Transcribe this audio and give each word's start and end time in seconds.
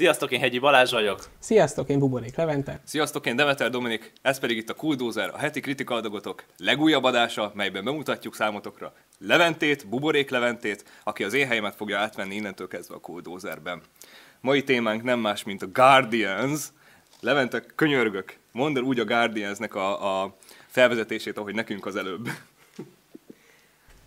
Sziasztok, 0.00 0.30
én 0.30 0.40
Hegyi 0.40 0.58
Balázs 0.58 0.92
vagyok. 0.92 1.28
Sziasztok, 1.38 1.88
én 1.88 1.98
Buborék 1.98 2.36
Levente. 2.36 2.80
Sziasztok, 2.84 3.26
én 3.26 3.36
Demeter 3.36 3.70
Dominik, 3.70 4.12
ez 4.22 4.38
pedig 4.38 4.56
itt 4.56 4.70
a 4.70 4.74
Kuldozer, 4.74 5.30
a 5.34 5.38
heti 5.38 5.60
kritika 5.60 5.94
adagotok 5.94 6.44
legújabb 6.56 7.04
adása, 7.04 7.52
melyben 7.54 7.84
bemutatjuk 7.84 8.34
számotokra 8.34 8.92
Leventét, 9.18 9.88
Buborék 9.88 10.30
Leventét, 10.30 10.84
aki 11.04 11.24
az 11.24 11.34
én 11.34 11.46
helyemet 11.46 11.74
fogja 11.74 11.98
átvenni 11.98 12.34
innentől 12.34 12.68
kezdve 12.68 12.94
a 12.94 12.98
Kuldózerben. 12.98 13.80
Mai 14.40 14.64
témánk 14.64 15.02
nem 15.02 15.18
más, 15.18 15.44
mint 15.44 15.62
a 15.62 15.68
Guardians. 15.72 16.66
Levente, 17.20 17.64
könyörgök, 17.74 18.36
mondd 18.52 18.76
el 18.76 18.82
úgy 18.82 18.98
a 18.98 19.04
Guardiansnek 19.04 19.74
a, 19.74 20.22
a 20.22 20.36
felvezetését, 20.66 21.38
ahogy 21.38 21.54
nekünk 21.54 21.86
az 21.86 21.96
előbb. 21.96 22.28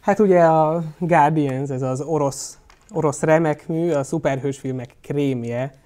Hát 0.02 0.20
ugye 0.20 0.40
a 0.40 0.84
Guardians, 1.00 1.70
ez 1.70 1.82
az 1.82 2.02
orosz, 2.02 2.58
orosz 2.92 3.22
remekmű, 3.22 3.92
a 3.92 4.04
szuperhős 4.04 4.60
filmek 4.60 4.96
krémje. 5.02 5.82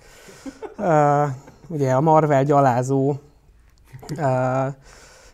Uh, 0.78 1.28
ugye 1.68 1.92
a 1.94 2.02
Marvel 2.02 2.44
gyalázó. 2.44 3.16
Uh, 4.18 4.74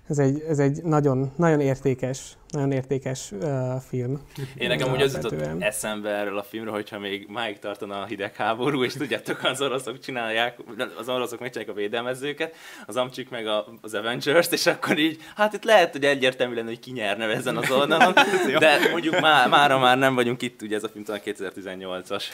ez 0.08 0.20
egy, 0.20 0.46
ez 0.50 0.60
egy 0.60 0.84
nagyon, 0.84 1.32
nagyon 1.36 1.60
értékes 1.60 2.38
nagyon 2.54 2.72
értékes 2.72 3.32
uh, 3.32 3.74
film. 3.90 4.22
Én 4.58 4.68
nekem 4.68 4.92
úgy 4.92 5.02
az 5.02 5.14
jutott 5.14 5.42
eszembe 5.60 6.10
erről 6.10 6.38
a 6.38 6.44
filmről, 6.44 6.74
hogyha 6.74 7.00
még 7.00 7.28
máig 7.30 7.60
tartana 7.60 8.02
a 8.02 8.06
hidegháború, 8.06 8.84
és 8.84 8.94
tudjátok, 8.94 9.44
az 9.44 9.62
oroszok 9.62 10.00
csinálják, 10.00 10.58
az 10.98 11.10
oroszok 11.10 11.40
megcsinálják 11.40 11.76
a 11.76 11.80
védelmezőket, 11.80 12.56
az 12.86 12.96
amcsik 12.96 13.30
meg 13.30 13.48
a, 13.48 13.66
az 13.82 13.94
Avengers-t, 13.94 14.54
és 14.54 14.66
akkor 14.66 14.98
így, 14.98 15.20
hát 15.36 15.54
itt 15.54 15.64
lehet, 15.64 15.92
hogy 15.92 16.06
egyértelmű 16.06 16.56
lenne, 16.56 16.68
hogy 16.68 16.80
ki 16.80 16.92
nyerne 16.92 17.26
ezen 17.26 17.58
az 17.58 17.72
oldalon, 17.72 18.14
de 18.60 18.90
mondjuk 18.92 19.20
má, 19.20 19.46
mára 19.46 19.80
már 19.80 19.98
nem 19.98 20.16
vagyunk 20.16 20.42
itt, 20.42 20.62
ugye 20.62 20.76
ez 20.76 20.84
a 20.84 20.90
film 20.90 21.04
talán 21.04 21.22
2018-as. 21.26 22.24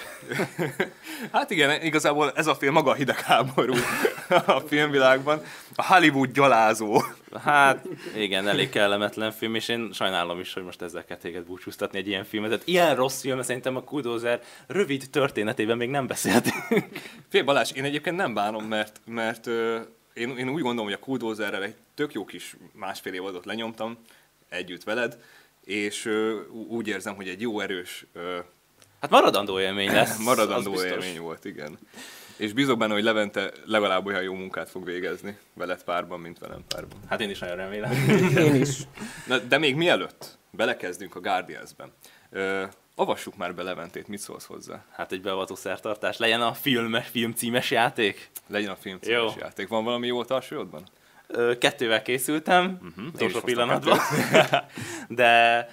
Hát 1.31 1.51
igen, 1.51 1.81
igazából 1.81 2.31
ez 2.35 2.47
a 2.47 2.55
film 2.55 2.73
maga 2.73 2.91
a 2.91 2.93
hidegháború 2.93 3.73
a 4.45 4.59
filmvilágban. 4.67 5.41
A 5.75 5.93
Hollywood 5.93 6.31
gyalázó. 6.31 7.01
Hát 7.37 7.87
igen, 8.15 8.47
elég 8.47 8.69
kellemetlen 8.69 9.31
film, 9.31 9.55
és 9.55 9.67
én 9.67 9.89
sajnálom 9.93 10.39
is, 10.39 10.53
hogy 10.53 10.63
most 10.63 10.81
ezzel 10.81 11.05
kell 11.05 11.17
téged 11.17 11.43
búcsúztatni 11.43 11.97
egy 11.97 12.07
ilyen 12.07 12.23
filmet. 12.23 12.49
Tehát 12.49 12.67
ilyen 12.67 12.95
rossz 12.95 13.21
film, 13.21 13.41
szerintem 13.41 13.75
a 13.75 13.83
Kudozer 13.83 14.41
rövid 14.67 15.07
történetében 15.11 15.77
még 15.77 15.89
nem 15.89 16.07
beszéltünk. 16.07 16.89
Fél 17.29 17.43
Balázs, 17.43 17.71
én 17.71 17.83
egyébként 17.83 18.15
nem 18.15 18.33
bánom, 18.33 18.65
mert, 18.65 19.01
mert 19.05 19.47
ö, 19.47 19.79
én, 20.13 20.37
én 20.37 20.49
úgy 20.49 20.61
gondolom, 20.61 20.85
hogy 20.85 20.99
a 21.01 21.05
Kudozerrel 21.05 21.63
egy 21.63 21.75
tök 21.95 22.13
jó 22.13 22.25
kis 22.25 22.55
másfél 22.73 23.13
évadot 23.13 23.45
lenyomtam 23.45 23.97
együtt 24.49 24.83
veled, 24.83 25.17
és 25.65 26.05
ö, 26.05 26.39
úgy 26.67 26.87
érzem, 26.87 27.15
hogy 27.15 27.27
egy 27.27 27.41
jó 27.41 27.59
erős... 27.59 28.05
Ö, 28.13 28.37
hát 29.01 29.09
maradandó 29.09 29.59
élmény 29.59 29.91
lesz. 29.91 30.17
maradandó 30.29 30.83
élmény 30.83 31.19
volt, 31.19 31.45
igen. 31.45 31.77
És 32.39 32.53
bízok 32.53 32.77
benne, 32.77 32.93
hogy 32.93 33.03
Levente 33.03 33.51
legalább 33.65 34.05
olyan 34.05 34.21
jó 34.21 34.33
munkát 34.33 34.69
fog 34.69 34.85
végezni 34.85 35.37
veled 35.53 35.83
párban, 35.83 36.19
mint 36.19 36.39
velem 36.39 36.63
párban. 36.67 36.99
Hát 37.09 37.21
én 37.21 37.29
is 37.29 37.39
nagyon 37.39 37.55
remélem. 37.55 37.91
én 38.45 38.55
is. 38.55 38.77
Na, 39.27 39.37
de 39.37 39.57
még 39.57 39.75
mielőtt 39.75 40.37
belekezdünk 40.51 41.15
a 41.15 41.19
Guardians-ben, 41.19 41.93
ö, 42.29 42.63
avassuk 42.95 43.37
már 43.37 43.55
be 43.55 43.63
Leventét, 43.63 44.07
mit 44.07 44.19
szólsz 44.19 44.45
hozzá? 44.45 44.85
Hát 44.91 45.11
egy 45.11 45.21
beavató 45.21 45.55
szertartás, 45.55 46.17
legyen 46.17 46.41
a 46.41 46.53
film, 46.53 46.93
film 46.93 47.33
címes 47.33 47.71
játék? 47.71 48.29
Legyen 48.47 48.71
a 48.71 48.75
film 48.75 48.99
címes 49.01 49.33
jó. 49.35 49.41
játék. 49.41 49.67
Van 49.67 49.83
valami 49.83 50.07
jó 50.07 50.23
tarsajodban? 50.23 50.83
Kettővel 51.59 52.01
készültem, 52.01 52.79
uh-huh, 52.81 53.05
utolsó 53.13 53.39
pillanatban. 53.39 53.99
De 55.07 55.27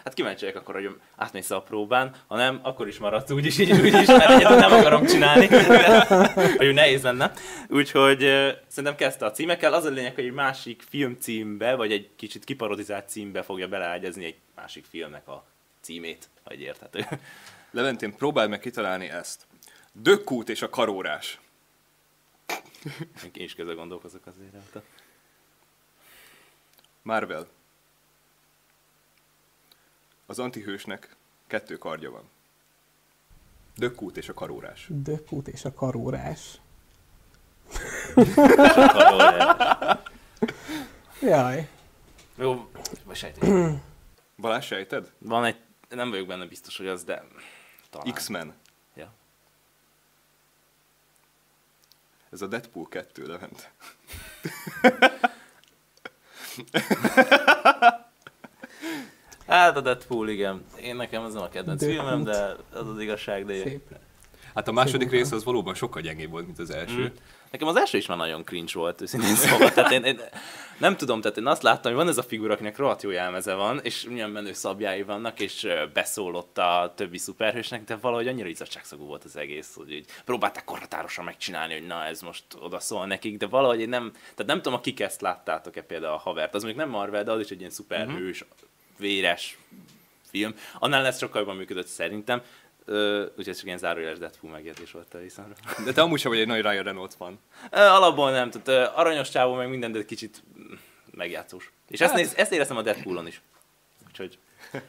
hát 0.04 0.14
kíváncsiak 0.14 0.56
akkor, 0.56 0.74
hogy 0.74 0.90
átmész 1.16 1.50
a 1.50 1.62
próbán, 1.62 2.14
ha 2.26 2.36
nem, 2.36 2.60
akkor 2.62 2.88
is 2.88 2.98
maradsz 2.98 3.30
úgyis, 3.30 3.58
így, 3.58 3.72
úgyis, 3.72 4.06
mert 4.06 4.30
egyet 4.30 4.58
nem 4.58 4.72
akarom 4.72 5.06
csinálni, 5.06 5.46
de, 5.46 6.06
hogy 6.56 6.74
nehéz 6.74 7.02
lenne. 7.02 7.32
Úgyhogy 7.68 8.18
szerintem 8.66 8.94
kezdte 8.96 9.26
a 9.26 9.30
címekkel. 9.30 9.72
Az 9.72 9.84
a 9.84 9.88
lényeg, 9.88 10.14
hogy 10.14 10.24
egy 10.24 10.32
másik 10.32 10.82
film 10.88 11.16
címbe, 11.20 11.74
vagy 11.74 11.92
egy 11.92 12.08
kicsit 12.16 12.44
kiparodizált 12.44 13.08
címbe 13.08 13.42
fogja 13.42 13.68
beleágyazni 13.68 14.24
egy 14.24 14.36
másik 14.54 14.84
filmnek 14.90 15.28
a 15.28 15.44
címét, 15.80 16.28
ha 16.44 16.50
egy 16.50 16.60
érthető. 16.60 17.06
Leventén, 17.70 18.16
próbáld 18.16 18.50
meg 18.50 18.60
kitalálni 18.60 19.08
ezt. 19.08 19.46
Dökkút 19.92 20.48
és 20.48 20.62
a 20.62 20.68
karórás. 20.68 21.40
Én 23.32 23.44
is 23.44 23.54
közben 23.54 23.76
gondolkozok 23.76 24.26
azért. 24.26 24.84
Marvel. 27.06 27.46
Az 30.26 30.38
antihősnek 30.38 31.16
kettő 31.46 31.76
kardja 31.76 32.10
van. 32.10 32.30
Dökkút 33.76 34.16
és 34.16 34.28
a 34.28 34.34
karórás. 34.34 34.86
Dökkút 34.88 35.48
és 35.48 35.64
a 35.64 35.72
karórás. 35.72 36.60
Jaj. 41.20 41.68
Jó, 42.34 42.70
vagy 43.04 43.16
sejted. 43.16 43.80
Balázs, 44.36 44.66
sejted? 44.66 45.12
Van 45.18 45.44
egy, 45.44 45.60
nem 45.88 46.10
vagyok 46.10 46.26
benne 46.26 46.46
biztos, 46.46 46.76
hogy 46.76 46.86
az, 46.86 47.04
de 47.04 47.24
talán. 47.90 48.12
X-Men. 48.12 48.54
Ja. 48.94 49.12
Ez 52.30 52.42
a 52.42 52.46
Deadpool 52.46 52.88
2 52.88 53.26
levent. 53.26 53.70
hát 59.46 59.76
a 59.76 59.80
Deadpool, 59.80 60.28
igen. 60.28 60.64
Én 60.82 60.96
nekem 60.96 61.24
ez 61.24 61.32
nem 61.32 61.42
a 61.42 61.48
kedvenc 61.48 61.80
Deadpool. 61.80 62.06
filmem, 62.06 62.24
de 62.24 62.56
az 62.78 62.88
az 62.88 63.00
igazság, 63.00 63.46
de... 63.46 63.54
Szép. 63.54 63.82
Hát 64.54 64.68
a 64.68 64.72
második 64.72 65.10
rész 65.10 65.32
az 65.32 65.44
valóban 65.44 65.74
sokkal 65.74 66.02
gyengébb 66.02 66.30
volt, 66.30 66.46
mint 66.46 66.58
az 66.58 66.70
első. 66.70 67.02
Mm. 67.02 67.16
Nekem 67.56 67.70
az 67.70 67.76
első 67.76 67.98
is 67.98 68.06
már 68.06 68.16
nagyon 68.16 68.44
cringe 68.44 68.72
volt, 68.74 69.00
őszintén 69.00 69.34
szóval. 69.34 69.72
Tehát 69.72 69.92
én, 69.92 70.04
én, 70.04 70.20
nem 70.78 70.96
tudom, 70.96 71.20
tehát 71.20 71.36
én 71.36 71.46
azt 71.46 71.62
láttam, 71.62 71.92
hogy 71.92 72.00
van 72.00 72.08
ez 72.08 72.18
a 72.18 72.22
figura, 72.22 72.52
akinek 72.52 72.76
rohadt 72.76 73.02
jó 73.02 73.10
jelmeze 73.10 73.54
van, 73.54 73.80
és 73.82 74.06
milyen 74.10 74.30
menő 74.30 74.52
szabjái 74.52 75.02
vannak, 75.02 75.40
és 75.40 75.68
beszólott 75.92 76.58
a 76.58 76.92
többi 76.96 77.18
szuperhősnek, 77.18 77.84
de 77.84 77.96
valahogy 77.96 78.28
annyira 78.28 78.48
izzadságszagú 78.48 79.04
volt 79.04 79.24
az 79.24 79.36
egész, 79.36 79.74
hogy 79.74 79.92
így 79.92 80.06
próbálták 80.24 80.64
korhatárosan 80.64 81.24
megcsinálni, 81.24 81.72
hogy 81.72 81.86
na 81.86 82.04
ez 82.04 82.20
most 82.20 82.44
oda 82.60 82.80
szól 82.80 83.06
nekik, 83.06 83.36
de 83.36 83.46
valahogy 83.46 83.80
én 83.80 83.88
nem, 83.88 84.10
tehát 84.12 84.46
nem 84.46 84.62
tudom, 84.62 84.78
akik 84.78 85.00
ezt 85.00 85.20
láttátok-e 85.20 85.82
például 85.82 86.14
a 86.14 86.18
havert, 86.18 86.54
az 86.54 86.62
még 86.62 86.76
nem 86.76 86.88
Marvel, 86.88 87.24
de 87.24 87.30
az 87.30 87.40
is 87.40 87.50
egy 87.50 87.58
ilyen 87.58 87.70
szuperhős, 87.70 88.40
uh-huh. 88.40 88.58
véres 88.98 89.58
film. 90.30 90.54
Annál 90.78 91.02
lesz 91.02 91.18
sokkal 91.18 91.40
jobban 91.40 91.56
működött 91.56 91.86
szerintem. 91.86 92.42
Úgyhogy 93.36 93.56
csak 93.56 93.64
ilyen 93.64 93.78
zárójeles 93.78 94.18
Deadpool 94.18 94.52
megjegyzés 94.52 94.90
volt 94.90 95.14
a 95.14 95.18
viszontra. 95.18 95.54
De 95.84 95.92
te 95.92 96.02
amúgy 96.02 96.20
sem 96.20 96.30
vagy 96.30 96.40
egy 96.40 96.46
nagy 96.46 96.60
Ryan 96.60 96.84
Reynolds 96.84 97.14
van. 97.18 97.38
Uh, 97.72 97.78
alapból 97.78 98.30
nem, 98.30 98.50
tehát 98.50 98.92
aranyos 98.94 99.30
csávó 99.30 99.54
meg 99.54 99.68
minden, 99.68 99.92
de 99.92 100.04
kicsit 100.04 100.42
megjátszós. 101.10 101.72
És 101.88 102.00
hát. 102.00 102.08
ezt, 102.08 102.18
néz, 102.18 102.34
ezt 102.36 102.52
éreztem 102.52 102.76
a 102.76 102.82
Deadpoolon 102.82 103.26
is. 103.26 103.42
Úgyhogy 104.08 104.38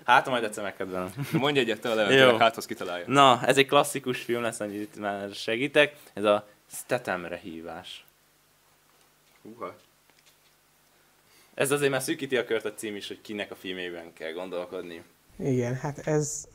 hát 0.03 0.29
majd 0.29 0.43
egyszer 0.43 0.63
megkedvelem. 0.63 1.13
Mondj 1.31 1.59
egyet 1.59 1.81
te 1.81 1.91
a 1.91 1.95
lehetőleg, 1.95 2.37
hát 2.37 2.57
azt 2.57 2.67
kitalálja. 2.67 3.05
Na, 3.07 3.41
ez 3.45 3.57
egy 3.57 3.67
klasszikus 3.67 4.21
film 4.21 4.41
lesz, 4.41 4.59
annyit 4.59 4.95
már 4.99 5.33
segítek. 5.33 5.95
Ez 6.13 6.23
a 6.23 6.47
Stetemre 6.71 7.37
hívás. 7.37 8.05
Húha. 9.41 9.75
Ez 11.53 11.71
azért 11.71 11.91
már 11.91 12.01
szűkíti 12.01 12.37
a 12.37 12.45
kört 12.45 12.65
a 12.65 12.73
cím 12.73 12.95
is, 12.95 13.07
hogy 13.07 13.21
kinek 13.21 13.51
a 13.51 13.55
filmében 13.55 14.13
kell 14.13 14.31
gondolkodni. 14.31 15.03
Igen, 15.39 15.75
hát 15.75 16.07
ez 16.07 16.47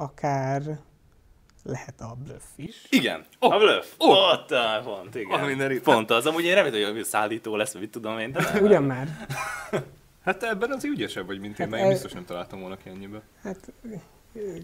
akár 0.00 0.80
lehet 1.62 2.00
a 2.00 2.16
bluff 2.24 2.44
is. 2.56 2.86
Igen, 2.90 3.24
oh, 3.38 3.54
a 3.54 3.58
bluff. 3.58 3.86
Oh. 3.98 4.32
Ott 4.32 4.50
a 4.50 4.80
pont, 4.84 5.14
igen. 5.14 5.60
Oh, 5.60 5.76
pont 5.76 6.10
az. 6.10 6.26
Amúgy 6.26 6.44
én 6.44 6.54
remélem, 6.54 6.94
hogy 6.94 7.04
szállító 7.04 7.56
lesz, 7.56 7.74
mit 7.74 7.90
tudom 7.90 8.18
én. 8.18 8.32
De 8.32 8.40
nem. 8.52 8.64
Ugyan 8.64 8.82
már. 8.82 9.08
Hát 10.24 10.42
ebben 10.42 10.70
az 10.70 10.84
ügyesebb 10.84 11.26
vagy, 11.26 11.40
mint 11.40 11.58
én, 11.58 11.66
hát 11.66 11.68
mert 11.68 11.82
én 11.82 11.88
biztos 11.88 12.12
nem 12.12 12.24
találtam 12.24 12.60
volna 12.60 12.76
ki 12.76 12.88
ennyibe. 12.88 13.22
Hát, 13.42 13.72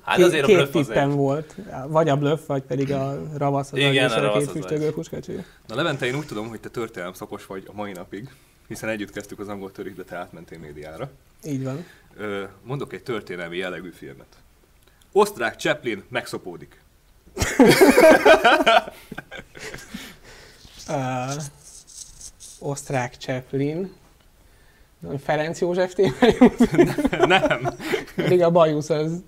hát 0.03 0.19
azért 0.19 0.47
két, 0.47 0.57
a 0.57 0.59
bluff 0.59 0.73
két 0.73 0.87
tippem 0.87 1.11
volt. 1.11 1.55
Vagy 1.87 2.09
a 2.09 2.17
bluff, 2.17 2.47
vagy 2.47 2.63
pedig 2.63 2.93
a 2.93 3.23
ravasz 3.37 3.73
az 3.73 3.79
Igen, 3.79 4.11
a, 4.11 4.35
a 4.35 4.39
két 4.39 4.51
füstögő 4.51 4.91
puskacsi. 4.91 5.33
Na 5.67 5.75
Levente, 5.75 6.07
én 6.07 6.15
úgy 6.15 6.27
tudom, 6.27 6.49
hogy 6.49 6.61
te 6.61 6.69
történelem 6.69 7.13
szakos 7.13 7.47
vagy 7.47 7.65
a 7.69 7.73
mai 7.73 7.93
napig, 7.93 8.29
hiszen 8.69 8.89
együtt 8.89 9.11
kezdtük 9.11 9.39
az 9.39 9.49
angol 9.49 9.73
törig, 9.73 9.95
de 9.95 10.03
te 10.03 10.17
átmentél 10.17 10.59
médiára. 10.59 11.11
Így 11.45 11.65
van. 11.65 11.87
Mondok 12.63 12.93
egy 12.93 13.03
történelmi 13.03 13.57
jellegű 13.57 13.91
filmet. 13.91 14.37
Osztrák 15.17 15.59
Chaplin 15.59 16.05
megszopódik. 16.09 16.81
uh, 20.89 21.33
osztrák 22.59 23.15
Chaplin. 23.15 23.93
Ferenc 25.23 25.61
József 25.61 25.95
témájú? 25.95 26.53
Nem. 27.11 27.69
Pedig 28.17 28.43
a 28.43 28.51
bajusz 28.51 28.91
az 28.91 29.23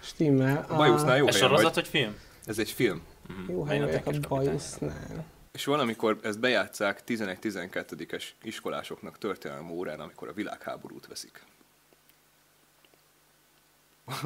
stimmel. 0.00 0.66
A 0.68 0.76
bajusznál 0.76 1.16
jó 1.16 1.26
Ez 1.26 1.36
sorozat 1.36 1.74
vagy 1.74 1.88
film? 1.88 2.16
Ez 2.44 2.58
egy 2.58 2.70
film. 2.70 3.02
Mm-hmm. 3.32 3.52
Jó 3.52 3.64
helyen 3.64 3.84
vagyok 3.84 4.06
a 4.06 4.28
bajusznál. 4.28 5.24
És 5.52 5.64
valamikor 5.64 6.18
ezt 6.22 6.40
bejátszák 6.40 7.02
11-12-es 7.06 8.24
iskolásoknak 8.42 9.18
történelmi 9.18 9.72
órán, 9.72 10.00
amikor 10.00 10.28
a 10.28 10.32
világháborút 10.32 11.06
veszik. 11.06 11.42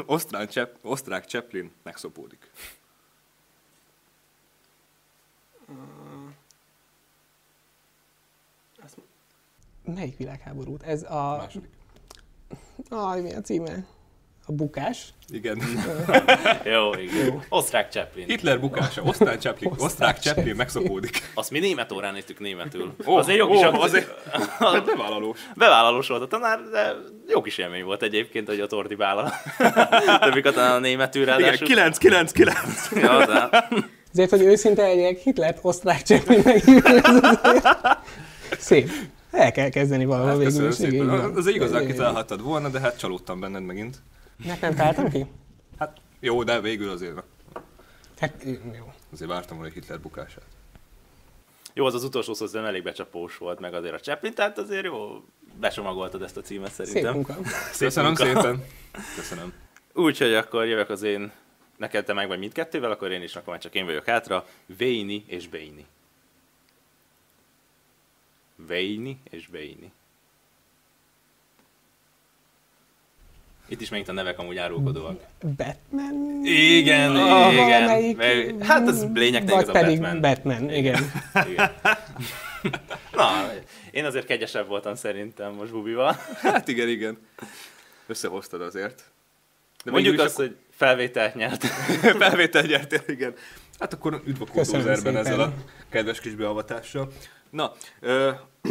Osztrák, 0.07 0.49
Csep, 0.49 0.79
osztrák 0.83 1.25
Chaplin 1.25 1.73
megszopódik. 1.83 2.51
Melyik 9.85 10.17
világháborút? 10.17 10.83
Ez 10.83 11.03
a... 11.03 11.37
Második. 11.37 11.71
Aj, 12.89 13.21
mi 13.21 13.35
a 13.35 13.41
címe? 13.41 13.87
A 14.47 14.53
bukás? 14.53 15.09
Igen. 15.29 15.59
Jó, 16.75 16.95
igen. 16.95 17.43
Osztrák 17.49 17.91
Chaplin. 17.93 18.27
Hitler 18.27 18.61
bukása, 18.61 19.03
osztrák 19.03 19.41
Chaplin, 19.41 19.71
Osztrák 19.71 19.87
osztrák 19.87 20.19
Chaplin 20.21 20.55
megszopódik. 20.57 21.31
Azt 21.35 21.51
mi 21.51 21.59
német 21.59 21.93
órán 21.93 22.13
néztük 22.13 22.39
németül. 22.39 22.95
Ó, 23.07 23.17
azért 23.17 23.39
jó 23.39 23.49
kis 23.49 23.61
azért- 23.63 24.15
Hát 24.59 24.85
bevállalós. 24.85 25.39
Bevállalós 25.57 26.09
volt 26.09 26.23
a 26.23 26.27
tanár, 26.27 26.61
de 26.73 26.95
jó 27.29 27.41
kis 27.43 27.59
élmény 27.59 27.85
volt 27.85 28.03
egyébként, 28.03 28.49
hogy 28.49 28.61
ott 28.61 28.75
ordibál 28.75 29.19
a 30.07 30.19
többi 30.19 30.41
katona 30.41 30.75
a 30.75 30.79
németül 30.79 31.23
Igen, 31.23 31.39
ráadásul. 31.39 31.67
999. 31.67 32.89
Ja, 32.95 33.27
de... 33.27 33.69
Azért, 34.13 34.31
hogy 34.31 34.43
őszinte 34.43 34.83
legyek, 34.83 35.19
Hitlert 35.19 35.59
osztrák 35.63 36.03
Chaplin 36.03 36.41
megírni, 36.45 36.91
ez 36.95 37.15
azért 37.15 37.65
szép. 38.59 38.91
El 39.31 39.53
kell 39.53 39.69
kezdeni 39.69 40.05
valahol 40.05 40.29
Hát 40.29 40.37
végül 40.53 40.69
is. 40.69 40.79
igen, 40.79 40.93
igen. 40.95 41.33
Az 41.37 41.47
igazán 41.47 41.81
Igen. 41.81 41.93
kitalálhattad 41.93 42.43
volna, 42.43 42.69
de 42.69 42.81
hát 42.81 42.99
csalódtam 42.99 43.41
benned 43.41 43.63
megint. 43.65 43.97
Nem 44.45 44.59
találtam 44.75 45.09
ki? 45.11 45.27
Hát 45.79 45.97
jó, 46.21 46.43
de 46.43 46.61
végül 46.61 46.91
azért, 46.91 47.23
Hát, 48.19 48.45
jó. 48.77 48.93
azért 49.13 49.31
vártam 49.31 49.57
volna 49.57 49.73
Hitler 49.73 50.01
bukását. 50.01 50.45
Jó, 51.75 51.85
az 51.87 51.95
az 51.95 52.05
utolsó 52.05 52.35
szó 52.35 52.47
nem 52.53 52.65
elég 52.65 52.83
becsapós 52.83 53.39
volt, 53.39 53.61
meg 53.61 53.75
azért 53.75 53.95
a 53.95 53.99
Chaplin, 54.01 54.35
tehát 54.35 54.59
azért 54.59 54.85
jó, 54.85 55.25
becsomagoltad 55.61 56.23
ezt 56.23 56.37
a 56.37 56.41
címet 56.41 56.73
Szép 56.73 56.87
szerintem. 56.87 57.15
munka. 57.15 57.33
Szép 57.73 57.89
Köszönöm 57.89 58.13
munka. 58.13 58.25
szépen. 58.25 58.65
Köszönöm. 59.17 59.53
Úgyhogy 59.93 60.35
akkor 60.35 60.67
jövök 60.67 60.91
az 60.91 61.03
én, 61.03 61.33
neked 61.77 62.05
te 62.05 62.13
meg 62.13 62.29
vagy 62.29 62.39
mindkettővel, 62.39 62.91
akkor 62.91 63.11
én 63.11 63.23
is, 63.23 63.37
akkor 63.37 63.49
már 63.53 63.63
csak 63.63 63.75
én 63.75 63.85
vagyok 63.85 64.05
hátra. 64.05 64.47
Véni 64.77 65.25
és 65.27 65.49
Béni. 65.49 65.87
Véni 68.67 69.21
és 69.31 69.47
Béni. 69.47 69.93
Itt 73.73 73.81
is 73.81 73.89
megint 73.89 74.09
a 74.09 74.13
nevek 74.13 74.39
amúgy 74.39 74.57
árulkodóak. 74.57 75.21
Batman? 75.57 76.41
Igen, 76.45 77.17
Ah, 77.17 77.53
igen. 77.53 77.67
valamelyik- 77.83 78.17
Meg- 78.17 78.65
Hát 78.65 78.89
az 78.89 79.07
lényegtelen 79.15 79.55
Vagy 79.55 79.63
az 79.63 79.69
a 79.69 79.73
pedig 79.73 80.01
Batman. 80.01 80.21
Batman, 80.21 80.71
igen. 80.73 81.11
Igen. 81.49 81.71
Na, 83.13 83.51
én 83.91 84.05
azért 84.05 84.27
kegyesebb 84.27 84.67
voltam 84.67 84.95
szerintem 84.95 85.53
most 85.55 85.71
Bubival. 85.73 86.17
Hát 86.43 86.69
igen, 86.69 86.89
igen. 86.89 87.19
Összehoztad 88.07 88.61
azért. 88.63 89.05
De 89.85 89.91
Mondjuk 89.91 90.21
azt, 90.21 90.37
hogy 90.37 90.57
felvételt 90.71 91.35
nyert. 91.35 91.65
is 92.03 92.11
felvétel 92.19 92.63
nyertél, 92.63 93.03
igen. 93.07 93.35
Hát 93.79 93.93
akkor 93.93 94.23
üdv 94.27 94.43
a 94.43 94.47
ezzel 95.17 95.41
a 95.41 95.53
kedves 95.91 96.21
kis 96.21 96.35
beavatással. 96.35 97.13
Na, 97.51 97.73
ö, 98.01 98.31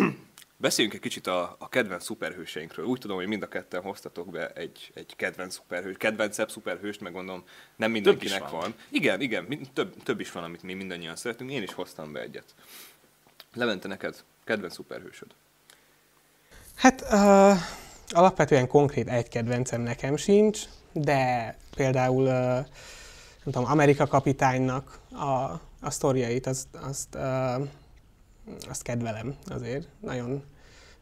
beszéljünk 0.61 0.95
egy 0.95 1.01
kicsit 1.01 1.27
a, 1.27 1.55
a 1.59 1.69
kedvenc 1.69 2.03
szuperhőseinkről. 2.03 2.85
Úgy 2.85 2.99
tudom, 2.99 3.17
hogy 3.17 3.27
mind 3.27 3.43
a 3.43 3.47
ketten 3.47 3.81
hoztatok 3.81 4.29
be 4.29 4.49
egy, 4.49 4.91
egy 4.93 5.15
kedvenc 5.15 5.53
szuperhős, 5.53 5.97
kedvencebb 5.97 6.51
szuperhőst, 6.51 7.01
meg 7.01 7.13
gondolom 7.13 7.43
nem 7.75 7.91
mindenkinek 7.91 8.49
van. 8.49 8.59
van. 8.59 8.73
Igen, 8.89 9.21
igen, 9.21 9.69
több, 9.73 10.03
több 10.03 10.19
is 10.19 10.31
van, 10.31 10.43
amit 10.43 10.63
mi 10.63 10.73
mindannyian 10.73 11.15
szeretünk. 11.15 11.51
Én 11.51 11.61
is 11.61 11.73
hoztam 11.73 12.11
be 12.11 12.19
egyet. 12.19 12.55
Levente 13.53 13.87
neked 13.87 14.23
kedvenc 14.43 14.73
szuperhősöd. 14.73 15.27
Hát 16.75 17.01
uh, 17.01 17.57
alapvetően 18.09 18.67
konkrét 18.67 19.07
egy 19.07 19.27
kedvencem 19.27 19.81
nekem 19.81 20.15
sincs, 20.15 20.61
de 20.91 21.55
például 21.75 22.23
uh, 22.23 22.31
nem 23.43 23.53
tudom, 23.53 23.65
Amerika 23.65 24.07
kapitánynak 24.07 24.99
a, 25.11 25.59
a 25.81 25.89
sztoriait, 25.89 26.47
azt, 26.47 26.67
azt, 26.71 27.15
uh, 27.15 27.67
azt 28.69 28.81
kedvelem 28.81 29.35
azért. 29.47 29.87
Nagyon 29.99 30.43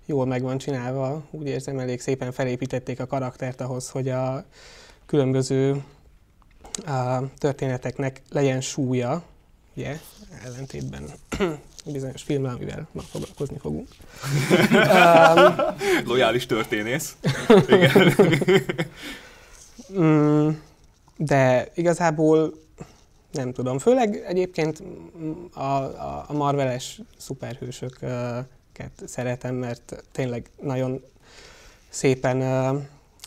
jól 0.09 0.25
meg 0.25 0.41
van 0.41 0.57
csinálva, 0.57 1.23
úgy 1.31 1.47
érzem, 1.47 1.79
elég 1.79 2.01
szépen 2.01 2.31
felépítették 2.31 3.00
a 3.00 3.06
karaktert 3.06 3.61
ahhoz, 3.61 3.89
hogy 3.89 4.09
a 4.09 4.45
különböző 5.06 5.83
uh, 6.88 7.29
történeteknek 7.38 8.21
legyen 8.29 8.61
súlya, 8.61 9.23
ugye, 9.75 10.00
ellentétben 10.44 11.03
bizonyos 11.85 12.21
filmmel, 12.21 12.56
amivel 12.56 12.88
ma 12.91 13.01
foglalkozni 13.01 13.57
fogunk. 13.57 13.88
Lojális 16.12 16.45
történész. 16.45 17.15
Mm, 19.97 20.50
de 21.17 21.71
igazából 21.75 22.53
nem 23.31 23.53
tudom. 23.53 23.79
Főleg 23.79 24.23
egyébként 24.27 24.83
a, 25.53 25.59
a, 25.59 26.25
a 26.27 26.33
Marveles 26.33 27.01
szuperhősöket 28.79 29.09
szeretem, 29.09 29.55
mert 29.55 30.03
tényleg 30.11 30.49
nagyon 30.61 31.03
szépen 31.89 32.37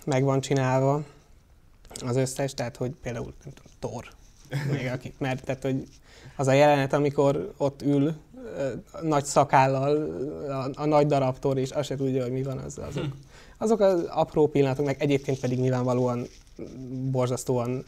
meg 0.04 0.24
van 0.24 0.40
csinálva 0.40 1.02
az 2.06 2.16
összes, 2.16 2.54
tehát 2.54 2.76
hogy 2.76 2.90
például 3.02 3.32
nem 3.44 3.54
tudom, 3.54 3.72
Thor, 3.78 4.08
még 4.70 4.86
aki, 4.86 5.14
mert 5.18 5.44
tehát, 5.44 5.62
hogy 5.62 5.88
az 6.36 6.46
a 6.46 6.52
jelenet, 6.52 6.92
amikor 6.92 7.52
ott 7.56 7.82
ül 7.82 8.14
nagy 9.02 9.24
szakállal 9.24 9.96
a, 10.48 10.70
a 10.74 10.84
nagy 10.84 11.06
darab 11.06 11.38
Thor, 11.38 11.58
és 11.58 11.70
azt 11.70 11.88
se 11.88 11.96
tudja, 11.96 12.22
hogy 12.22 12.32
mi 12.32 12.42
van, 12.42 12.58
az, 12.58 12.78
azok, 12.78 13.04
azok 13.58 13.80
az 13.80 14.04
apró 14.08 14.48
pillanatok, 14.48 14.84
meg 14.86 14.96
egyébként 14.98 15.40
pedig 15.40 15.58
nyilvánvalóan 15.58 16.26
borzasztóan 17.10 17.84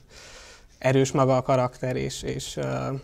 erős 0.79 1.13
maga 1.13 1.37
a 1.37 1.43
karakter, 1.43 1.97
és, 1.97 2.23
és 2.23 2.57
ö, 2.57 2.95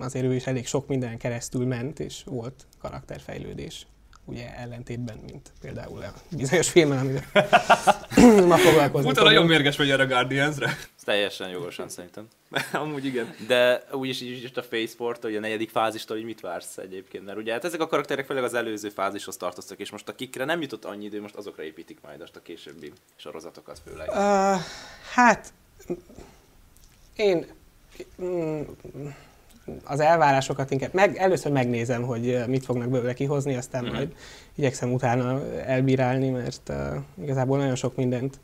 azért 0.00 0.24
ő 0.24 0.34
is 0.34 0.46
elég 0.46 0.66
sok 0.66 0.86
minden 0.86 1.18
keresztül 1.18 1.66
ment, 1.66 2.00
és 2.00 2.22
volt 2.24 2.66
karakterfejlődés. 2.78 3.86
Ugye 4.24 4.56
ellentétben, 4.56 5.18
mint 5.26 5.52
például 5.60 6.02
a 6.02 6.12
bizonyos 6.36 6.70
filmen, 6.70 6.98
amivel 6.98 7.24
ma 8.46 8.56
foglalkozni 8.56 9.10
Utána 9.10 9.28
nagyon 9.28 9.46
mérges 9.46 9.76
vagy 9.76 9.90
erre 9.90 10.02
a 10.02 10.06
Guardiansre. 10.06 10.76
Teljesen 11.04 11.48
jogosan 11.48 11.88
szerintem. 11.96 12.28
Amúgy 12.72 13.04
igen. 13.04 13.34
De 13.46 13.84
úgyis 13.92 14.20
így 14.20 14.42
is 14.42 14.50
a 14.54 14.62
Faceport, 14.62 15.22
hogy 15.22 15.36
a 15.36 15.40
negyedik 15.40 15.70
fázistól, 15.70 16.16
hogy 16.16 16.24
mit 16.24 16.40
vársz 16.40 16.78
egyébként, 16.78 17.24
mert 17.24 17.38
ugye 17.38 17.52
hát 17.52 17.64
ezek 17.64 17.80
a 17.80 17.86
karakterek 17.86 18.26
főleg 18.26 18.44
az 18.44 18.54
előző 18.54 18.88
fázishoz 18.88 19.36
tartoztak, 19.36 19.78
és 19.78 19.90
most 19.90 20.08
akikre 20.08 20.44
nem 20.44 20.60
jutott 20.60 20.84
annyi 20.84 21.04
idő, 21.04 21.20
most 21.20 21.34
azokra 21.34 21.62
építik 21.62 21.98
majd 22.02 22.20
azt 22.20 22.36
a 22.36 22.42
későbbi 22.42 22.92
sorozatokat 23.16 23.80
főleg. 23.84 24.08
Uh, 24.08 24.60
hát 25.12 25.52
én 27.16 27.46
mm, 28.22 28.62
az 29.84 30.00
elvárásokat 30.00 30.70
inkább 30.70 30.94
meg, 30.94 31.16
először 31.16 31.52
megnézem, 31.52 32.02
hogy 32.02 32.46
mit 32.46 32.64
fognak 32.64 32.88
belőle 32.88 33.14
kihozni, 33.14 33.56
aztán 33.56 33.84
Mhm. 33.84 33.94
majd 33.94 34.14
igyekszem 34.54 34.92
utána 34.92 35.40
elbírálni, 35.56 36.28
mert 36.28 36.68
uh, 36.68 36.76
igazából 37.22 37.58
nagyon 37.58 37.74
sok 37.74 37.96
mindent 37.96 38.40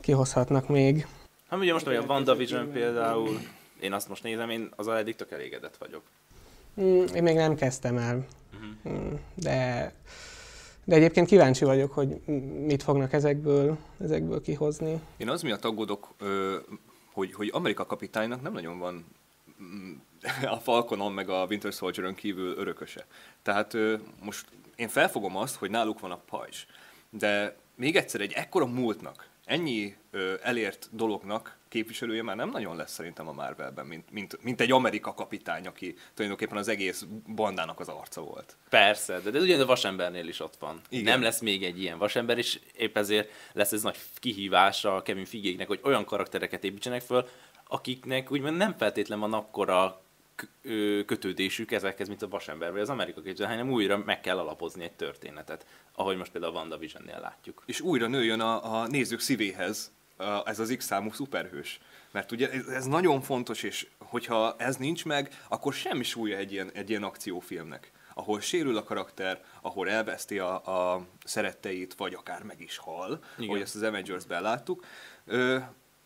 kihozhatnak 0.00 0.68
még. 0.68 1.06
Hát 1.48 1.58
ugye 1.60 1.72
most 1.72 1.86
olyan 1.86 2.04
WandaVision 2.08 2.70
például, 2.72 3.38
én 3.80 3.92
azt 3.92 4.08
most 4.08 4.22
nézem, 4.22 4.50
én 4.50 4.68
az 4.76 4.88
eddig 4.88 5.16
tök 5.16 5.30
elégedett 5.30 5.76
vagyok. 5.76 6.02
Mm, 6.80 7.04
én 7.14 7.22
még 7.22 7.36
nem 7.36 7.54
kezdtem 7.54 7.96
el, 7.96 8.26
Mhm. 8.84 8.94
mm, 8.96 9.12
de, 9.34 9.92
de 10.84 10.94
egyébként 10.96 11.26
kíváncsi 11.26 11.64
vagyok, 11.64 11.92
hogy 11.92 12.20
mit 12.66 12.82
fognak 12.82 13.12
ezekből, 13.12 13.76
ezekből 14.02 14.40
kihozni. 14.42 15.00
Én 15.16 15.28
az 15.28 15.42
miatt 15.42 15.64
aggódok, 15.64 16.08
hogy, 17.12 17.32
hogy 17.34 17.50
Amerika 17.52 17.86
kapitánynak 17.86 18.42
nem 18.42 18.52
nagyon 18.52 18.78
van 18.78 19.04
a 20.42 20.56
Falconon 20.56 21.12
meg 21.12 21.28
a 21.28 21.46
Winter 21.48 21.72
Soldier-ön 21.72 22.14
kívül 22.14 22.56
örököse. 22.56 23.06
Tehát 23.42 23.76
most 24.22 24.46
én 24.76 24.88
felfogom 24.88 25.36
azt, 25.36 25.56
hogy 25.56 25.70
náluk 25.70 26.00
van 26.00 26.10
a 26.10 26.22
pajzs, 26.26 26.64
de 27.10 27.56
még 27.74 27.96
egyszer 27.96 28.20
egy 28.20 28.32
ekkora 28.32 28.66
múltnak, 28.66 29.28
ennyi 29.50 29.94
ö, 30.10 30.34
elért 30.42 30.88
dolognak 30.92 31.58
képviselője 31.68 32.22
már 32.22 32.36
nem 32.36 32.50
nagyon 32.50 32.76
lesz 32.76 32.92
szerintem 32.92 33.28
a 33.28 33.32
Marvelben, 33.32 33.86
mint, 33.86 34.10
mint, 34.10 34.42
mint 34.42 34.60
egy 34.60 34.72
Amerika 34.72 35.14
kapitány, 35.14 35.66
aki 35.66 35.94
tulajdonképpen 36.14 36.56
az 36.56 36.68
egész 36.68 37.06
bandának 37.34 37.80
az 37.80 37.88
arca 37.88 38.20
volt. 38.20 38.56
Persze, 38.68 39.20
de, 39.20 39.30
de 39.30 39.38
ugyanúgy 39.38 39.62
a 39.62 39.66
vasembernél 39.66 40.28
is 40.28 40.40
ott 40.40 40.56
van. 40.58 40.80
Igen. 40.88 41.04
Nem 41.04 41.22
lesz 41.22 41.40
még 41.40 41.64
egy 41.64 41.80
ilyen 41.80 41.98
vasember, 41.98 42.38
és 42.38 42.60
épp 42.76 42.96
ezért 42.96 43.30
lesz 43.52 43.72
ez 43.72 43.82
nagy 43.82 43.96
kihívás 44.14 44.84
a 44.84 45.02
Kevin 45.02 45.24
Figéknek, 45.24 45.66
hogy 45.66 45.80
olyan 45.82 46.04
karaktereket 46.04 46.64
építsenek 46.64 47.00
föl, 47.00 47.28
akiknek 47.70 48.30
úgymond 48.30 48.56
nem 48.56 48.74
feltétlen 48.76 49.20
van 49.20 49.32
akkora 49.32 50.02
kötődésük 51.06 51.72
ezekhez, 51.72 52.08
mint 52.08 52.22
a 52.22 52.28
vasember 52.28 52.72
vagy 52.72 52.80
az 52.80 52.88
Amerika 52.88 53.20
képzel, 53.20 53.48
hanem 53.48 53.70
újra 53.70 53.98
meg 53.98 54.20
kell 54.20 54.38
alapozni 54.38 54.84
egy 54.84 54.92
történetet, 54.92 55.66
ahogy 55.94 56.16
most 56.16 56.32
például 56.32 56.54
a 56.54 56.58
WandaVision-nél 56.58 57.18
látjuk. 57.20 57.62
és 57.66 57.80
újra 57.80 58.06
nőjön 58.06 58.40
a, 58.40 58.80
a 58.80 58.86
nézők 58.86 59.20
szívéhez 59.20 59.92
a, 60.16 60.48
ez 60.48 60.58
az 60.58 60.74
X-számú 60.76 61.12
szuperhős. 61.12 61.80
Mert 62.10 62.32
ugye 62.32 62.50
ez, 62.50 62.66
ez 62.66 62.84
nagyon 62.84 63.20
fontos, 63.20 63.62
és 63.62 63.86
hogyha 63.98 64.54
ez 64.58 64.76
nincs 64.76 65.04
meg, 65.04 65.42
akkor 65.48 65.72
semmi 65.72 66.02
súlya 66.02 66.36
egy 66.36 66.52
ilyen, 66.52 66.70
egy 66.72 66.90
ilyen 66.90 67.02
akciófilmnek 67.02 67.92
ahol 68.14 68.40
sérül 68.40 68.76
a 68.76 68.82
karakter, 68.82 69.44
ahol 69.60 69.88
elveszti 69.88 70.38
a, 70.38 70.54
a 70.94 71.06
szeretteit, 71.24 71.94
vagy 71.94 72.14
akár 72.14 72.42
meg 72.42 72.60
is 72.60 72.76
hal, 72.76 73.22
Igen. 73.36 73.48
ahogy 73.48 73.60
ezt 73.60 73.74
az 73.74 73.82
Avengers-ben 73.82 74.42
láttuk. 74.42 74.84
Ö, 75.24 75.58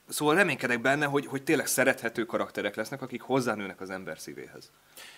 Szóval 0.08 0.34
reménykedek 0.34 0.80
benne, 0.80 1.06
hogy, 1.06 1.26
hogy 1.26 1.42
tényleg 1.42 1.66
szerethető 1.66 2.24
karakterek 2.24 2.74
lesznek, 2.74 3.02
akik 3.02 3.22
hozzánőnek 3.22 3.80
az 3.80 3.90
ember 3.90 4.18
szívéhez. 4.18 4.70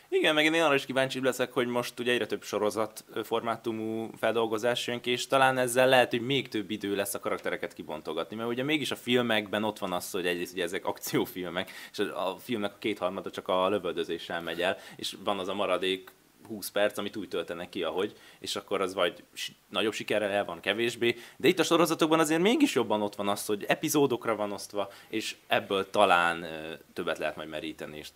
Igen, 0.08 0.34
meg 0.34 0.44
én 0.44 0.62
arra 0.62 0.74
is 0.74 0.86
kíváncsi 0.86 1.20
leszek, 1.20 1.52
hogy 1.52 1.66
most 1.66 2.00
ugye 2.00 2.12
egyre 2.12 2.26
több 2.26 2.42
sorozat 2.42 3.04
formátumú 3.24 4.10
feldolgozás 4.18 4.86
jön 4.86 5.00
ki, 5.00 5.10
és 5.10 5.26
talán 5.26 5.58
ezzel 5.58 5.88
lehet, 5.88 6.10
hogy 6.10 6.20
még 6.20 6.48
több 6.48 6.70
idő 6.70 6.94
lesz 6.94 7.14
a 7.14 7.20
karaktereket 7.20 7.72
kibontogatni, 7.72 8.36
mert 8.36 8.48
ugye 8.48 8.62
mégis 8.62 8.90
a 8.90 8.96
filmekben 8.96 9.64
ott 9.64 9.78
van 9.78 9.92
az, 9.92 10.10
hogy 10.10 10.26
egyrészt 10.26 10.52
ugye 10.52 10.62
ezek 10.62 10.84
akciófilmek, 10.84 11.70
és 11.92 11.98
a 11.98 12.36
filmnek 12.38 12.72
a 12.72 12.78
kétharmada 12.78 13.30
csak 13.30 13.48
a 13.48 13.68
lövöldözéssel 13.68 14.42
megy 14.42 14.60
el, 14.60 14.76
és 14.96 15.16
van 15.24 15.38
az 15.38 15.48
a 15.48 15.54
maradék 15.54 16.10
20 16.46 16.70
perc, 16.70 16.98
amit 16.98 17.16
úgy 17.16 17.28
töltenek 17.28 17.68
ki, 17.68 17.82
ahogy, 17.82 18.16
és 18.38 18.56
akkor 18.56 18.80
az 18.80 18.94
vagy 18.94 19.24
nagyobb 19.68 19.92
sikerrel 19.92 20.30
el 20.30 20.44
van, 20.44 20.60
kevésbé. 20.60 21.16
De 21.36 21.48
itt 21.48 21.58
a 21.58 21.64
sorozatokban 21.64 22.20
azért 22.20 22.40
mégis 22.40 22.74
jobban 22.74 23.02
ott 23.02 23.14
van 23.14 23.28
az, 23.28 23.46
hogy 23.46 23.64
epizódokra 23.64 24.36
van 24.36 24.52
osztva, 24.52 24.90
és 25.08 25.36
ebből 25.46 25.90
talán 25.90 26.46
többet 26.92 27.18
lehet 27.18 27.36
majd 27.36 27.48
meríteni, 27.48 27.96
és 27.96 28.08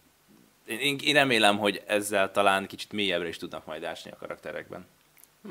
én, 0.66 0.98
én 1.02 1.14
remélem, 1.14 1.58
hogy 1.58 1.82
ezzel 1.86 2.30
talán 2.30 2.66
kicsit 2.66 2.92
mélyebbre 2.92 3.28
is 3.28 3.36
tudnak 3.36 3.66
majd 3.66 3.84
ásni 3.84 4.10
a 4.10 4.16
karakterekben. 4.16 4.86
Hm. 5.42 5.50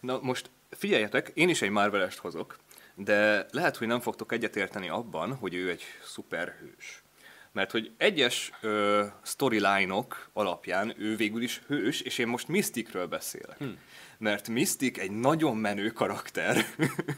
Na 0.00 0.18
most 0.22 0.50
figyeljetek, 0.70 1.30
én 1.34 1.48
is 1.48 1.62
egy 1.62 1.70
Marvelest 1.70 2.18
hozok, 2.18 2.58
de 2.94 3.46
lehet, 3.50 3.76
hogy 3.76 3.86
nem 3.86 4.00
fogtok 4.00 4.32
egyetérteni 4.32 4.88
abban, 4.88 5.34
hogy 5.34 5.54
ő 5.54 5.70
egy 5.70 5.82
szuperhős. 6.04 7.02
Mert 7.58 7.70
hogy 7.70 7.90
egyes 7.96 8.50
ö, 8.60 9.04
storyline-ok 9.22 10.28
alapján 10.32 10.94
ő 10.98 11.16
végül 11.16 11.42
is 11.42 11.60
hős, 11.66 12.00
és 12.00 12.18
én 12.18 12.26
most 12.26 12.48
Mysticről 12.48 13.06
beszélek. 13.06 13.58
Hm. 13.58 13.68
Mert 14.18 14.48
Mystic 14.48 14.98
egy 14.98 15.10
nagyon 15.10 15.56
menő 15.56 15.90
karakter, 15.90 16.66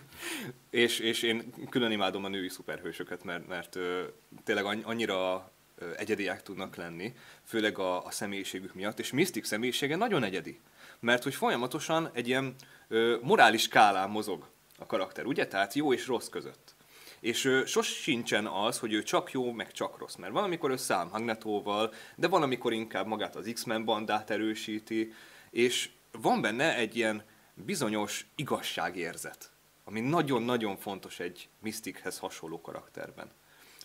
és, 0.71 0.99
és 0.99 1.23
én 1.23 1.53
külön 1.69 1.91
imádom 1.91 2.25
a 2.25 2.29
női 2.29 2.49
szuperhősöket, 2.49 3.25
mert, 3.25 3.49
mert 3.49 3.77
ö, 3.77 4.03
tényleg 4.45 4.65
annyira 4.65 5.51
egyediek 5.97 6.43
tudnak 6.43 6.77
lenni, 6.77 7.15
főleg 7.45 7.79
a, 7.79 8.05
a 8.05 8.11
személyiségük 8.11 8.75
miatt, 8.75 8.99
és 8.99 9.11
Mystic 9.11 9.47
személyisége 9.47 9.97
nagyon 9.97 10.23
egyedi, 10.23 10.61
mert 11.01 11.23
hogy 11.23 11.35
folyamatosan 11.35 12.11
egy 12.13 12.29
ilyen 12.29 12.55
ö, 12.89 13.17
morális 13.23 13.63
skálán 13.63 14.11
mozog 14.11 14.47
a 14.79 14.87
karakter, 14.87 15.27
ugye? 15.27 15.47
Tehát 15.47 15.75
jó 15.75 15.93
és 15.93 16.07
rossz 16.07 16.29
között. 16.29 16.75
És 17.21 17.45
ö, 17.45 17.65
sos 17.67 17.87
sincsen 17.87 18.47
az, 18.47 18.79
hogy 18.79 18.93
ő 18.93 19.03
csak 19.03 19.33
jó, 19.33 19.53
meg 19.53 19.73
csak 19.73 19.99
rossz, 19.99 20.15
mert 20.15 20.33
van, 20.33 20.45
amikor 20.45 20.71
ő 20.71 20.77
szám 20.77 21.09
Magnetóval, 21.12 21.93
de 22.17 22.29
van, 22.29 22.43
amikor 22.43 22.73
inkább 22.73 23.07
magát 23.07 23.37
az 23.37 23.50
X-Men 23.53 23.85
bandát 23.85 24.31
erősíti, 24.31 25.12
és 25.50 25.91
van 26.12 26.41
benne 26.41 26.77
egy 26.77 26.97
ilyen 26.97 27.23
bizonyos 27.55 28.27
igazságérzet, 28.35 29.50
ami 29.85 30.00
nagyon-nagyon 30.00 30.77
fontos 30.77 31.21
egy 31.21 31.49
Mystichez 31.59 32.19
hasonló 32.19 32.61
karakterben. 32.61 33.31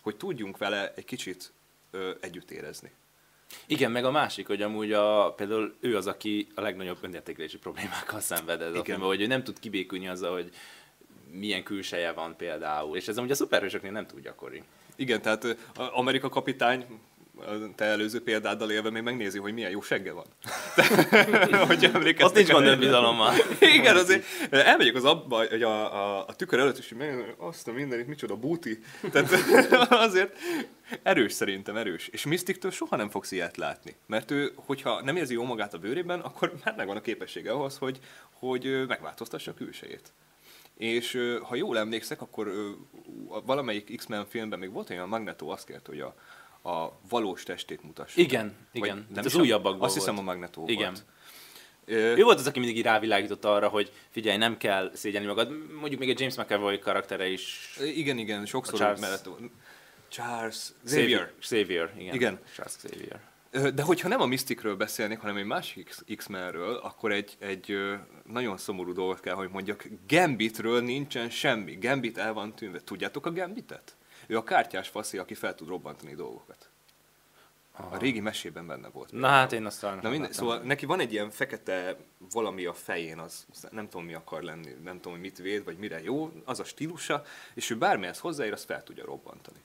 Hogy 0.02 0.16
tudjunk 0.16 0.58
vele 0.58 0.92
egy 0.94 1.04
kicsit 1.04 1.52
ö, 1.90 2.10
együtt 2.20 2.50
érezni. 2.50 2.92
Igen, 3.66 3.90
meg 3.90 4.04
a 4.04 4.10
másik, 4.10 4.46
hogy 4.46 4.62
amúgy 4.62 4.92
a, 4.92 5.32
például 5.32 5.76
ő 5.80 5.96
az, 5.96 6.06
aki 6.06 6.48
a 6.54 6.60
legnagyobb 6.60 6.98
önértékelési 7.00 7.58
problémákkal 7.58 8.20
szenved 8.20 8.60
ez 8.60 8.74
a 8.74 8.84
filmben, 8.84 9.08
hogy 9.08 9.20
ő 9.20 9.26
nem 9.26 9.44
tud 9.44 9.58
kibékülni 9.58 10.08
azzal, 10.08 10.32
hogy 10.32 10.50
milyen 11.38 11.62
külseje 11.62 12.12
van 12.12 12.36
például. 12.36 12.96
És 12.96 13.08
ez 13.08 13.18
amúgy 13.18 13.30
a 13.30 13.34
szuperhősöknél 13.34 13.92
nem 13.92 14.06
túl 14.06 14.20
gyakori. 14.20 14.62
Igen, 14.96 15.22
tehát 15.22 15.56
Amerika 15.74 16.28
kapitány 16.28 16.86
te 17.74 17.84
előző 17.84 18.22
példáddal 18.22 18.70
élve 18.70 18.90
még 18.90 19.02
megnézi, 19.02 19.38
hogy 19.38 19.54
milyen 19.54 19.70
jó 19.70 19.80
segge 19.80 20.12
van. 20.12 20.24
hogy 21.66 22.14
Azt 22.18 22.34
nincs 22.34 22.50
gond 22.50 22.66
önbizalommal. 22.66 23.34
Igen, 23.60 23.96
azért 23.96 24.24
elmegyek 24.50 24.94
az 24.94 25.04
abba, 25.04 25.36
hogy 25.48 25.62
a, 25.62 25.94
a, 25.94 26.24
a 26.28 26.34
tükör 26.34 26.58
előtt, 26.58 26.78
és 26.78 26.94
meg, 26.98 27.34
azt 27.38 27.68
a 27.68 27.72
mindenit, 27.72 28.06
micsoda 28.06 28.36
búti. 28.36 28.78
Tehát 29.12 29.30
azért 30.06 30.36
erős 31.02 31.32
szerintem, 31.32 31.76
erős. 31.76 32.08
És 32.08 32.24
Mystiktől 32.24 32.70
soha 32.70 32.96
nem 32.96 33.10
fogsz 33.10 33.32
ilyet 33.32 33.56
látni. 33.56 33.96
Mert 34.06 34.30
ő, 34.30 34.52
hogyha 34.54 35.02
nem 35.02 35.16
érzi 35.16 35.34
jó 35.34 35.44
magát 35.44 35.74
a 35.74 35.78
bőrében, 35.78 36.20
akkor 36.20 36.52
már 36.64 36.74
megvan 36.76 36.96
a 36.96 37.00
képessége 37.00 37.52
ahhoz, 37.52 37.78
hogy, 37.78 37.98
hogy 38.32 38.86
megváltoztassa 38.88 39.50
a 39.50 39.54
külsejét. 39.54 40.12
És 40.76 41.18
ha 41.42 41.54
jól 41.54 41.78
emlékszek, 41.78 42.20
akkor 42.20 42.52
valamelyik 43.44 43.96
X-Men 43.96 44.26
filmben 44.26 44.58
még 44.58 44.72
volt 44.72 44.90
olyan 44.90 45.08
Magneto 45.08 45.48
azt 45.48 45.66
kért, 45.66 45.86
hogy 45.86 46.00
a, 46.00 46.14
a 46.70 46.98
valós 47.08 47.42
testét 47.42 47.82
mutassa. 47.82 48.20
Igen, 48.20 48.56
igen. 48.72 49.06
Nem 49.14 49.24
az 49.24 49.34
újabbakban 49.34 49.84
Azt 49.84 49.94
hiszem 49.94 50.18
a 50.18 50.22
Magneto 50.22 50.64
Igen. 50.66 50.92
Volt. 50.92 51.04
Ő 52.18 52.22
volt 52.22 52.38
az, 52.38 52.46
aki 52.46 52.58
mindig 52.58 52.84
rávilágított 52.84 53.44
arra, 53.44 53.68
hogy 53.68 53.92
figyelj, 54.10 54.36
nem 54.36 54.56
kell 54.56 54.90
szégyelni 54.94 55.26
magad. 55.26 55.72
Mondjuk 55.80 56.00
még 56.00 56.08
egy 56.08 56.20
James 56.20 56.36
McAvoy 56.36 56.78
karaktere 56.78 57.28
is. 57.28 57.76
Igen, 57.94 58.18
igen, 58.18 58.46
sokszor 58.46 58.78
Charles... 58.78 59.00
mellett. 59.00 59.28
Charles 60.08 60.72
Xavier. 60.84 61.32
Xavier, 61.40 61.92
igen. 61.98 62.14
igen. 62.14 62.40
Charles 62.54 62.76
Xavier. 62.76 63.20
De 63.50 63.82
hogyha 63.82 64.08
nem 64.08 64.20
a 64.20 64.26
Mysticről 64.26 64.76
beszélnék, 64.76 65.18
hanem 65.18 65.36
egy 65.36 65.44
másik 65.44 65.94
X-Menről, 66.16 66.76
akkor 66.76 67.12
egy, 67.12 67.36
egy 67.38 67.78
nagyon 68.26 68.56
szomorú 68.56 68.92
dolgot 68.92 69.20
kell, 69.20 69.34
hogy 69.34 69.50
mondjak. 69.50 69.88
Gambitről 70.08 70.80
nincsen 70.80 71.30
semmi. 71.30 71.78
Gambit 71.80 72.18
el 72.18 72.32
van 72.32 72.54
tűnve. 72.54 72.80
Tudjátok 72.80 73.26
a 73.26 73.32
Gambitet? 73.32 73.96
Ő 74.26 74.36
a 74.36 74.44
kártyás 74.44 74.88
faszi, 74.88 75.18
aki 75.18 75.34
fel 75.34 75.54
tud 75.54 75.68
robbantani 75.68 76.14
dolgokat. 76.14 76.68
Aha. 77.78 77.94
A 77.94 77.98
régi 77.98 78.20
mesében 78.20 78.66
benne 78.66 78.88
volt. 78.88 79.12
Na 79.12 79.28
hát 79.28 79.52
én 79.52 79.66
azt 79.66 79.82
Na 79.82 80.08
minden, 80.10 80.32
Szóval 80.32 80.58
neki 80.58 80.86
van 80.86 81.00
egy 81.00 81.12
ilyen 81.12 81.30
fekete 81.30 81.96
valami 82.32 82.64
a 82.64 82.72
fején, 82.72 83.18
az 83.18 83.46
nem 83.70 83.88
tudom 83.88 84.06
mi 84.06 84.14
akar 84.14 84.42
lenni, 84.42 84.70
nem 84.84 84.96
tudom, 84.96 85.12
hogy 85.12 85.20
mit 85.20 85.38
véd, 85.38 85.64
vagy 85.64 85.76
mire 85.76 86.02
jó, 86.02 86.32
az 86.44 86.60
a 86.60 86.64
stílusa, 86.64 87.24
és 87.54 87.70
ő 87.70 87.76
bármihez 87.76 88.18
hozzáér, 88.18 88.52
azt 88.52 88.64
fel 88.64 88.82
tudja 88.82 89.04
robbantani. 89.04 89.58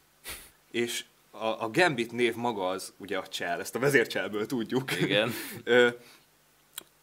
és 0.72 1.06
a, 1.32 1.64
a 1.64 1.70
Gambit 1.70 2.12
név 2.12 2.36
maga 2.36 2.68
az 2.68 2.94
ugye 2.98 3.18
a 3.18 3.28
csel, 3.28 3.60
ezt 3.60 3.76
a 3.76 3.80
vezércselből 3.80 4.46
tudjuk. 4.46 5.02
Igen. 5.02 5.32
ö, 5.64 5.90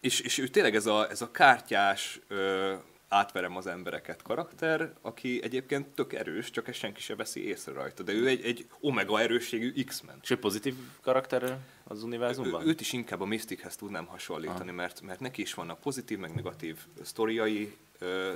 és, 0.00 0.20
és 0.20 0.38
ő 0.38 0.49
tényleg 0.49 0.75
ez 0.75 0.87
a, 0.87 1.11
ez 1.11 1.23
a 1.23 1.30
kártyás, 1.30 2.20
ö, 2.28 2.75
átverem 3.08 3.56
az 3.56 3.66
embereket 3.66 4.23
karakter, 4.23 4.92
aki 5.00 5.40
egyébként 5.42 5.87
tök 5.87 6.12
erős, 6.12 6.50
csak 6.50 6.68
ezt 6.68 6.78
senki 6.78 7.00
se 7.00 7.14
veszi 7.14 7.47
észre 7.47 7.73
rajta. 7.73 8.02
De 8.02 8.12
ő 8.12 8.26
egy, 8.26 8.44
egy 8.44 8.66
omega 8.80 9.20
erősségű 9.20 9.85
X-Men. 9.85 10.18
És 10.23 10.30
egy 10.30 10.38
pozitív 10.38 10.75
karakter 11.00 11.58
az 11.85 12.02
univerzumban? 12.02 12.62
Ő, 12.62 12.66
őt 12.66 12.80
is 12.80 12.92
inkább 12.92 13.20
a 13.20 13.25
Mystichez 13.25 13.76
tudnám 13.76 14.06
hasonlítani, 14.06 14.68
ah. 14.68 14.75
mert, 14.75 15.00
mert 15.00 15.20
neki 15.20 15.42
is 15.42 15.54
vannak 15.54 15.80
pozitív, 15.80 16.18
meg 16.18 16.35
negatív 16.35 16.76
sztoriai, 17.02 17.76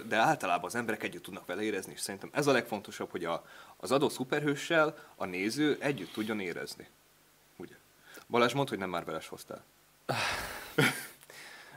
de 0.08 0.16
általában 0.16 0.64
az 0.64 0.74
emberek 0.74 1.02
együtt 1.02 1.22
tudnak 1.22 1.46
vele 1.46 1.62
érezni, 1.62 1.92
és 1.92 2.00
szerintem 2.00 2.30
ez 2.32 2.46
a 2.46 2.52
legfontosabb, 2.52 3.10
hogy 3.10 3.24
a, 3.24 3.44
az 3.76 3.92
adott 3.92 4.10
szuperhőssel 4.10 4.98
a 5.16 5.24
néző 5.24 5.76
együtt 5.80 6.12
tudjon 6.12 6.40
érezni. 6.40 6.88
Ugye? 7.56 7.74
Balázs 8.28 8.52
mondd, 8.52 8.68
hogy 8.68 8.78
nem 8.78 8.90
már 8.90 9.04
veles 9.04 9.28
hoztál. 9.28 9.64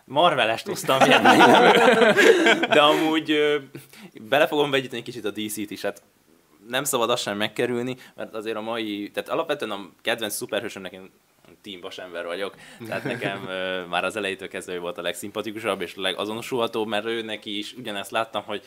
Marvelest 0.05 0.65
hoztam 0.65 0.97
de 2.69 2.81
amúgy 2.81 3.37
bele 4.13 4.47
fogom 4.47 4.71
vegyíteni 4.71 5.01
kicsit 5.01 5.25
a 5.25 5.31
DC-t 5.31 5.71
is, 5.71 5.81
hát 5.81 6.01
nem 6.67 6.83
szabad 6.83 7.09
azt 7.09 7.21
sem 7.21 7.37
megkerülni, 7.37 7.97
mert 8.15 8.33
azért 8.33 8.55
a 8.55 8.61
mai, 8.61 9.11
tehát 9.13 9.29
alapvetően 9.29 9.71
a 9.71 9.89
kedvenc 10.01 10.35
szuperhősömnek 10.35 10.91
én 10.91 11.11
Team 11.61 11.81
Vasember 11.81 12.25
vagyok, 12.25 12.55
tehát 12.87 13.03
nekem 13.03 13.39
már 13.89 14.03
az 14.03 14.15
elejétől 14.15 14.47
kezdve 14.47 14.73
ő 14.73 14.79
volt 14.79 14.97
a 14.97 15.01
legszimpatikusabb 15.01 15.81
és 15.81 15.93
a 15.95 16.01
legazonosulhatóbb, 16.01 16.87
mert 16.87 17.05
ő 17.05 17.21
neki 17.21 17.57
is 17.57 17.73
ugyanezt 17.73 18.11
láttam, 18.11 18.43
hogy 18.43 18.63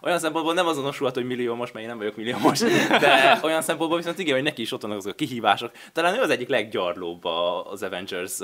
olyan 0.00 0.18
szempontból 0.18 0.54
nem 0.54 0.66
azonosulható, 0.66 1.20
hogy 1.20 1.28
milliómos, 1.28 1.72
mert 1.72 1.84
én 1.84 1.90
nem 1.90 1.98
vagyok 1.98 2.16
milliómos, 2.16 2.58
de 3.00 3.38
olyan 3.42 3.62
szempontból 3.62 3.98
viszont 3.98 4.18
igen, 4.18 4.34
hogy 4.34 4.42
neki 4.42 4.62
is 4.62 4.72
ott 4.72 4.82
vannak 4.82 4.96
azok 4.96 5.12
a 5.12 5.14
kihívások. 5.14 5.70
Talán 5.92 6.14
ő 6.14 6.20
az 6.20 6.30
egyik 6.30 6.48
leggyarlóbb 6.48 7.24
az 7.24 7.82
Avengers 7.82 8.38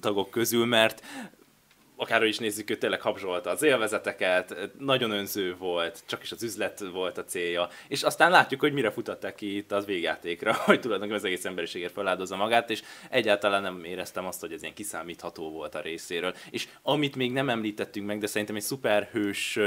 tagok 0.00 0.30
közül, 0.30 0.66
mert 0.66 1.02
akárhogy 1.96 2.28
is 2.28 2.38
nézzük, 2.38 2.70
ő 2.70 2.76
tényleg 2.76 3.00
habzsolta 3.00 3.50
az 3.50 3.62
élvezeteket, 3.62 4.70
nagyon 4.78 5.10
önző 5.10 5.56
volt, 5.56 6.02
csak 6.06 6.22
is 6.22 6.32
az 6.32 6.42
üzlet 6.42 6.80
volt 6.92 7.18
a 7.18 7.24
célja, 7.24 7.68
és 7.88 8.02
aztán 8.02 8.30
látjuk, 8.30 8.60
hogy 8.60 8.72
mire 8.72 8.90
futatták 8.90 9.34
ki 9.34 9.56
itt 9.56 9.72
az 9.72 9.84
végjátékra, 9.84 10.54
hogy 10.66 10.80
tulajdonképpen 10.80 11.22
az 11.22 11.28
egész 11.28 11.44
emberiségért 11.44 11.92
feláldozza 11.92 12.36
magát, 12.36 12.70
és 12.70 12.82
egyáltalán 13.10 13.62
nem 13.62 13.84
éreztem 13.84 14.26
azt, 14.26 14.40
hogy 14.40 14.52
ez 14.52 14.62
ilyen 14.62 14.74
kiszámítható 14.74 15.50
volt 15.50 15.74
a 15.74 15.80
részéről. 15.80 16.34
És 16.50 16.68
amit 16.82 17.16
még 17.16 17.32
nem 17.32 17.48
említettünk 17.48 18.06
meg, 18.06 18.18
de 18.18 18.26
szerintem 18.26 18.56
egy 18.56 18.62
szuperhős 18.62 19.58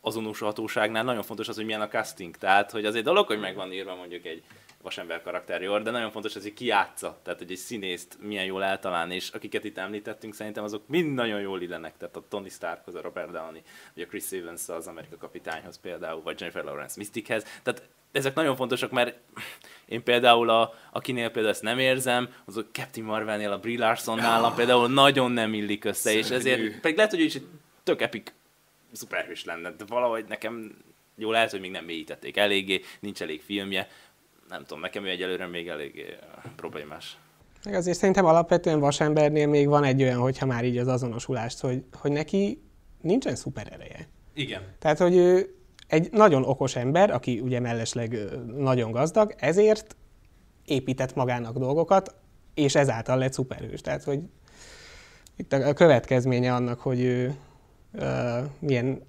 azonosulhatóságnál 0.00 1.04
nagyon 1.04 1.22
fontos 1.22 1.48
az, 1.48 1.56
hogy 1.56 1.64
milyen 1.64 1.80
a 1.80 1.88
casting. 1.88 2.36
Tehát, 2.36 2.70
hogy 2.70 2.84
az 2.84 2.94
egy 2.94 3.02
dolog, 3.02 3.26
hogy 3.26 3.40
megvan 3.40 3.72
írva 3.72 3.94
mondjuk 3.94 4.24
egy 4.24 4.42
vasember 4.82 5.22
karakterjor, 5.22 5.82
de 5.82 5.90
nagyon 5.90 6.10
fontos 6.10 6.36
az, 6.36 6.42
hogy 6.42 6.54
ki 6.54 6.64
játsza, 6.64 7.20
tehát 7.22 7.38
hogy 7.38 7.50
egy 7.50 7.56
színészt 7.56 8.16
milyen 8.20 8.44
jól 8.44 8.64
eltalálni, 8.64 9.14
és 9.14 9.28
akiket 9.28 9.64
itt 9.64 9.78
említettünk, 9.78 10.34
szerintem 10.34 10.64
azok 10.64 10.88
mind 10.88 11.14
nagyon 11.14 11.40
jól 11.40 11.62
illenek, 11.62 11.96
tehát 11.96 12.16
a 12.16 12.24
Tony 12.28 12.48
Starkhoz, 12.48 12.94
a 12.94 13.00
Robert 13.00 13.30
Downey, 13.30 13.62
vagy 13.94 14.02
a 14.02 14.06
Chris 14.06 14.32
Evans 14.32 14.68
az 14.68 14.86
Amerika 14.86 15.16
kapitányhoz 15.16 15.80
például, 15.80 16.22
vagy 16.22 16.40
Jennifer 16.40 16.64
Lawrence 16.64 16.94
Mystichez, 16.98 17.44
tehát 17.62 17.88
ezek 18.12 18.34
nagyon 18.34 18.56
fontosak, 18.56 18.90
mert 18.90 19.18
én 19.86 20.02
például, 20.02 20.50
a, 20.50 20.74
akinél 20.92 21.30
például 21.30 21.54
ezt 21.54 21.62
nem 21.62 21.78
érzem, 21.78 22.28
az 22.44 22.56
a 22.56 22.64
Captain 22.72 23.06
Marvelnél, 23.06 23.52
a 23.52 23.58
Brie 23.58 23.78
Larson 23.78 24.16
nálam 24.16 24.54
például 24.54 24.88
nagyon 24.88 25.30
nem 25.30 25.54
illik 25.54 25.84
össze, 25.84 26.10
Szörnyű. 26.10 26.18
és 26.18 26.30
ezért, 26.30 26.80
pedig 26.80 26.96
lehet, 26.96 27.10
hogy 27.10 27.20
ő 27.20 27.24
is 27.24 27.34
egy 27.34 27.46
tök 27.82 28.02
epic 28.02 28.32
szuperhős 28.92 29.44
lenne, 29.44 29.70
de 29.70 29.84
valahogy 29.86 30.24
nekem 30.28 30.76
jó, 31.16 31.30
lehet, 31.30 31.50
hogy 31.50 31.60
még 31.60 31.70
nem 31.70 31.84
mélyítették 31.84 32.36
eléggé, 32.36 32.80
nincs 33.00 33.22
elég 33.22 33.42
filmje, 33.42 33.88
nem 34.52 34.64
tudom, 34.64 34.80
nekem 34.80 35.04
ő 35.04 35.08
egyelőre 35.08 35.46
még 35.46 35.68
elég 35.68 36.16
problémás. 36.56 37.18
Meg 37.64 37.74
azért 37.74 37.98
szerintem 37.98 38.24
alapvetően 38.24 38.80
vasembernél 38.80 39.46
még 39.46 39.68
van 39.68 39.84
egy 39.84 40.02
olyan, 40.02 40.18
hogyha 40.18 40.46
már 40.46 40.64
így 40.64 40.78
az 40.78 40.86
azonosulást, 40.86 41.60
hogy, 41.60 41.84
hogy 41.92 42.12
neki 42.12 42.62
nincsen 43.00 43.36
szuper 43.36 43.68
ereje. 43.72 44.08
Igen. 44.34 44.62
Tehát, 44.78 44.98
hogy 44.98 45.16
ő 45.16 45.54
egy 45.86 46.10
nagyon 46.10 46.44
okos 46.44 46.76
ember, 46.76 47.10
aki 47.10 47.40
ugye 47.40 47.60
mellesleg 47.60 48.18
nagyon 48.56 48.90
gazdag, 48.90 49.34
ezért 49.38 49.96
épített 50.64 51.14
magának 51.14 51.58
dolgokat, 51.58 52.14
és 52.54 52.74
ezáltal 52.74 53.18
lett 53.18 53.32
szuperhős. 53.32 53.80
Tehát, 53.80 54.04
hogy 54.04 54.20
itt 55.36 55.52
a 55.52 55.72
következménye 55.72 56.54
annak, 56.54 56.80
hogy 56.80 57.00
ő 57.00 57.34
uh, 57.92 58.02
milyen 58.58 59.02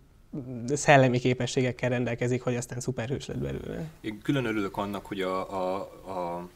szellemi 0.67 1.19
képességekkel 1.19 1.89
rendelkezik, 1.89 2.41
hogy 2.41 2.55
aztán 2.55 2.79
szuperhős 2.79 3.25
lett 3.25 3.37
belőle. 3.37 3.89
Én 4.01 4.21
külön 4.21 4.45
örülök 4.45 4.77
annak, 4.77 5.05
hogy 5.05 5.21
a, 5.21 5.51
a, 5.51 5.75
a 6.11 6.49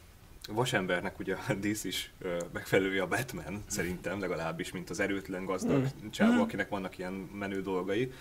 vasembernek 0.48 1.19
ugye 1.19 1.36
a 1.48 1.53
dísz 1.53 1.84
is 1.84 2.12
megfelelője 2.51 3.01
a 3.01 3.07
Batman, 3.07 3.63
szerintem 3.67 4.19
legalábbis, 4.19 4.72
mint 4.72 4.89
az 4.89 5.00
erőtlen 5.00 5.46
gazdag 5.46 5.81
mm. 5.81 6.10
csávó, 6.10 6.34
mm. 6.34 6.39
akinek 6.39 6.69
vannak 6.69 6.98
ilyen 6.98 7.13
menő 7.13 7.62
dolgai. 7.62 8.12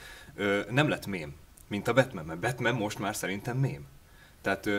Nem 0.70 0.88
lett 0.88 1.06
mém, 1.06 1.34
mint 1.68 1.88
a 1.88 1.92
Batman, 1.92 2.24
mert 2.24 2.40
Batman 2.40 2.74
most 2.74 2.98
már 2.98 3.16
szerintem 3.16 3.56
mém. 3.56 3.86
Tehát 4.40 4.66
ö, 4.66 4.78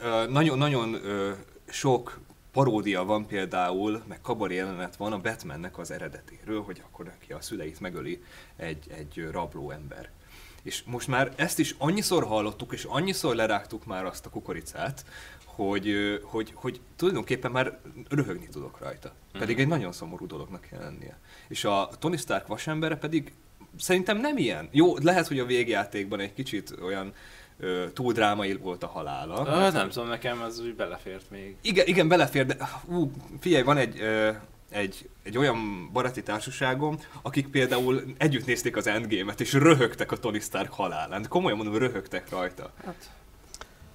ö, 0.00 0.26
nagyon, 0.28 0.58
nagyon 0.58 0.94
ö, 0.94 1.32
sok 1.68 2.20
paródia 2.52 3.04
van 3.04 3.26
például, 3.26 4.02
meg 4.08 4.20
kabaré 4.20 4.54
jelenet 4.54 4.96
van 4.96 5.12
a 5.12 5.20
Batmannek 5.20 5.78
az 5.78 5.90
eredetéről, 5.90 6.62
hogy 6.62 6.82
akkor 6.84 7.04
neki 7.04 7.32
a 7.32 7.40
szüleit 7.40 7.80
megöli 7.80 8.22
egy, 8.56 8.86
egy 8.96 9.28
rabló 9.30 9.70
ember. 9.70 10.10
És 10.62 10.82
most 10.82 11.08
már 11.08 11.32
ezt 11.36 11.58
is 11.58 11.74
annyiszor 11.78 12.24
hallottuk, 12.24 12.72
és 12.72 12.84
annyiszor 12.84 13.34
lerágtuk 13.34 13.86
már 13.86 14.04
azt 14.04 14.26
a 14.26 14.30
kukoricát, 14.30 15.04
hogy, 15.44 16.20
hogy, 16.22 16.52
hogy 16.54 16.80
tulajdonképpen 16.96 17.50
már 17.50 17.78
röhögni 18.08 18.48
tudok 18.48 18.78
rajta. 18.78 19.12
Pedig 19.32 19.54
mhm. 19.54 19.60
egy 19.60 19.68
nagyon 19.68 19.92
szomorú 19.92 20.26
dolognak 20.26 20.60
kell 20.60 20.80
lennie. 20.80 21.18
És 21.48 21.64
a 21.64 21.88
Tony 21.98 22.16
Stark 22.16 22.46
vasembere 22.46 22.96
pedig 22.96 23.32
szerintem 23.78 24.18
nem 24.18 24.36
ilyen. 24.36 24.68
Jó, 24.70 24.96
lehet, 24.98 25.26
hogy 25.26 25.38
a 25.38 25.44
végjátékban 25.44 26.20
egy 26.20 26.32
kicsit 26.32 26.74
olyan 26.82 27.12
ö, 27.60 27.90
túl 27.94 28.12
drámai 28.12 28.56
volt 28.56 28.82
a 28.82 28.86
halála. 28.86 29.46
Ö, 29.46 29.50
hát 29.50 29.72
nem 29.72 29.88
tudom, 29.88 30.08
nekem 30.08 30.42
ez 30.42 30.60
úgy 30.60 30.74
belefért 30.74 31.30
még. 31.30 31.56
Igen, 31.60 31.86
igen 31.86 32.08
belefért, 32.08 32.46
de 32.46 32.56
ú, 32.86 33.10
figyelj, 33.40 33.62
van 33.62 33.76
egy, 33.76 34.00
ö, 34.00 34.30
egy, 34.70 35.08
egy 35.22 35.38
olyan 35.38 35.90
baráti 35.92 36.22
társaságom, 36.22 36.98
akik 37.22 37.48
például 37.48 38.02
együtt 38.18 38.46
nézték 38.46 38.76
az 38.76 38.86
Endgame-et, 38.86 39.40
és 39.40 39.52
röhögtek 39.52 40.12
a 40.12 40.16
Tony 40.16 40.40
Stark 40.40 40.72
halálán. 40.72 41.26
Komolyan 41.28 41.56
mondom, 41.56 41.78
röhögtek 41.78 42.30
rajta. 42.30 42.70
Hát. 42.84 43.10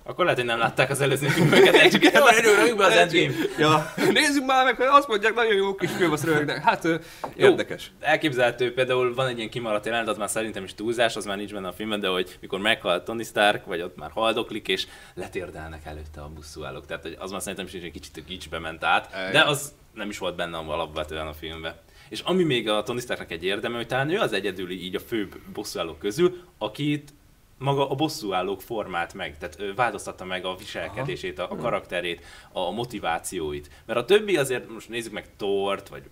Akkor 0.07 0.23
lehet, 0.23 0.39
hogy 0.39 0.49
nem 0.49 0.59
látták 0.59 0.89
az 0.89 1.01
előző 1.01 1.27
filmeket, 1.27 1.91
csak 1.91 2.03
jó, 2.03 2.27
erőről 2.27 2.75
be 2.75 2.85
az 2.85 2.93
Endgame. 2.93 3.33
Ja, 3.57 3.93
nézzük 4.13 4.45
már 4.45 4.65
meg, 4.65 4.75
hogy 4.75 4.85
azt 4.89 5.07
mondják, 5.07 5.33
nagyon 5.33 5.55
jó 5.55 5.75
kis 5.75 5.91
film, 5.91 6.11
azt 6.11 6.23
rögnek. 6.23 6.63
Hát 6.63 6.87
érdekes. 7.35 7.91
Jó, 8.01 8.07
elképzelhető, 8.07 8.73
például 8.73 9.13
van 9.13 9.27
egy 9.27 9.37
ilyen 9.37 9.49
kimaradt 9.49 9.85
jelenet, 9.85 10.07
az 10.07 10.17
már 10.17 10.29
szerintem 10.29 10.63
is 10.63 10.73
túlzás, 10.73 11.15
az 11.15 11.25
már 11.25 11.37
nincs 11.37 11.53
benne 11.53 11.67
a 11.67 11.73
filmben, 11.73 11.99
de 11.99 12.07
hogy 12.07 12.37
mikor 12.41 12.59
meghalt 12.59 13.03
Tony 13.03 13.23
Stark, 13.23 13.65
vagy 13.65 13.81
ott 13.81 13.97
már 13.97 14.11
haldoklik, 14.11 14.67
és 14.67 14.87
letérdelnek 15.13 15.85
előtte 15.85 16.21
a 16.21 16.29
buszúállók. 16.35 16.85
Tehát 16.85 17.07
az 17.19 17.31
már 17.31 17.41
szerintem 17.41 17.65
is 17.65 17.73
egy 17.73 17.91
kicsit 17.91 18.23
kicsbe 18.27 18.59
ment 18.59 18.83
át, 18.83 19.31
de 19.31 19.41
az 19.41 19.73
nem 19.93 20.09
is 20.09 20.17
volt 20.17 20.35
benne 20.35 20.57
alapvetően 20.57 21.27
a 21.27 21.33
filmben. 21.33 21.75
És 22.09 22.19
ami 22.19 22.43
még 22.43 22.69
a 22.69 22.83
Tony 22.83 22.99
Starknak 22.99 23.31
egy 23.31 23.43
érdeme, 23.43 23.75
hogy 23.75 23.87
talán 23.87 24.09
ő 24.09 24.19
az 24.19 24.33
egyedüli 24.33 24.83
így 24.83 24.95
a 24.95 24.99
főbb 24.99 25.35
bosszúállók 25.53 25.99
közül, 25.99 26.41
akit 26.57 27.13
maga 27.57 27.89
a 27.89 27.95
bosszúállók 27.95 28.61
formát 28.61 29.13
meg, 29.13 29.37
tehát 29.37 29.75
változtatta 29.75 30.25
meg 30.25 30.45
a 30.45 30.55
viselkedését, 30.55 31.39
a, 31.39 31.51
a 31.51 31.55
karakterét, 31.55 32.25
a 32.51 32.71
motivációit. 32.71 33.69
Mert 33.85 33.99
a 33.99 34.05
többi 34.05 34.37
azért, 34.37 34.69
most 34.69 34.89
nézzük 34.89 35.13
meg 35.13 35.35
Tort, 35.37 35.87
vagy 35.87 36.03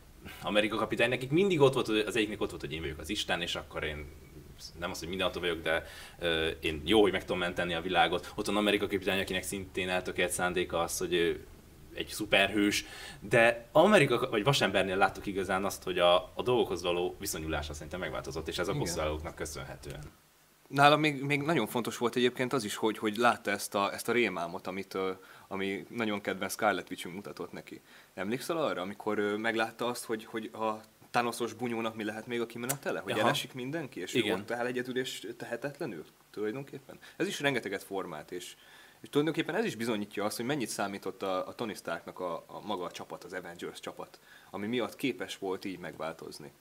Amerika 0.42 0.76
kapitány, 0.76 1.10
nekik 1.10 1.32
mindig 1.32 1.62
ott 1.62 1.74
volt, 1.74 1.88
az 1.88 2.16
egyiknek 2.16 2.42
ott 2.42 2.50
volt, 2.50 2.62
hogy 2.62 2.74
én 2.74 2.82
vagyok 2.82 3.00
az 3.00 3.10
Isten, 3.10 3.42
és 3.42 3.56
akkor 3.56 3.84
én 3.84 4.06
nem 4.80 4.92
az, 4.92 5.00
hogy 5.00 5.08
mindenható 5.08 5.40
vagyok, 5.40 5.62
de 5.62 5.84
uh, 6.20 6.48
én 6.62 6.82
jó, 6.86 7.02
hogy 7.02 7.12
meg 7.12 7.22
tudom 7.22 7.38
menteni 7.38 7.74
a 7.74 7.82
világot. 7.82 8.32
Ott 8.36 8.46
van 8.46 8.58
Amerika 8.58 8.88
kapitány, 8.88 9.20
akinek 9.20 9.44
szintén 9.44 9.90
eltökélt 9.90 10.32
szándéka 10.32 10.80
az, 10.80 10.98
hogy 10.98 11.14
ő 11.14 11.46
egy 11.94 12.08
szuperhős, 12.08 12.86
de 13.20 13.68
Amerika, 13.72 14.30
vagy 14.30 14.44
Vasembernél 14.44 14.98
láttuk 14.98 15.26
igazán 15.26 15.66
azt, 15.66 15.84
hogy 15.84 16.00
a, 16.00 16.16
a 16.16 16.42
dolgokhoz 16.44 16.82
való 16.82 17.16
viszonyulása 17.20 17.74
szerintem 17.74 18.00
megváltozott, 18.00 18.48
és 18.48 18.58
ez 18.58 18.68
a 18.68 18.74
bosszúállóknak 18.74 19.36
köszönhetően. 19.36 20.23
Nálam 20.68 21.00
még, 21.00 21.22
még 21.22 21.42
nagyon 21.42 21.68
fontos 21.68 21.98
volt 21.98 22.16
egyébként 22.16 22.54
az 22.54 22.64
is, 22.64 22.76
hogy, 22.76 22.98
hogy 22.98 23.18
látta 23.18 23.52
ezt 23.52 23.76
a, 23.76 23.94
ezt 23.94 24.10
a 24.10 24.12
rémálmot, 24.12 24.68
amit, 24.68 24.98
ami 25.48 25.86
nagyon 25.90 26.22
kedvenc 26.22 26.52
Scarlet 26.52 26.90
witch 26.90 27.08
mutatott 27.08 27.52
neki. 27.52 27.82
Emlékszel 28.14 28.58
arra, 28.58 28.82
amikor 28.82 29.20
meglátta 29.38 29.86
azt, 29.86 30.06
hogy, 30.06 30.26
hogy 30.26 30.50
a 30.54 30.82
Thanosos 31.14 31.54
bunyónak 31.54 31.96
mi 31.96 32.04
lehet 32.04 32.28
még 32.28 32.42
a 32.42 32.46
kimenetele? 32.46 33.00
Hogy 33.00 33.12
Aha. 33.12 33.22
elesik 33.22 33.54
mindenki, 33.54 34.00
és 34.00 34.14
Igen. 34.14 34.38
ő 34.38 34.42
ott 34.42 34.52
áll 34.52 34.66
egyedül 34.66 34.98
és 34.98 35.28
tehetetlenül 35.38 36.06
tulajdonképpen? 36.32 37.00
Ez 37.16 37.28
is 37.28 37.40
rengeteget 37.40 37.84
formát, 37.84 38.32
és, 38.32 38.56
és 39.02 39.10
tulajdonképpen 39.10 39.56
ez 39.56 39.66
is 39.66 39.76
bizonyítja 39.76 40.24
azt, 40.26 40.36
hogy 40.36 40.46
mennyit 40.46 40.70
számított 40.70 41.24
a, 41.24 41.48
a 41.48 41.54
Tony 41.56 41.76
Starknak 41.76 42.20
a, 42.20 42.44
a 42.48 42.62
maga 42.66 42.84
a 42.84 42.92
csapat, 42.92 43.24
az 43.24 43.34
Avengers 43.34 43.80
csapat, 43.80 44.20
ami 44.50 44.68
miatt 44.68 44.96
képes 44.96 45.38
volt 45.38 45.66
így 45.66 45.80
megváltozni. 45.80 46.52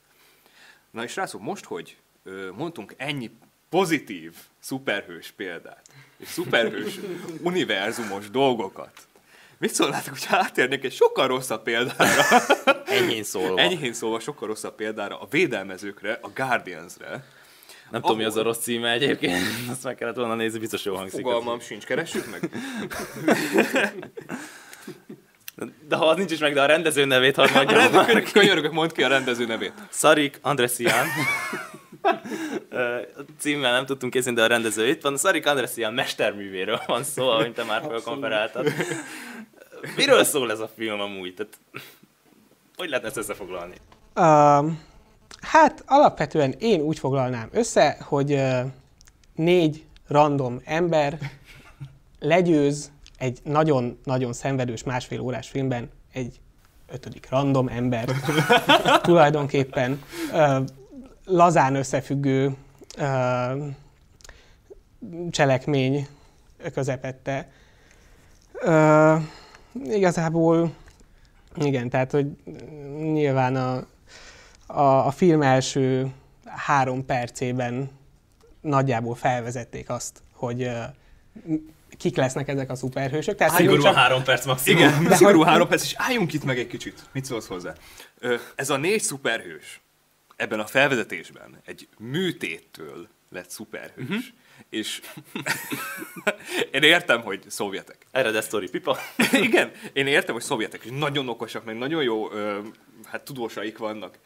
Na 0.90 1.02
és 1.02 1.16
rászok, 1.16 1.40
most, 1.40 1.64
hogy 1.64 1.98
ö, 2.22 2.50
mondtunk 2.56 2.94
ennyi 2.96 3.30
pozitív 3.72 4.32
szuperhős 4.60 5.32
példát, 5.36 5.86
és 6.18 6.28
szuperhős 6.28 6.98
univerzumos 7.42 8.30
dolgokat, 8.30 8.90
mit 9.58 9.74
szólnátok, 9.74 10.18
hogy 10.18 10.26
átérnék 10.28 10.84
egy 10.84 10.92
sokkal 10.92 11.26
rosszabb 11.26 11.62
példára? 11.62 12.22
Enyhén 12.84 13.22
szólva. 13.22 13.60
Enyhén 13.60 13.92
szólva 13.92 14.20
sokkal 14.20 14.48
rosszabb 14.48 14.74
példára 14.74 15.20
a 15.20 15.26
védelmezőkre, 15.30 16.18
a 16.22 16.28
Guardiansre. 16.34 17.24
Nem 17.90 18.00
tudom, 18.00 18.16
mi 18.16 18.24
az 18.24 18.36
a 18.36 18.42
rossz 18.42 18.58
címe 18.58 18.90
egyébként, 18.90 19.42
azt 19.70 19.84
meg 19.84 19.94
kellett 19.94 20.16
volna 20.16 20.34
nézni, 20.34 20.58
biztos 20.58 20.84
jó 20.84 20.94
hangzik. 20.94 21.20
Fogalmam 21.20 21.60
sincs, 21.60 21.84
keressük 21.84 22.30
meg. 22.30 22.50
De 25.88 25.96
ha 25.96 26.08
az 26.08 26.16
nincs 26.16 26.30
is 26.30 26.38
meg, 26.38 26.54
de 26.54 26.62
a 26.62 26.66
rendező 26.66 27.04
nevét 27.04 27.36
hadd 27.36 27.52
mondjam. 27.52 28.22
Könyörgök, 28.32 28.72
mondd 28.72 28.92
ki 28.92 29.02
a 29.02 29.08
rendező 29.08 29.46
nevét. 29.46 29.72
Szarik 29.90 30.38
Andresian. 30.42 31.06
Címmel 33.38 33.72
nem 33.72 33.86
tudtunk 33.86 34.12
készíteni, 34.12 34.36
de 34.36 34.42
a 34.42 34.46
rendező 34.46 34.88
itt 34.88 35.02
van. 35.02 35.16
Szarik 35.16 35.46
Andresian 35.46 35.94
mesterművéről 35.94 36.80
van 36.86 37.04
szó, 37.04 37.28
ahogy 37.28 37.52
te 37.52 37.64
már 37.64 37.82
felkonferáltad. 37.88 38.66
Miről 39.96 40.24
szól 40.24 40.50
ez 40.50 40.60
a 40.60 40.70
film 40.76 41.00
amúgy? 41.00 41.34
Tehát, 41.34 41.58
hogy 42.76 42.88
lehetne 42.88 43.08
ezt 43.08 43.16
összefoglalni? 43.16 43.74
Uh, 44.14 44.70
hát 45.40 45.84
alapvetően 45.86 46.54
én 46.58 46.80
úgy 46.80 46.98
foglalnám 46.98 47.48
össze, 47.52 47.96
hogy 48.00 48.32
uh, 48.32 48.60
négy 49.34 49.84
random 50.08 50.60
ember 50.64 51.18
legyőz 52.20 52.90
egy 53.18 53.38
nagyon-nagyon 53.44 54.32
szenvedős 54.32 54.82
másfél 54.82 55.20
órás 55.20 55.48
filmben 55.48 55.90
egy 56.12 56.40
ötödik 56.92 57.28
random 57.30 57.68
ember 57.68 58.08
tulajdonképpen. 59.02 60.02
Lazán 61.24 61.74
összefüggő 61.74 62.56
uh, 62.98 63.66
cselekmény 65.30 66.06
közepette. 66.74 67.50
Uh, 68.64 69.22
igazából 69.84 70.74
igen, 71.54 71.88
tehát 71.88 72.10
hogy 72.10 72.26
nyilván 72.96 73.56
a, 73.56 73.86
a, 74.66 75.06
a 75.06 75.10
film 75.10 75.42
első 75.42 76.12
három 76.44 77.06
percében 77.06 77.90
nagyjából 78.60 79.14
felvezették 79.14 79.90
azt, 79.90 80.20
hogy 80.32 80.62
uh, 80.62 80.82
kik 81.96 82.16
lesznek 82.16 82.48
ezek 82.48 82.70
a 82.70 82.74
szuperhősök. 82.74 83.36
Tehát 83.36 83.54
szigorú 83.54 83.82
csak... 83.82 83.94
három 83.94 84.22
perc 84.22 84.46
maximum. 84.46 84.78
Igen, 84.80 85.04
de 85.04 85.16
szigorú 85.16 85.42
három 85.42 85.68
perc, 85.68 85.82
és 85.82 85.94
álljunk 85.96 86.32
itt 86.32 86.44
meg 86.44 86.58
egy 86.58 86.66
kicsit. 86.66 87.08
Mit 87.12 87.24
szólsz 87.24 87.46
hozzá? 87.46 87.72
Ez 88.54 88.70
a 88.70 88.76
négy 88.76 89.00
szuperhős, 89.00 89.80
ebben 90.42 90.60
a 90.60 90.66
felvezetésben 90.66 91.60
egy 91.64 91.88
műtéttől 91.98 93.08
lett 93.30 93.50
szuperhős. 93.50 94.04
Uh-huh. 94.08 94.22
És 94.70 95.00
én 96.70 96.82
értem, 96.82 97.22
hogy 97.22 97.40
szovjetek. 97.46 98.06
Eredet 98.10 98.42
sztori, 98.42 98.68
pipa. 98.68 98.98
Igen, 99.32 99.70
én 99.92 100.06
értem, 100.06 100.34
hogy 100.34 100.42
szovjetek, 100.42 100.84
és 100.84 100.90
nagyon 100.98 101.28
okosak, 101.28 101.64
meg 101.64 101.78
nagyon 101.78 102.02
jó 102.02 102.32
ö, 102.32 102.58
hát 103.06 103.22
tudósaik 103.22 103.78
vannak. 103.78 104.18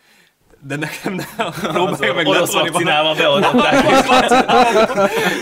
De 0.61 0.77
nekem 0.77 1.15
nem 1.15 1.51
próbálja 1.61 2.15
meg 2.15 2.27
orosz 2.27 2.53
vakcinával 2.53 3.15
beadották. 3.15 3.83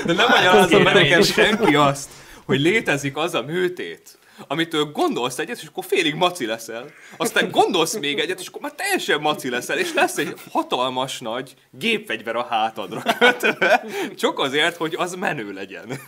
De 0.05 0.13
nem 0.13 0.29
magyarázom 0.29 0.83
meg 0.83 0.95
nekem 0.95 1.23
senki 1.23 1.75
azt, 1.75 2.11
hogy 2.45 2.61
létezik 2.61 3.17
az 3.17 3.35
a 3.35 3.43
műtét, 3.43 4.19
amitől 4.49 4.85
gondolsz 4.85 5.39
egyet, 5.39 5.61
és 5.61 5.67
akkor 5.67 5.85
félig 5.85 6.15
maci 6.15 6.47
leszel. 6.47 6.91
Aztán 7.17 7.51
gondolsz 7.51 7.99
még 7.99 8.19
egyet, 8.19 8.41
és 8.41 8.47
akkor 8.47 8.61
már 8.61 8.73
teljesen 8.73 9.21
maci 9.21 9.51
leszel, 9.51 9.79
és 9.79 9.93
lesz 9.95 10.17
egy 10.17 10.35
hatalmas 10.51 11.21
nagy 11.21 11.55
gépfegyver 11.71 12.37
a 12.37 12.47
hátadra 12.47 13.03
kötve, 13.19 13.85
csak 14.17 14.39
azért, 14.39 14.77
hogy 14.77 14.95
az 14.95 15.15
menő 15.15 15.53
legyen. 15.53 16.01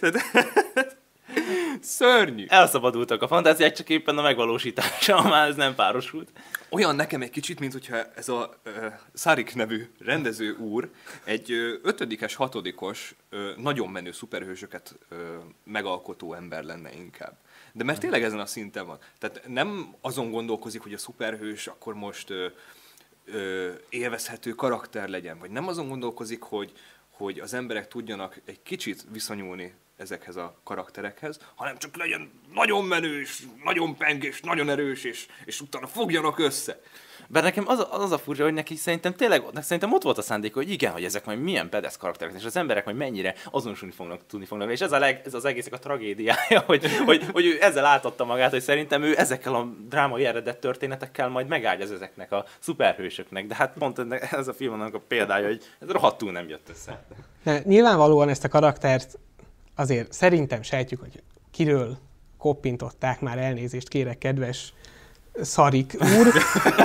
Tehát, 0.00 0.96
Szörnyű. 1.80 2.44
Elszabadultak 2.48 3.22
a 3.22 3.26
fantáziák, 3.26 3.72
csak 3.72 3.88
éppen 3.88 4.18
a 4.18 4.22
megvalósítása 4.22 5.22
már 5.28 5.48
ez 5.48 5.56
nem 5.56 5.74
párosult. 5.74 6.28
Olyan 6.70 6.96
nekem 6.96 7.22
egy 7.22 7.30
kicsit, 7.30 7.60
mint 7.60 7.72
hogyha 7.72 7.96
ez 8.14 8.28
a 8.28 8.54
uh, 8.66 8.72
Sarik 9.14 9.54
nevű 9.54 9.88
rendező 9.98 10.52
úr 10.52 10.90
egy 11.24 11.52
uh, 11.52 11.72
ötödikes, 11.82 12.34
hatodikos, 12.34 13.14
uh, 13.32 13.56
nagyon 13.56 13.88
menő 13.88 14.12
szuperhősöket 14.12 14.98
uh, 15.10 15.18
megalkotó 15.64 16.34
ember 16.34 16.64
lenne 16.64 16.94
inkább. 16.94 17.36
De 17.72 17.84
mert 17.84 18.00
tényleg 18.00 18.22
ezen 18.22 18.40
a 18.40 18.46
szinten 18.46 18.86
van. 18.86 18.98
Tehát 19.18 19.42
nem 19.46 19.94
azon 20.00 20.30
gondolkozik, 20.30 20.80
hogy 20.80 20.92
a 20.92 20.98
szuperhős 20.98 21.66
akkor 21.66 21.94
most 21.94 22.30
uh, 22.30 22.36
uh, 23.26 23.68
élvezhető 23.88 24.50
karakter 24.50 25.08
legyen, 25.08 25.38
vagy 25.38 25.50
nem 25.50 25.68
azon 25.68 25.88
gondolkozik, 25.88 26.42
hogy, 26.42 26.72
hogy 27.10 27.38
az 27.38 27.54
emberek 27.54 27.88
tudjanak 27.88 28.40
egy 28.44 28.62
kicsit 28.62 29.04
viszonyulni 29.12 29.74
ezekhez 30.02 30.36
a 30.36 30.60
karakterekhez, 30.64 31.38
hanem 31.54 31.78
csak 31.78 31.96
legyen 31.96 32.30
nagyon 32.54 32.84
menő, 32.84 33.20
és 33.20 33.42
nagyon 33.64 33.96
pengés, 33.96 34.40
nagyon 34.40 34.68
erős, 34.68 35.04
és, 35.04 35.26
és 35.44 35.60
utána 35.60 35.86
fogjanak 35.86 36.38
össze. 36.38 36.80
Bár 37.28 37.42
nekem 37.42 37.64
az, 37.66 37.78
a, 37.78 38.02
az 38.02 38.12
a 38.12 38.18
furcsa, 38.18 38.42
hogy 38.42 38.52
neki 38.52 38.76
szerintem 38.76 39.14
tényleg, 39.14 39.42
szerintem 39.54 39.92
ott 39.92 40.02
volt 40.02 40.18
a 40.18 40.22
szándék, 40.22 40.54
hogy 40.54 40.70
igen, 40.70 40.92
hogy 40.92 41.04
ezek 41.04 41.24
majd 41.24 41.40
milyen 41.40 41.68
bedesz 41.70 41.96
karakterek, 41.96 42.34
és 42.38 42.44
az 42.44 42.56
emberek 42.56 42.84
majd 42.84 42.96
mennyire 42.96 43.34
azonosulni 43.50 43.94
fognak, 43.94 44.20
tudni 44.26 44.46
fognak. 44.46 44.70
És 44.70 44.80
ez, 44.80 44.92
a 44.92 44.98
leg, 44.98 45.22
ez 45.24 45.34
az 45.34 45.44
egészek 45.44 45.72
a 45.72 45.78
tragédiája, 45.78 46.60
hogy, 46.66 46.96
hogy, 47.04 47.26
hogy, 47.32 47.46
ő 47.46 47.56
ezzel 47.60 47.84
átadta 47.84 48.24
magát, 48.24 48.50
hogy 48.50 48.60
szerintem 48.60 49.02
ő 49.02 49.18
ezekkel 49.18 49.54
a 49.54 49.64
drámai 49.88 50.24
eredet 50.24 50.60
történetekkel 50.60 51.28
majd 51.28 51.46
megáldja 51.46 51.94
ezeknek 51.94 52.32
a 52.32 52.44
szuperhősöknek. 52.58 53.46
De 53.46 53.54
hát 53.54 53.72
pont 53.78 53.98
ez 54.30 54.48
a 54.48 54.54
film 54.54 54.72
annak 54.72 54.94
a 54.94 55.00
példája, 55.08 55.46
hogy 55.46 55.62
ez 55.80 55.88
rohadtul 55.88 56.32
nem 56.32 56.48
jött 56.48 56.68
össze. 56.68 57.04
De 57.44 57.62
nyilvánvalóan 57.64 58.28
ezt 58.28 58.44
a 58.44 58.48
karaktert 58.48 59.18
azért 59.74 60.12
szerintem 60.12 60.62
sejtjük, 60.62 61.00
hogy 61.00 61.22
kiről 61.50 61.98
koppintották 62.38 63.20
már 63.20 63.38
elnézést 63.38 63.88
kérek, 63.88 64.18
kedves 64.18 64.72
Szarik 65.40 65.96
úr, 66.18 66.32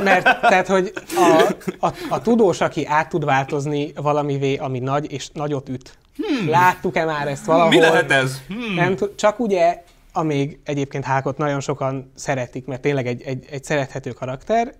mert 0.03 0.23
tehát, 0.41 0.67
hogy 0.67 0.93
a, 1.15 1.51
a, 1.87 1.93
a 2.09 2.21
tudós, 2.21 2.61
aki 2.61 2.85
át 2.85 3.09
tud 3.09 3.25
változni 3.25 3.91
valamivé, 3.95 4.55
ami 4.55 4.79
nagy 4.79 5.11
és 5.11 5.29
nagyot 5.29 5.69
üt. 5.69 5.97
Hmm. 6.15 6.49
Láttuk-e 6.49 7.05
már 7.05 7.27
ezt 7.27 7.45
valahol? 7.45 7.69
Mi 7.69 7.79
lehet 7.79 8.11
ez? 8.11 8.41
Hmm. 8.47 8.73
Nem, 8.73 8.95
csak 9.15 9.39
ugye, 9.39 9.83
amíg 10.13 10.59
egyébként 10.63 11.03
Hákot 11.03 11.37
nagyon 11.37 11.59
sokan 11.59 12.11
szeretik, 12.15 12.65
mert 12.65 12.81
tényleg 12.81 13.07
egy, 13.07 13.21
egy, 13.21 13.45
egy 13.49 13.63
szerethető 13.63 14.11
karakter, 14.11 14.73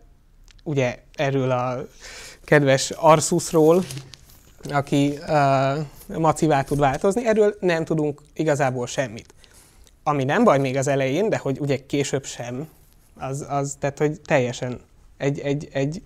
ugye 0.63 0.99
erről 1.15 1.51
a 1.51 1.77
kedves 2.43 2.91
Arsusról, 2.91 3.83
aki 4.71 5.19
uh, 5.27 6.17
macivá 6.17 6.61
tud 6.61 6.79
változni, 6.79 7.27
erről 7.27 7.55
nem 7.59 7.85
tudunk 7.85 8.21
igazából 8.33 8.87
semmit. 8.87 9.33
Ami 10.03 10.23
nem 10.23 10.43
baj 10.43 10.59
még 10.59 10.77
az 10.77 10.87
elején, 10.87 11.29
de 11.29 11.37
hogy 11.37 11.59
ugye 11.59 11.85
később 11.85 12.25
sem, 12.25 12.67
az, 13.19 13.45
az 13.49 13.75
tehát 13.79 13.97
hogy 13.97 14.21
teljesen 14.21 14.79
egy, 15.17 15.39
egy, 15.39 15.67
egy 15.71 16.01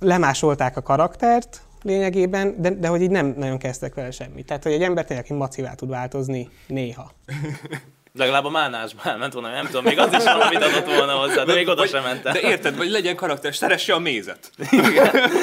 lemásolták 0.00 0.76
a 0.76 0.82
karaktert 0.82 1.62
lényegében, 1.82 2.54
de, 2.60 2.70
de 2.70 2.88
hogy 2.88 3.02
így 3.02 3.10
nem 3.10 3.34
nagyon 3.36 3.58
kezdtek 3.58 3.94
vele 3.94 4.10
semmit. 4.10 4.46
Tehát, 4.46 4.62
hogy 4.62 4.72
egy 4.72 4.82
ember 4.82 5.04
tényleg 5.04 5.30
macivá 5.30 5.74
tud 5.74 5.88
változni 5.88 6.48
néha. 6.66 7.12
Legalább 8.18 8.44
a 8.44 8.50
mánásban 8.50 9.06
elment 9.06 9.32
volna, 9.32 9.50
nem 9.50 9.66
tudom, 9.66 9.84
még 9.84 9.98
az 9.98 10.12
is 10.12 10.24
valamit 10.24 10.62
adott 10.62 10.86
volna 10.86 11.12
hozzá, 11.12 11.44
de 11.44 11.54
még 11.54 11.68
oda 11.68 11.86
sem 11.86 12.02
mentem. 12.02 12.32
De 12.32 12.40
érted, 12.40 12.76
vagy 12.76 12.90
legyen 12.90 13.16
karakter, 13.16 13.54
szeresse 13.54 13.94
a 13.94 13.98
mézet. 13.98 14.50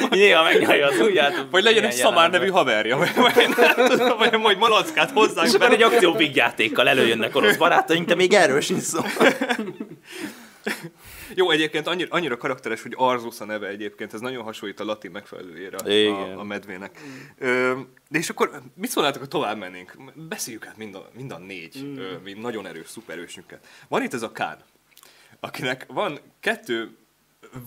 Néha 0.10 0.44
megnyalja 0.44 0.88
az 0.88 1.00
ujját. 1.00 1.46
Vagy 1.52 1.64
legyen 1.64 1.84
egy 1.84 1.92
Szamár 1.92 2.30
nevű 2.30 2.48
haverja, 2.48 2.98
vagy, 2.98 3.16
vagy, 3.16 3.50
nem 3.98 4.18
vagy 4.18 4.38
majd 4.38 4.58
malackát 4.58 5.12
hozzák. 5.12 5.46
És 5.46 5.54
egy 5.54 5.84
akció 5.84 6.18
játékkal 6.34 6.90
előjönnek 6.90 7.36
orosz 7.36 7.56
barátaink, 7.56 8.08
de 8.08 8.16
még 8.16 8.34
erről 8.34 8.62
sincs 8.62 8.82
szó. 8.82 9.00
Jó, 11.36 11.50
egyébként 11.50 11.88
annyira, 11.88 12.08
annyira 12.12 12.38
karakteres, 12.38 12.82
hogy 12.82 12.94
Arzus 12.98 13.40
a 13.40 13.46
neve 13.46 13.68
egyébként, 13.68 14.14
ez 14.14 14.20
nagyon 14.20 14.44
hasonlít 14.44 14.80
a 14.80 14.86
latin 14.86 15.12
megfelelőjére 15.12 15.78
a, 15.78 16.40
a 16.40 16.44
medvének. 16.44 17.00
Ö, 17.38 17.74
de 18.10 18.18
és 18.18 18.30
akkor 18.30 18.62
mit 18.76 18.90
szólnátok, 18.90 19.22
ha 19.22 19.28
tovább 19.28 19.58
mennénk? 19.58 19.98
Beszéljük 20.30 20.68
át 20.68 20.78
mind 20.78 20.96
a, 20.96 21.10
mind 21.16 21.32
a 21.32 21.38
négy 21.38 21.84
mm. 21.84 21.98
ö, 21.98 22.18
mind 22.24 22.42
nagyon 22.42 22.68
erős 22.68 22.88
szuperősünket. 22.88 23.68
Van 23.88 24.04
itt 24.04 24.14
ez 24.14 24.22
a 24.22 24.32
Kán, 24.32 24.58
akinek 25.40 25.86
van 25.88 26.20
kettő 26.40 26.98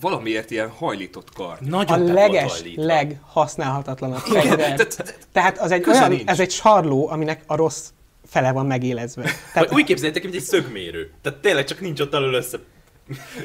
valamiért 0.01 0.51
ilyen 0.51 0.69
hajlított 0.69 1.33
kard. 1.33 1.67
Nagyon 1.67 2.09
a 2.09 2.13
leges, 2.13 2.63
leghasználhatatlanabb 2.75 4.19
fegyver. 4.19 4.87
Tehát 5.31 5.57
az 5.59 5.71
egy 5.71 5.89
olyan, 5.89 6.21
ez 6.25 6.39
egy 6.39 6.51
sarló, 6.51 7.09
aminek 7.09 7.43
a 7.47 7.55
rossz 7.55 7.89
fele 8.25 8.51
van 8.51 8.65
megélezve. 8.65 9.31
Tehát, 9.53 9.73
úgy 9.73 9.83
képzeljétek, 9.83 10.23
mint 10.23 10.35
egy 10.35 10.41
szögmérő. 10.41 11.11
Tehát 11.21 11.39
tényleg 11.39 11.65
csak 11.65 11.79
nincs 11.79 11.99
ott 11.99 12.13
alul 12.13 12.33
össze 12.33 12.59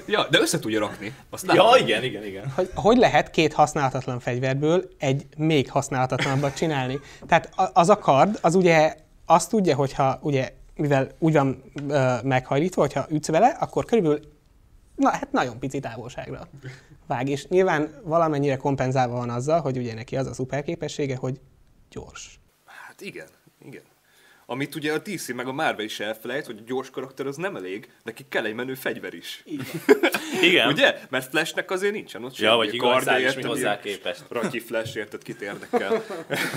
ja, 0.07 0.27
de 0.31 0.38
össze 0.40 0.59
tudja 0.59 0.81
rakni. 0.81 1.14
Azt 1.31 1.53
ja, 1.53 1.64
igen, 1.79 2.03
igen, 2.03 2.24
igen. 2.24 2.50
Hogy, 2.55 2.70
hogy 2.74 2.96
lehet 2.96 3.31
két 3.31 3.53
használhatatlan 3.53 4.20
fegyverből 4.20 4.88
egy 4.98 5.27
még 5.37 5.70
használhatatlanabbat 5.70 6.57
csinálni? 6.57 7.00
Tehát 7.27 7.53
az 7.72 7.88
a 7.88 7.98
kard, 7.98 8.38
az 8.40 8.55
ugye 8.55 8.94
azt 9.27 9.50
tudja, 9.50 9.77
hogyha 9.77 10.18
ugye, 10.22 10.53
mivel 10.77 11.09
úgy 11.18 11.33
van 11.33 11.62
ö, 11.88 12.14
meghajlítva, 12.22 12.81
hogyha 12.81 13.07
ütsz 13.09 13.29
vele, 13.29 13.57
akkor 13.61 13.85
körülbelül 13.85 14.20
na, 14.96 15.11
hát 15.11 15.33
nagyon 15.33 15.59
pici 15.59 15.81
távolságra 15.81 16.48
vág. 17.07 17.29
És 17.29 17.46
nyilván 17.46 18.00
valamennyire 18.03 18.57
kompenzálva 18.57 19.16
van 19.16 19.31
azzal, 19.31 19.61
hogy 19.61 19.79
ugye 19.79 19.94
neki 19.94 20.16
az 20.16 20.27
a 20.27 20.35
szuper 20.35 20.62
képessége, 20.62 21.16
hogy 21.16 21.40
gyors. 21.90 22.40
Hát 22.64 23.00
igen, 23.00 23.27
igen. 23.64 23.83
Amit 24.46 24.74
ugye 24.74 24.92
a 24.92 24.98
DC 24.98 25.33
meg 25.33 25.46
a 25.46 25.52
Marvel 25.52 25.85
is 25.85 26.00
elfelejt, 26.00 26.46
hogy 26.46 26.59
a 26.59 26.62
gyors 26.66 26.90
karakter 26.90 27.26
az 27.26 27.37
nem 27.37 27.57
elég, 27.57 27.88
neki 28.02 28.26
kell 28.28 28.44
egy 28.44 28.54
menő 28.54 28.74
fegyver 28.74 29.14
is. 29.14 29.42
Igen. 29.44 29.66
Igen. 30.50 30.68
ugye? 30.68 30.98
Mert 31.11 31.28
Flashnek 31.28 31.70
azért 31.70 31.92
nincsen 31.92 32.24
ott 32.24 32.37
Ja, 32.37 32.57
vagy 32.57 32.74
igazán 32.74 33.20
is 33.20 33.35
mi 33.35 33.42
hozzá 33.42 33.80
képest. 33.80 34.24
Ratyi 34.30 34.59
Flash, 34.59 34.96
érted, 34.96 35.22
kit 35.22 35.40
érdekel. 35.40 36.02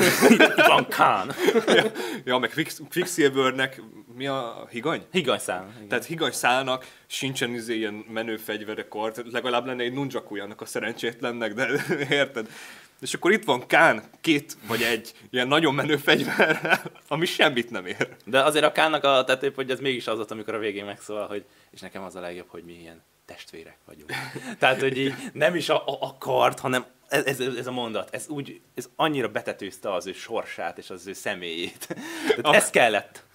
Van 0.68 0.88
Khan. 0.90 1.32
ja, 1.66 1.92
ja, 2.24 2.38
meg 2.38 2.52
Quicksilvernek 2.90 3.82
mi 4.16 4.28
a 4.28 4.68
higany? 4.70 5.06
Higany 5.12 5.40
szál. 5.40 5.72
Igen. 5.76 5.88
Tehát 5.88 6.06
higany 6.06 6.32
szálnak 6.32 6.86
sincsen 7.08 7.54
izé 7.54 7.76
ilyen 7.76 7.94
menő 7.94 8.38
fegyvere 8.38 8.88
kart, 8.88 9.22
legalább 9.32 9.66
lenne 9.66 9.84
egy 9.84 9.94
nunjaku 9.94 10.38
a 10.58 10.66
szerencsétlennek, 10.66 11.54
de 11.54 11.68
érted? 12.10 12.48
És 13.00 13.14
akkor 13.14 13.32
itt 13.32 13.44
van 13.44 13.68
Kán, 13.68 14.04
két 14.22 14.58
vagy 14.68 14.82
egy 14.82 15.14
ilyen 15.30 15.48
nagyon 15.48 15.74
menő 15.74 15.98
fegyver, 15.98 16.82
ami 17.08 17.26
semmit 17.26 17.70
nem 17.70 17.86
ér. 17.86 18.16
De 18.26 18.44
azért 18.44 18.66
a 18.66 18.72
Kánnak 18.72 19.04
a 19.04 19.24
tetőbb, 19.24 19.56
hogy 19.56 19.72
ez 19.72 19.80
mégis 19.80 20.08
az 20.08 20.20
ott, 20.20 20.32
amikor 20.32 20.54
a 20.54 20.60
végén 20.60 20.86
megszólal, 20.86 21.28
hogy 21.28 21.46
és 21.72 21.80
nekem 21.80 22.04
az 22.04 22.16
a 22.16 22.20
legjobb, 22.20 22.48
hogy 22.50 22.64
mi 22.64 22.74
ilyen 22.74 23.04
testvérek 23.26 23.78
vagyunk. 23.86 24.12
Tehát, 24.60 24.80
hogy 24.80 24.98
így 24.98 25.14
nem 25.34 25.56
is 25.56 25.70
a, 25.70 25.88
a, 25.88 25.98
a 26.00 26.18
kart, 26.18 26.60
hanem 26.60 26.86
ez, 27.08 27.26
ez, 27.26 27.40
ez, 27.40 27.68
a 27.68 27.72
mondat, 27.72 28.14
ez 28.14 28.28
úgy, 28.28 28.62
ez 28.76 28.90
annyira 28.96 29.28
betetőzte 29.28 29.94
az 29.94 30.08
ő 30.08 30.14
sorsát 30.14 30.78
és 30.78 30.90
az 30.90 31.08
ő 31.08 31.14
személyét. 31.14 31.88
Tehát 32.28 32.46
ah. 32.46 32.56
ez 32.56 32.70
kellett. 32.70 33.26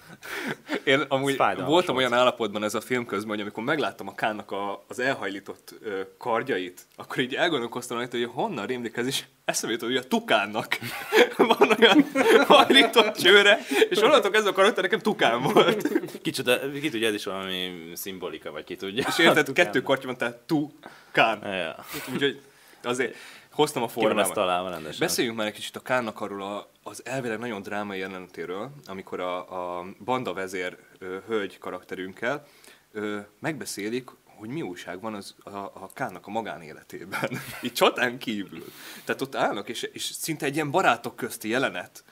Én 0.84 1.04
amúgy 1.08 1.36
voltam 1.36 1.66
volt. 1.66 1.88
olyan 1.88 2.12
állapotban 2.12 2.64
ez 2.64 2.74
a 2.74 2.80
film 2.80 3.06
közben, 3.06 3.30
hogy 3.30 3.40
amikor 3.40 3.64
megláttam 3.64 4.08
a 4.08 4.14
Kánnak 4.14 4.50
a, 4.50 4.84
az 4.88 4.98
elhajlított 4.98 5.74
ö, 5.82 6.00
kardjait, 6.18 6.80
akkor 6.96 7.18
így 7.18 7.34
elgondolkoztam 7.34 7.96
rajta, 7.96 8.16
hogy 8.16 8.30
honnan 8.32 8.66
rémlik 8.66 8.96
ez, 8.96 9.06
is 9.06 9.28
eszembe 9.44 9.74
jutott, 9.74 9.88
hogy 9.88 9.98
a 9.98 10.08
Tukánnak 10.08 10.78
van 11.58 11.76
olyan 11.80 12.06
hajlított 12.46 13.16
csőre, 13.16 13.58
és 13.88 14.02
onnantól 14.02 14.34
ez 14.34 14.46
a 14.46 14.52
karakter 14.52 14.82
nekem 14.82 14.98
Tukán 14.98 15.42
volt. 15.42 15.88
Kicsoda, 16.22 16.70
ki 16.70 16.88
tudja, 16.88 17.08
ez 17.08 17.14
is 17.14 17.24
valami 17.24 17.90
szimbolika, 17.94 18.50
vagy 18.50 18.64
ki 18.64 18.76
tudja. 18.76 19.04
És 19.08 19.18
érted, 19.18 19.52
kettő 19.52 19.82
kartja 19.82 20.06
van, 20.06 20.16
tehát 20.16 20.36
Tukán. 20.36 21.38
Ja. 21.42 21.84
Úgyhogy 22.12 22.40
azért 22.82 23.16
hoztam 23.52 23.82
a 23.82 23.88
formámat. 23.88 24.32
találva 24.32 24.68
rendesen. 24.68 25.06
Beszéljünk 25.06 25.36
már 25.36 25.46
egy 25.46 25.52
kicsit 25.52 25.76
a 25.76 25.80
Kánnak 25.80 26.20
arról 26.20 26.42
a, 26.42 26.70
az 26.82 27.06
elvileg 27.06 27.38
nagyon 27.38 27.62
drámai 27.62 27.98
jelenetéről, 27.98 28.70
amikor 28.84 29.20
a, 29.20 29.78
a 29.78 29.84
banda 30.04 30.32
vezér 30.32 30.78
ö, 30.98 31.18
hölgy 31.26 31.58
karakterünkkel 31.58 32.46
ö, 32.92 33.18
megbeszélik, 33.38 34.10
hogy 34.24 34.48
mi 34.48 34.62
újság 34.62 35.00
van 35.00 35.14
az, 35.14 35.34
a, 35.38 35.56
a 35.56 35.90
Kánnak 35.94 36.26
a 36.26 36.30
magánéletében. 36.30 37.30
Így 37.62 37.72
csatán 37.72 38.18
kívül. 38.18 38.64
Tehát 39.04 39.20
ott 39.20 39.34
állnak, 39.34 39.68
és, 39.68 39.82
és 39.82 40.02
szinte 40.02 40.46
egy 40.46 40.54
ilyen 40.54 40.70
barátok 40.70 41.16
közti 41.16 41.48
jelenet 41.48 42.04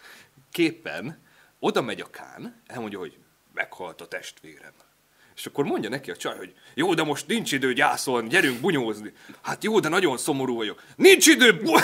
képen 0.50 1.22
oda 1.58 1.82
megy 1.82 2.00
a 2.00 2.10
Kán, 2.10 2.62
elmondja, 2.66 2.98
hogy 2.98 3.18
meghalt 3.52 4.00
a 4.00 4.08
testvérem. 4.08 4.72
És 5.40 5.46
akkor 5.46 5.64
mondja 5.64 5.88
neki 5.88 6.10
a 6.10 6.16
csaj, 6.16 6.36
hogy 6.36 6.52
jó, 6.74 6.94
de 6.94 7.02
most 7.02 7.26
nincs 7.26 7.52
idő 7.52 7.72
gyászolni, 7.72 8.28
gyerünk 8.28 8.60
bunyózni. 8.60 9.12
Hát 9.42 9.64
jó, 9.64 9.80
de 9.80 9.88
nagyon 9.88 10.18
szomorú 10.18 10.56
vagyok. 10.56 10.82
Nincs 10.96 11.26
idő, 11.26 11.52
bu- 11.52 11.80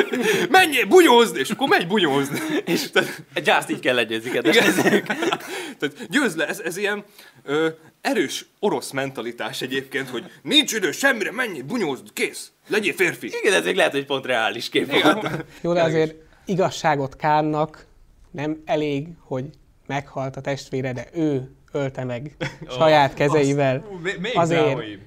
menjél 0.58 0.86
bunyózni, 0.86 1.38
és 1.38 1.50
akkor 1.50 1.68
megy 1.68 1.86
bunyózni. 1.86 2.38
És 2.64 2.90
te... 2.90 3.04
gyászt 3.44 3.70
így 3.70 3.80
kell 3.80 3.98
egyezik. 3.98 4.40
Tehát 4.40 5.44
Tehát 5.78 6.10
győz 6.10 6.36
le, 6.36 6.48
ez, 6.48 6.60
ez 6.60 6.76
ilyen 6.76 7.04
ö, 7.44 7.68
erős 8.00 8.46
orosz 8.58 8.90
mentalitás 8.90 9.62
egyébként, 9.62 10.08
hogy 10.08 10.24
nincs 10.42 10.72
idő 10.72 10.90
semmire, 10.90 11.32
mennyi, 11.32 11.62
bunyózd, 11.62 12.12
kész, 12.12 12.52
legyél 12.68 12.92
férfi. 12.92 13.30
Igen, 13.42 13.52
ez 13.52 13.64
még 13.64 13.76
lehet, 13.76 13.92
hogy 13.92 14.06
pont 14.06 14.26
reális 14.26 14.68
kép. 14.68 14.92
Jó, 15.60 15.72
de 15.72 15.82
azért 15.82 16.14
igazságot 16.44 17.16
Kánnak 17.16 17.86
nem 18.30 18.62
elég, 18.64 19.08
hogy 19.20 19.44
meghalt 19.86 20.36
a 20.36 20.40
testvére, 20.40 20.92
de 20.92 21.08
ő 21.14 21.50
ölte 21.72 22.04
meg 22.04 22.36
saját 22.78 23.14
kezeivel. 23.14 23.84
Ú, 23.90 23.96
még- 24.20 24.30
Azért- 24.34 24.64
drámaibb. 24.64 25.00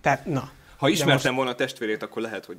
Tehát, 0.00 0.26
na. 0.26 0.50
Ha 0.76 0.88
ismertem 0.88 1.34
volna 1.34 1.50
a 1.50 1.54
testvérét, 1.54 2.02
akkor 2.02 2.22
lehet, 2.22 2.44
hogy 2.44 2.56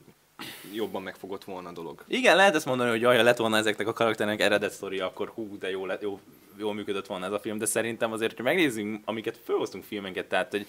jobban 0.74 1.02
megfogott 1.02 1.44
volna 1.44 1.70
a 1.70 1.72
dolog. 1.72 2.04
Igen, 2.08 2.36
lehet 2.36 2.56
ezt 2.56 2.66
mondani, 2.66 2.90
hogy 2.90 3.02
jaj, 3.02 3.18
ha 3.18 3.24
lett 3.24 3.38
volna 3.38 3.58
ezeknek 3.58 3.88
a 3.88 3.94
karakternek 3.94 4.42
eredet 4.42 4.72
sztoria, 4.72 5.06
akkor 5.06 5.32
hú, 5.36 5.58
de 5.58 5.70
jó, 5.70 5.86
lett, 5.86 6.02
jó, 6.02 6.20
jól 6.58 6.74
működött 6.74 7.08
volna 7.08 7.26
ez 7.26 7.32
a 7.32 7.40
film, 7.40 7.58
de 7.58 7.66
szerintem 7.66 8.12
azért, 8.12 8.36
hogy 8.36 8.46
megnézzünk, 8.46 9.02
amiket 9.06 9.40
felhoztunk 9.44 9.84
filmenket, 9.84 10.26
tehát, 10.26 10.52
hogy 10.52 10.68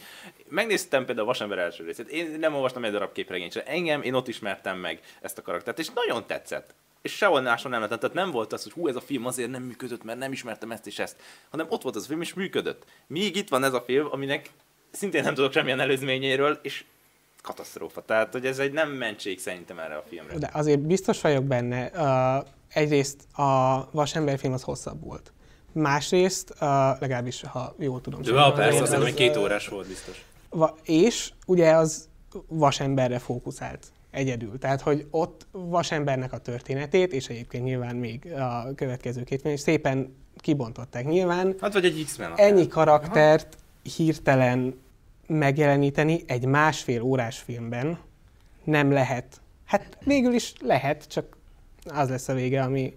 megnéztem 0.49 1.05
például 1.05 1.27
a 1.27 1.31
Vasember 1.31 1.59
első 1.59 1.85
részét, 1.85 2.09
én 2.09 2.37
nem 2.41 2.55
olvastam 2.55 2.85
egy 2.85 2.91
darab 2.93 3.13
képregényt, 3.13 3.57
engem, 3.57 4.03
én 4.03 4.15
ott 4.15 4.29
ismertem 4.29 4.79
meg 4.79 5.01
ezt 5.21 5.39
a 5.39 5.43
karaktert, 5.43 5.79
és 5.79 5.89
nagyon 5.95 6.27
tetszett. 6.27 6.75
És 7.03 7.13
sehol 7.13 7.41
máshol 7.41 7.71
nem 7.71 7.81
lett, 7.81 8.01
tehát 8.01 8.15
nem 8.15 8.31
volt 8.31 8.53
az, 8.53 8.63
hogy 8.63 8.73
hú, 8.73 8.89
ez 8.89 8.97
a 8.97 9.01
film 9.01 9.27
azért 9.27 9.51
nem 9.51 9.63
működött, 9.63 10.05
mert 10.05 10.19
nem 10.19 10.33
ismertem 10.33 10.71
ezt 10.73 10.87
és 10.87 10.99
ezt, 10.99 11.17
hanem 11.51 11.67
ott 11.69 11.83
volt 11.83 11.97
az 11.97 12.05
a 12.05 12.07
film, 12.07 12.21
és 12.21 12.35
működött. 12.35 12.85
Míg 13.07 13.37
itt 13.37 13.49
van 13.49 13.65
ez 13.65 13.73
a 13.73 13.81
film, 13.87 14.07
aminek 14.11 14.51
szintén 14.91 15.23
nem 15.23 15.35
tudok 15.35 15.53
semmilyen 15.53 15.81
előzményéről, 15.81 16.59
és 16.63 16.85
katasztrófa. 17.43 18.03
Tehát, 18.03 18.33
hogy 18.33 18.47
ez 18.47 18.59
egy 18.59 18.73
nem 18.73 18.91
mentség 18.91 19.41
szerintem 19.41 19.79
erre 19.79 19.97
a 19.97 20.05
filmre. 20.09 20.39
De 20.39 20.51
azért 20.53 20.81
biztos 20.81 21.21
vagyok 21.21 21.45
benne, 21.45 21.91
uh, 22.41 22.47
egyrészt 22.69 23.39
a 23.39 23.89
Vasember 23.91 24.39
film 24.39 24.53
az 24.53 24.63
hosszabb 24.63 25.05
volt. 25.05 25.33
Másrészt, 25.73 26.51
uh, 26.51 26.59
legalábbis, 27.01 27.43
ha 27.43 27.75
jól 27.79 28.01
tudom. 28.01 28.23
De 28.23 28.27
szerintem 28.27 28.55
persze, 28.55 28.83
az- 28.83 28.93
az, 28.93 29.03
hogy 29.03 29.15
két 29.15 29.37
órás 29.37 29.69
volt 29.69 29.87
biztos. 29.87 30.25
Va- 30.51 30.79
és 30.83 31.33
ugye 31.47 31.71
az 31.73 32.09
vasemberre 32.49 33.19
fókuszált 33.19 33.87
egyedül. 34.13 34.59
Tehát, 34.59 34.81
hogy 34.81 35.07
ott 35.11 35.47
vasembernek 35.51 36.33
a 36.33 36.39
történetét, 36.39 37.13
és 37.13 37.29
egyébként 37.29 37.65
nyilván 37.65 37.97
még 37.97 38.33
a 38.33 38.75
következő 38.75 39.23
két 39.23 39.45
és 39.45 39.61
szépen 39.61 40.15
kibontották. 40.37 41.05
Nyilván 41.05 41.55
Hát 41.61 41.73
vagy 41.73 41.85
egy 41.85 42.05
X-Men. 42.05 42.33
ennyi 42.37 42.69
karaktert 42.69 43.57
hirtelen 43.97 44.81
megjeleníteni 45.27 46.23
egy 46.27 46.45
másfél 46.47 47.03
órás 47.03 47.39
filmben 47.39 47.99
nem 48.65 48.91
lehet. 48.93 49.41
Hát 49.65 49.99
végül 50.05 50.33
is 50.33 50.53
lehet, 50.61 51.09
csak 51.09 51.37
az 51.85 52.09
lesz 52.09 52.29
a 52.29 52.35
vége, 52.35 52.63
ami, 52.63 52.95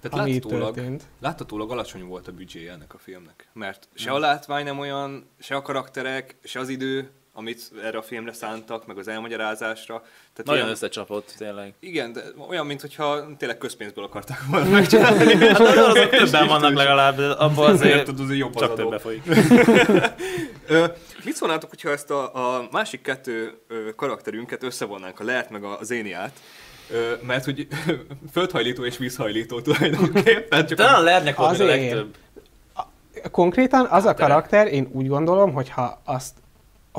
Tehát 0.00 0.18
ami 0.18 0.32
láthatólag, 0.32 0.74
történt. 0.74 1.02
láthatólag 1.20 1.70
alacsony 1.70 2.04
volt 2.04 2.28
a 2.28 2.32
büdzséje 2.32 2.72
ennek 2.72 2.94
a 2.94 2.98
filmnek. 2.98 3.48
Mert 3.52 3.88
se 3.94 4.10
a 4.10 4.18
látvány 4.18 4.64
nem 4.64 4.78
olyan, 4.78 5.28
se 5.38 5.54
a 5.54 5.62
karakterek, 5.62 6.36
se 6.42 6.60
az 6.60 6.68
idő, 6.68 7.10
amit 7.36 7.70
erre 7.82 7.98
a 7.98 8.02
filmre 8.02 8.32
szántak, 8.32 8.86
meg 8.86 8.98
az 8.98 9.08
elmagyarázásra. 9.08 9.94
Tehát 10.00 10.44
Nagyon 10.44 10.60
olyan, 10.60 10.68
összecsapott, 10.68 11.34
tényleg. 11.38 11.74
Igen, 11.80 12.12
de 12.12 12.20
olyan, 12.48 12.66
mintha 12.66 13.26
tényleg 13.38 13.58
közpénzből 13.58 14.04
akarták 14.04 14.42
volna 14.50 14.70
megcsinálni. 14.70 15.34
Hát 15.34 15.60
azok 15.60 16.08
többen 16.16 16.46
vannak 16.46 16.74
legalább, 16.74 17.16
de 17.16 17.30
abban 17.30 17.70
azért 17.70 18.04
Tudod, 18.04 18.20
azért 18.20 18.38
jobb 18.38 18.54
az 18.54 18.60
csak 18.60 18.70
adó. 18.70 18.82
többe 18.82 18.98
folyik. 18.98 19.24
Mit 21.24 21.34
szólnátok, 21.34 21.70
hogyha 21.70 21.90
ezt 21.90 22.10
a, 22.10 22.34
a 22.56 22.68
másik 22.70 23.02
kettő 23.02 23.58
karakterünket 23.96 24.62
összevonnánk, 24.62 25.20
a 25.20 25.24
Lert 25.24 25.50
meg 25.50 25.64
a 25.64 25.78
Zéniát, 25.82 26.32
Ö, 26.90 27.12
mert 27.22 27.44
hogy 27.44 27.66
földhajlító 28.32 28.84
és 28.84 28.96
vízhajlító 28.96 29.60
tulajdonképpen. 29.60 30.66
Csak 30.66 30.78
De 30.78 30.84
a 30.84 31.00
Lernek 31.00 31.38
a 31.38 31.52
legtöbb. 31.58 32.14
Konkrétan 33.30 33.86
az 33.86 34.04
a 34.04 34.14
karakter, 34.14 34.66
én 34.66 34.88
úgy 34.92 35.08
gondolom, 35.08 35.52
hogyha 35.52 36.00
azt 36.04 36.34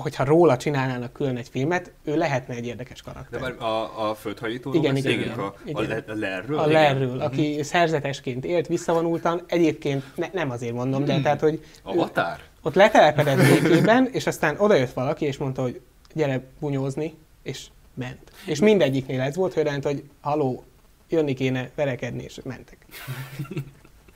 hogyha 0.01 0.23
róla 0.23 0.57
csinálnának 0.57 1.13
külön 1.13 1.38
egy 1.38 1.49
filmet, 1.49 1.91
ő 2.03 2.17
lehetne 2.17 2.53
egy 2.55 2.65
érdekes 2.65 3.01
De 3.01 3.12
karakter. 3.12 3.39
már 3.41 3.55
a, 3.69 4.10
a 4.10 4.15
földhajlítóról 4.15 4.81
Igen, 4.81 4.93
beszélünk, 4.93 5.21
igen, 5.25 5.39
a, 5.39 5.53
igen. 5.65 6.03
a 6.07 6.13
Lerről? 6.13 6.60
A 6.60 6.65
Lerről, 6.65 7.21
aki 7.21 7.63
szerzetesként 7.63 8.45
élt 8.45 8.67
visszavonultan, 8.67 9.41
egyébként 9.47 10.03
ne, 10.15 10.27
nem 10.33 10.49
azért 10.49 10.73
mondom, 10.73 11.05
de 11.05 11.21
tehát, 11.21 11.39
hogy 11.39 11.53
ő 11.53 11.60
Avatar? 11.83 12.38
ott 12.62 12.75
letelepedett 12.75 13.38
békében, 13.38 14.10
és 14.12 14.27
aztán 14.27 14.55
odajött 14.57 14.93
valaki, 14.93 15.25
és 15.25 15.38
mondta, 15.38 15.62
hogy 15.62 15.81
gyere 16.13 16.41
bunyózni, 16.60 17.13
és 17.43 17.67
ment. 17.93 18.31
És 18.45 18.60
mindegyiknél 18.60 19.21
ez 19.21 19.36
volt, 19.36 19.53
hogy 19.53 19.63
ránt, 19.63 19.83
hogy 19.83 20.03
haló, 20.21 20.63
jönni 21.10 21.33
kéne 21.33 21.69
verekedni, 21.75 22.23
és 22.23 22.39
mentek. 22.43 22.77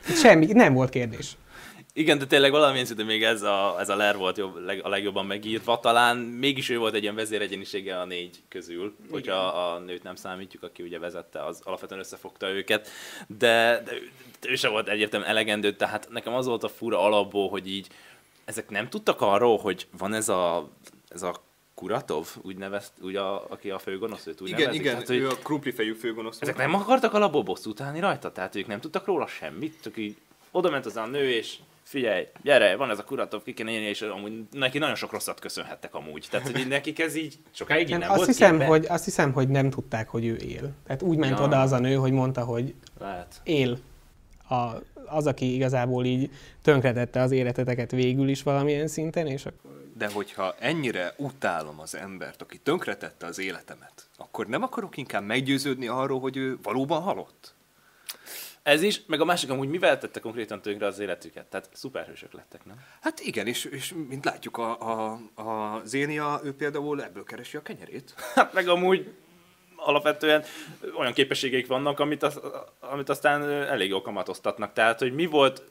Semmi, 0.23 0.45
nem 0.45 0.73
volt 0.73 0.89
kérdés. 0.89 1.37
Igen, 1.93 2.17
de 2.17 2.25
tényleg 2.25 2.51
valamilyen 2.51 2.85
szinten 2.85 3.05
még 3.05 3.23
ez 3.23 3.41
a, 3.41 3.75
ez 3.79 3.89
a 3.89 3.95
Ler 3.95 4.17
volt 4.17 4.37
jobb, 4.37 4.63
leg, 4.65 4.85
a 4.85 4.89
legjobban 4.89 5.25
megírva. 5.25 5.79
Talán 5.79 6.17
mégis 6.17 6.69
ő 6.69 6.77
volt 6.77 6.93
egy 6.93 7.01
ilyen 7.03 7.15
vezéregyenisége 7.15 7.99
a 7.99 8.05
négy 8.05 8.41
közül, 8.47 8.95
hogyha 9.09 9.35
a 9.35 9.79
nőt 9.79 10.03
nem 10.03 10.15
számítjuk, 10.15 10.63
aki 10.63 10.83
ugye 10.83 10.99
vezette, 10.99 11.45
az 11.45 11.61
alapvetően 11.63 11.99
összefogta 11.99 12.49
őket. 12.49 12.89
De, 13.27 13.81
de, 13.85 13.91
de 14.39 14.49
ő 14.49 14.55
sem 14.55 14.71
volt 14.71 14.87
egyértelműen 14.87 15.31
elegendő, 15.31 15.73
tehát 15.75 16.07
nekem 16.11 16.33
az 16.33 16.45
volt 16.45 16.63
a 16.63 16.69
fura 16.69 16.99
alapból, 17.01 17.49
hogy 17.49 17.67
így 17.71 17.87
ezek 18.45 18.69
nem 18.69 18.89
tudtak 18.89 19.21
arról, 19.21 19.57
hogy 19.57 19.87
van 19.97 20.13
ez 20.13 20.29
a, 20.29 20.69
ez 21.09 21.21
a 21.21 21.35
Kuratov, 21.75 22.27
úgy 22.41 22.57
nevezt, 22.57 22.91
úgy 23.01 23.15
a, 23.15 23.49
aki 23.49 23.69
a 23.69 23.79
főgonosz, 23.79 24.27
őt 24.27 24.41
úgy 24.41 24.47
Igen, 24.47 24.59
nevezik. 24.59 24.81
igen, 24.81 24.93
Tehát, 24.93 25.07
hogy 25.07 25.17
ő 25.17 25.27
a 25.29 25.35
krumplifejű 25.43 25.93
főgonosz. 25.93 26.41
ezek 26.41 26.57
nem 26.57 26.73
akartak 26.73 27.13
alapból 27.13 27.43
bosszút 27.43 27.81
állni 27.81 27.99
rajta? 27.99 28.31
Tehát 28.31 28.55
ők 28.55 28.67
nem 28.67 28.79
tudtak 28.79 29.05
róla 29.05 29.27
semmit? 29.27 29.77
Csak 29.83 29.97
így 29.97 30.15
oda 30.51 30.69
ment 30.69 30.85
az 30.85 30.95
a 30.95 31.05
nő, 31.05 31.29
és 31.31 31.55
figyelj, 31.91 32.27
gyere, 32.43 32.75
van 32.75 32.89
ez 32.89 32.99
a 32.99 33.03
Kuratov, 33.03 33.43
ki 33.43 33.53
kéne 33.53 33.71
és 33.71 34.01
amúgy 34.01 34.31
neki 34.51 34.77
nagyon 34.77 34.95
sok 34.95 35.11
rosszat 35.11 35.39
köszönhettek 35.39 35.93
amúgy. 35.93 36.27
Tehát, 36.29 36.51
hogy 36.51 36.67
nekik 36.67 36.99
ez 36.99 37.15
így 37.15 37.37
sokáig 37.51 37.83
így 37.83 37.89
Nem, 37.89 37.99
nem 37.99 38.09
azt, 38.09 38.17
volt 38.17 38.29
hiszem, 38.29 38.49
képbe. 38.51 38.65
hogy, 38.65 38.85
azt 38.89 39.03
hiszem, 39.03 39.31
hogy 39.33 39.49
nem 39.49 39.69
tudták, 39.69 40.09
hogy 40.09 40.25
ő 40.25 40.35
él. 40.35 40.71
Tehát 40.85 41.01
úgy 41.01 41.17
ment 41.17 41.37
Ja. 41.37 41.45
oda 41.45 41.61
az 41.61 41.71
a 41.71 41.79
nő, 41.79 41.95
hogy 41.95 42.11
mondta, 42.11 42.43
hogy 42.43 42.73
Lehet. 42.99 43.41
él 43.43 43.79
a, 44.49 44.71
az, 45.05 45.27
aki 45.27 45.53
igazából 45.53 46.05
így 46.05 46.29
tönkretette 46.61 47.21
az 47.21 47.31
életeteket 47.31 47.91
végül 47.91 48.27
is 48.29 48.43
valamilyen 48.43 48.87
szinten, 48.87 49.27
és 49.27 49.45
akkor 49.45 49.89
De 49.97 50.09
hogyha 50.13 50.55
ennyire 50.59 51.13
utálom 51.17 51.79
az 51.79 51.95
embert, 51.95 52.41
aki 52.41 52.57
tönkretette 52.57 53.25
az 53.25 53.39
életemet, 53.39 54.09
akkor 54.17 54.47
nem 54.47 54.63
akarok 54.63 54.97
inkább 54.97 55.23
meggyőződni 55.23 55.87
arról, 55.87 56.19
hogy 56.19 56.37
ő 56.37 56.57
valóban 56.63 57.01
halott? 57.01 57.53
Ez 58.63 58.81
is, 58.81 59.01
meg 59.05 59.21
a 59.21 59.25
másik 59.25 59.49
amúgy 59.49 59.69
mivel 59.69 59.97
tette 59.97 60.19
konkrétan 60.19 60.61
tönkre 60.61 60.85
az 60.85 60.99
életüket? 60.99 61.45
Tehát 61.45 61.69
szuperhősök 61.73 62.33
lettek, 62.33 62.65
nem? 62.65 62.75
Hát 63.01 63.19
igen, 63.19 63.47
és, 63.47 63.65
és 63.65 63.93
mint 64.07 64.25
látjuk, 64.25 64.57
a, 64.57 64.79
a, 64.79 65.19
a 65.35 65.81
Zénia, 65.83 66.39
ő 66.43 66.55
például 66.55 67.03
ebből 67.03 67.23
keresi 67.23 67.57
a 67.57 67.61
kenyerét. 67.61 68.13
Hát 68.35 68.53
meg 68.53 68.67
amúgy 68.67 69.13
alapvetően 69.75 70.43
olyan 70.97 71.13
képességeik 71.13 71.67
vannak, 71.67 71.99
amit, 71.99 72.23
az, 72.23 72.39
amit 72.79 73.09
aztán 73.09 73.49
elég 73.49 73.89
jól 73.89 74.01
kamatoztatnak. 74.01 74.73
Tehát, 74.73 74.99
hogy 74.99 75.13
mi 75.13 75.25
volt 75.25 75.63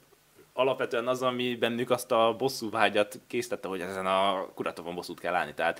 alapvetően 0.53 1.07
az, 1.07 1.21
ami 1.21 1.55
bennük 1.55 1.89
azt 1.89 2.11
a 2.11 2.35
bosszú 2.37 2.69
vágyat 2.69 3.19
készítette, 3.27 3.67
hogy 3.67 3.81
ezen 3.81 4.05
a 4.05 4.47
kuratovon 4.53 4.95
bosszút 4.95 5.19
kell 5.19 5.35
állni. 5.35 5.53
Tehát 5.53 5.79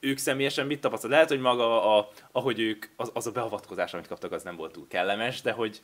ők 0.00 0.18
személyesen 0.18 0.66
mit 0.66 0.80
tapasztalt? 0.80 1.12
Lehet, 1.12 1.28
hogy 1.28 1.40
maga, 1.40 1.96
a, 1.96 2.08
ahogy 2.32 2.60
ők, 2.60 2.86
az, 2.96 3.10
az 3.14 3.26
a 3.26 3.30
beavatkozás, 3.30 3.94
amit 3.94 4.06
kaptak, 4.06 4.32
az 4.32 4.42
nem 4.42 4.56
volt 4.56 4.72
túl 4.72 4.86
kellemes, 4.88 5.40
de 5.42 5.52
hogy 5.52 5.82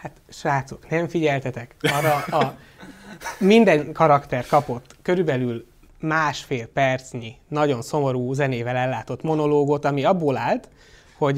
hát 0.00 0.20
srácok, 0.28 0.88
nem 0.88 1.08
figyeltetek. 1.08 1.74
Arra 1.80 2.14
a, 2.14 2.56
minden 3.38 3.92
karakter 3.92 4.46
kapott 4.46 4.96
körülbelül 5.02 5.66
másfél 6.00 6.66
percnyi, 6.66 7.36
nagyon 7.48 7.82
szomorú 7.82 8.32
zenével 8.32 8.76
ellátott 8.76 9.22
monológot, 9.22 9.84
ami 9.84 10.04
abból 10.04 10.36
állt, 10.36 10.68
hogy 11.16 11.36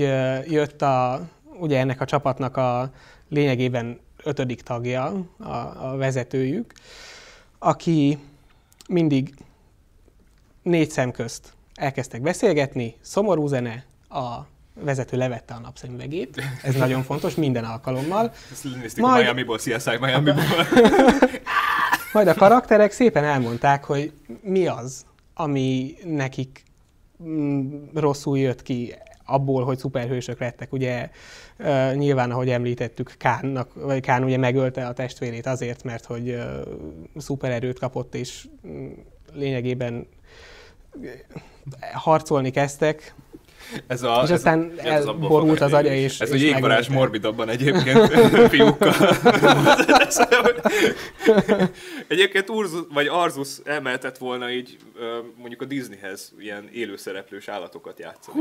jött 0.51 0.83
a, 0.83 1.29
ugye 1.59 1.79
ennek 1.79 2.01
a 2.01 2.05
csapatnak 2.05 2.57
a 2.57 2.91
lényegében 3.29 4.01
ötödik 4.23 4.63
tagja, 4.63 5.27
a, 5.39 5.49
a 5.91 5.97
vezetőjük, 5.97 6.73
aki 7.59 8.19
mindig 8.89 9.35
négy 10.63 10.91
szem 10.91 11.11
közt 11.11 11.53
elkezdtek 11.75 12.23
beszélgetni, 12.23 12.97
szomorú 13.01 13.47
zene, 13.47 13.85
a 14.09 14.39
vezető 14.75 15.17
levette 15.17 15.55
a 15.55 15.59
napszemüvegét, 15.59 16.43
ez 16.63 16.75
nagyon 16.75 17.03
fontos 17.03 17.35
minden 17.35 17.65
alkalommal, 17.65 18.33
Ezt 18.53 18.65
néztük 18.81 19.05
Majd- 19.05 19.21
a 19.21 19.23
Miami-ból, 19.23 19.59
CSI 19.59 19.97
Miami-ból. 20.01 20.43
majd 22.13 22.29
a 22.29 22.35
karakterek 22.35 22.93
szépen 22.93 23.25
elmondták, 23.25 23.85
hogy 23.85 24.13
mi 24.43 24.67
az, 24.67 25.05
ami 25.35 25.95
nekik 26.05 26.63
mm, 27.23 27.83
rosszul 27.95 28.39
jött 28.39 28.63
ki 28.63 28.95
abból, 29.25 29.65
hogy 29.65 29.79
szuperhősök 29.79 30.41
lettek. 30.41 30.73
Ugye 30.73 31.11
uh, 31.59 31.95
nyilván, 31.95 32.31
ahogy 32.31 32.51
említettük, 32.51 33.15
Kánnak, 33.19 33.75
vagy 33.75 34.01
Kán 34.01 34.25
ugye 34.25 34.37
megölte 34.37 34.87
a 34.87 34.93
testvérét 34.93 35.47
azért, 35.47 35.83
mert 35.83 36.05
hogy 36.05 36.29
uh, 36.29 36.43
szupererőt 37.17 37.79
kapott, 37.79 38.15
és 38.15 38.49
mm, 38.67 38.91
lényegében 39.33 40.07
harcolni 41.93 42.51
kezdtek. 42.51 43.15
Ez 43.87 44.03
a, 44.03 44.21
És 44.25 44.31
aztán 44.31 44.73
ez 44.77 45.05
elborult 45.05 45.61
az 45.61 45.73
agya, 45.73 45.93
és 45.93 46.21
Ez 46.21 46.33
a 46.33 46.35
jégvarázs 46.35 46.89
morbidabban 46.89 47.49
egyébként 47.49 47.99
fiúkkal. 48.53 48.95
egyébként 52.09 52.49
Urzus, 52.49 52.81
vagy 52.93 53.07
Arzus 53.07 53.49
elmehetett 53.65 54.19
volna 54.19 54.51
így 54.51 54.77
mondjuk 55.37 55.63
a 55.63 55.65
Disneyhez 55.65 56.33
ilyen 56.39 56.69
élőszereplős 56.73 57.49
állatokat 57.49 57.99
játszani. 57.99 58.39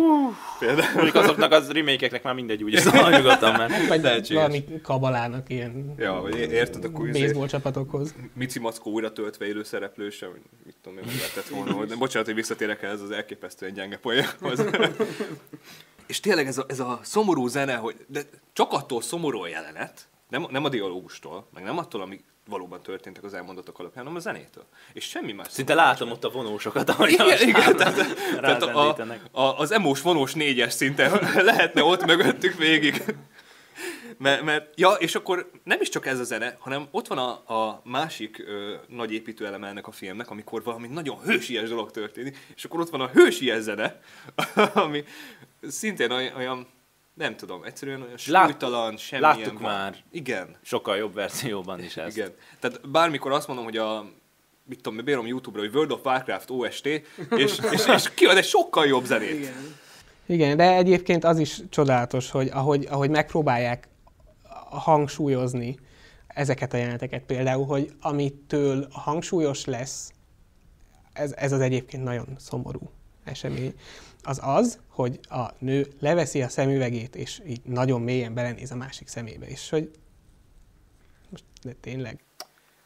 Például. 0.59 0.93
Mondjuk 0.93 1.15
azoknak 1.15 1.51
az 1.51 1.71
remake 1.71 2.19
már 2.23 2.33
mindegy, 2.33 2.63
úgy 2.63 2.75
szóval 2.75 3.09
nyugodtan 3.09 3.51
már. 3.51 3.71
Vagy 3.87 4.01
lehetséges. 4.01 4.43
valami 4.43 4.63
kabalának 4.83 5.49
ilyen 5.49 5.93
Ja, 5.97 6.19
vagy 6.21 6.39
érted, 6.39 6.83
akkor 6.83 7.07
izé, 7.07 7.21
baseball 7.21 7.47
csapatokhoz. 7.47 8.13
Mici 8.33 8.59
Mackó 8.59 8.91
újra 8.91 9.11
töltve 9.11 9.45
élőszereplőse, 9.45 10.25
vagy 10.25 10.41
mit 10.65 10.75
tudom 10.81 10.97
én, 10.97 11.03
hogy 11.03 11.15
lehetett 11.15 11.47
volna. 11.47 11.85
De 11.85 11.95
bocsánat, 11.95 12.27
hogy 12.27 12.35
visszatérek 12.35 12.83
el 12.83 12.91
ez 12.91 13.01
az 13.01 13.11
elképesztően 13.11 13.73
gyenge 13.73 13.97
poénhoz. 13.97 14.59
És 16.07 16.19
tényleg 16.19 16.47
ez 16.47 16.57
a, 16.57 16.65
ez 16.67 16.79
a 16.79 16.99
szomorú 17.03 17.47
zene, 17.47 17.75
hogy 17.75 17.95
de 18.07 18.21
csak 18.53 18.71
attól 18.71 19.01
szomorú 19.01 19.41
a 19.41 19.47
jelenet, 19.47 20.07
nem, 20.29 20.47
nem 20.49 20.65
a 20.65 20.69
dialógustól, 20.69 21.47
meg 21.53 21.63
nem 21.63 21.77
attól, 21.77 22.01
ami 22.01 22.23
valóban 22.49 22.81
történtek 22.81 23.23
az 23.23 23.33
elmondatok 23.33 23.79
alapján, 23.79 24.03
hanem 24.03 24.17
a 24.19 24.21
zenétől. 24.21 24.65
És 24.93 25.03
semmi 25.03 25.31
más. 25.31 25.47
Szinte 25.49 25.73
látom 25.73 26.11
ott 26.11 26.23
a 26.23 26.29
vonósokat, 26.29 26.89
ahogy 26.89 27.11
Igen, 27.11 27.25
most 27.25 27.41
igen, 27.41 27.75
tehát, 27.75 27.95
tehát 28.41 28.61
a, 28.61 28.95
a, 29.31 29.59
az 29.59 29.71
emós 29.71 30.01
vonós 30.01 30.33
négyes 30.33 30.73
szinten 30.73 31.19
lehetne 31.49 31.83
ott 31.83 32.05
mögöttük 32.05 32.57
végig. 32.57 33.03
Mert, 34.17 34.43
mert, 34.43 34.79
ja, 34.79 34.89
és 34.91 35.15
akkor 35.15 35.51
nem 35.63 35.81
is 35.81 35.89
csak 35.89 36.05
ez 36.05 36.19
a 36.19 36.23
zene, 36.23 36.55
hanem 36.59 36.87
ott 36.91 37.07
van 37.07 37.17
a, 37.17 37.53
a 37.53 37.81
másik 37.83 38.43
ö, 38.47 38.75
nagy 38.87 39.13
építőeleme 39.13 39.67
ennek 39.67 39.87
a 39.87 39.91
filmnek, 39.91 40.29
amikor 40.29 40.63
valami 40.63 40.87
nagyon 40.87 41.19
hősies 41.19 41.69
dolog 41.69 41.91
történik, 41.91 42.37
és 42.55 42.63
akkor 42.65 42.79
ott 42.79 42.89
van 42.89 43.01
a 43.01 43.07
hősies 43.07 43.61
zene, 43.61 43.99
ami 44.73 45.03
szintén 45.67 46.11
olyan, 46.11 46.67
nem 47.13 47.35
tudom, 47.35 47.63
egyszerűen 47.63 48.01
olyan 48.01 48.15
Lát- 48.27 48.45
súlytalan, 48.45 48.97
semmilyen 48.97 49.37
láttuk 49.37 49.59
van. 49.59 49.71
már. 49.71 49.95
Igen, 50.11 50.57
Sokkal 50.63 50.97
jobb 50.97 51.13
verzióban 51.13 51.83
is 51.83 51.97
ez. 51.97 52.17
igen. 52.17 52.33
Tehát 52.59 52.89
bármikor 52.89 53.31
azt 53.31 53.47
mondom, 53.47 53.65
hogy 53.65 53.77
a 53.77 54.05
mit 54.63 54.81
tudom, 54.81 55.03
bírom 55.05 55.27
YouTube-ra, 55.27 55.63
hogy 55.65 55.75
World 55.75 55.91
of 55.91 56.05
Warcraft 56.05 56.49
OST, 56.49 56.85
és, 56.85 57.03
és, 57.71 57.85
és 57.95 58.13
kiad 58.13 58.37
egy 58.37 58.45
sokkal 58.45 58.85
jobb 58.85 59.05
zenét. 59.05 59.51
Igen, 60.25 60.57
de 60.57 60.75
egyébként 60.75 61.23
az 61.23 61.39
is 61.39 61.59
csodálatos, 61.69 62.31
hogy 62.31 62.49
ahogy, 62.53 62.87
ahogy 62.89 63.09
megpróbálják 63.09 63.87
hangsúlyozni 64.77 65.77
ezeket 66.27 66.73
a 66.73 66.77
jeleneteket 66.77 67.23
például, 67.23 67.65
hogy 67.65 67.93
amitől 68.01 68.87
hangsúlyos 68.91 69.65
lesz, 69.65 70.11
ez, 71.13 71.33
ez 71.35 71.51
az 71.51 71.59
egyébként 71.59 72.03
nagyon 72.03 72.27
szomorú 72.37 72.89
esemény, 73.23 73.73
az 74.23 74.39
az, 74.43 74.79
hogy 74.87 75.19
a 75.29 75.49
nő 75.57 75.87
leveszi 75.99 76.41
a 76.41 76.49
szemüvegét, 76.49 77.15
és 77.15 77.41
így 77.45 77.61
nagyon 77.63 78.01
mélyen 78.01 78.33
belenéz 78.33 78.71
a 78.71 78.75
másik 78.75 79.07
szemébe, 79.07 79.47
és 79.47 79.69
hogy 79.69 79.91
most 81.29 81.43
de 81.61 81.73
tényleg. 81.81 82.23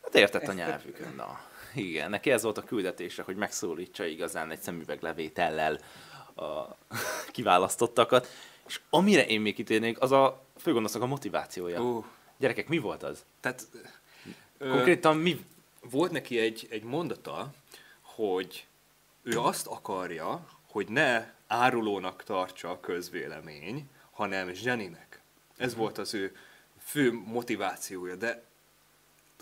Hát 0.01 0.15
értett 0.15 0.47
a 0.47 0.53
nyelvükön, 0.53 1.13
na. 1.15 1.39
Igen, 1.75 2.09
neki 2.09 2.31
ez 2.31 2.43
volt 2.43 2.57
a 2.57 2.63
küldetése, 2.63 3.23
hogy 3.23 3.35
megszólítsa 3.35 4.05
igazán 4.05 4.51
egy 4.51 4.59
szemüveglevétellel 4.59 5.79
a 6.35 6.77
kiválasztottakat. 7.31 8.27
És 8.67 8.81
amire 8.89 9.25
én 9.25 9.41
még 9.41 9.55
kitérnék, 9.55 10.01
az 10.01 10.11
a 10.11 10.45
főgonosznak 10.63 11.01
a 11.01 11.05
motivációja. 11.05 11.81
Ó, 11.81 12.05
Gyerekek, 12.37 12.67
mi 12.67 12.77
volt 12.77 13.03
az? 13.03 13.23
tehát 13.39 13.67
Konkrétan 14.59 15.17
mi? 15.17 15.45
volt 15.89 16.11
neki 16.11 16.39
egy, 16.39 16.67
egy 16.69 16.83
mondata, 16.83 17.53
hogy 18.01 18.65
ő 19.23 19.39
azt 19.39 19.67
akarja, 19.67 20.47
hogy 20.71 20.87
ne 20.87 21.31
árulónak 21.47 22.23
tartsa 22.23 22.69
a 22.69 22.79
közvélemény, 22.79 23.89
hanem 24.11 24.53
zseninek. 24.53 25.21
Ez 25.57 25.75
volt 25.75 25.97
az 25.97 26.13
ő 26.13 26.35
fő 26.85 27.11
motivációja, 27.25 28.15
de 28.15 28.43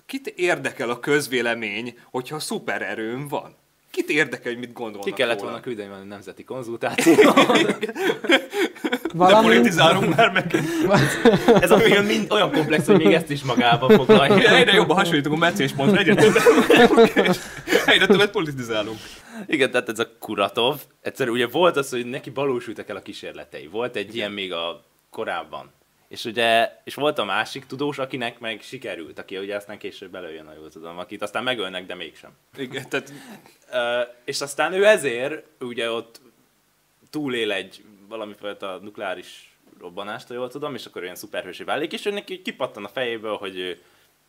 kit 0.05 0.27
érdekel 0.27 0.89
a 0.89 0.99
közvélemény, 0.99 1.99
hogyha 2.03 2.39
szupererőm 2.39 3.27
van? 3.27 3.55
Kit 3.89 4.09
érdekel, 4.09 4.51
hogy 4.51 4.61
mit 4.61 4.73
gondolnak 4.73 5.05
Ki 5.05 5.13
kellett 5.13 5.39
volna 5.39 5.59
küldeni 5.59 5.89
valami 5.89 6.07
nemzeti 6.07 6.43
konzultáció. 6.43 7.15
Ne 9.13 9.41
politizálunk 9.41 10.15
már 10.15 10.31
meg. 10.31 10.55
ez 11.61 11.71
a 11.71 11.79
film 11.79 12.05
mind 12.05 12.31
olyan 12.31 12.51
komplex, 12.51 12.85
hogy 12.85 12.97
még 12.97 13.13
ezt 13.13 13.29
is 13.29 13.43
magába 13.43 13.89
foglalja. 13.89 14.55
Egyre 14.55 14.73
jobban 14.73 14.95
hasonlítunk 14.95 15.35
a 15.35 15.37
meccéspontra, 15.37 15.97
egyre 15.97 16.15
többet, 16.15 16.43
egyre 17.85 18.05
többet 18.05 18.31
politizálunk. 18.31 18.99
Igen, 19.47 19.71
tehát 19.71 19.89
ez 19.89 19.99
a 19.99 20.07
Kuratov, 20.19 20.79
egyszerűen 21.01 21.35
ugye 21.35 21.47
volt 21.47 21.77
az, 21.77 21.89
hogy 21.89 22.05
neki 22.05 22.29
balósültek 22.29 22.89
el 22.89 22.95
a 22.95 23.01
kísérletei. 23.01 23.67
Volt 23.67 23.95
egy 23.95 24.15
ilyen 24.15 24.31
még 24.31 24.53
a 24.53 24.83
korábban. 25.09 25.71
És 26.07 26.25
ugye, 26.25 26.71
és 26.83 26.95
volt 26.95 27.19
a 27.19 27.23
másik 27.23 27.65
tudós, 27.65 27.97
akinek 27.97 28.39
meg 28.39 28.61
sikerült, 28.61 29.19
aki 29.19 29.37
ugye 29.37 29.55
aztán 29.55 29.77
később 29.77 30.15
előjön, 30.15 30.45
ha 30.45 30.53
jól 30.59 30.69
tudom, 30.69 30.97
akit 30.97 31.21
aztán 31.21 31.43
megölnek, 31.43 31.85
de 31.85 31.95
mégsem. 31.95 32.31
Igen, 32.57 32.89
tehát 32.89 33.13
Ö, 33.71 34.01
és 34.25 34.41
aztán 34.41 34.73
ő 34.73 34.85
ezért 34.85 35.45
ugye 35.59 35.91
ott 35.91 36.21
túlél 37.09 37.51
egy 37.51 37.83
valamifajta 38.11 38.79
nukleáris 38.81 39.57
robbanást, 39.79 40.27
ha 40.27 40.33
jól 40.33 40.49
tudom, 40.49 40.75
és 40.75 40.85
akkor 40.85 41.01
olyan 41.01 41.15
szuperhősé 41.15 41.63
válik, 41.63 41.93
és 41.93 42.05
ő 42.05 42.11
neki 42.11 42.41
kipattan 42.41 42.85
a 42.85 42.87
fejéből, 42.87 43.37
hogy 43.37 43.57
ő 43.57 43.81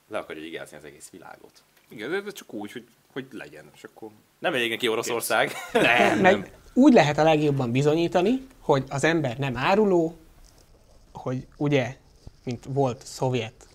le 0.09 0.19
akarja 0.19 0.45
igázni 0.45 0.77
az 0.77 0.85
egész 0.85 1.11
világot. 1.11 1.63
Igen, 1.89 2.11
de- 2.11 2.21
de 2.21 2.31
csak 2.31 2.53
úgy, 2.53 2.73
hogy, 2.73 2.85
hogy 3.13 3.27
legyen, 3.31 3.71
és 3.75 3.85
akkor... 3.85 4.11
Nem 4.39 4.55
elég 4.55 4.71
neki 4.71 4.89
Oroszország. 4.89 5.53
Nem, 5.73 6.21
nem. 6.21 6.47
Úgy 6.75 6.93
lehet 6.93 7.19
a 7.19 7.23
legjobban 7.23 7.73
bizonyítani, 7.73 8.47
hogy 8.61 8.85
az 8.89 9.05
ember 9.05 9.39
nem 9.39 9.57
áruló, 9.57 10.17
hogy 11.13 11.47
ugye, 11.57 11.97
mint 12.45 12.65
volt 12.69 13.07
szovjet 13.07 13.69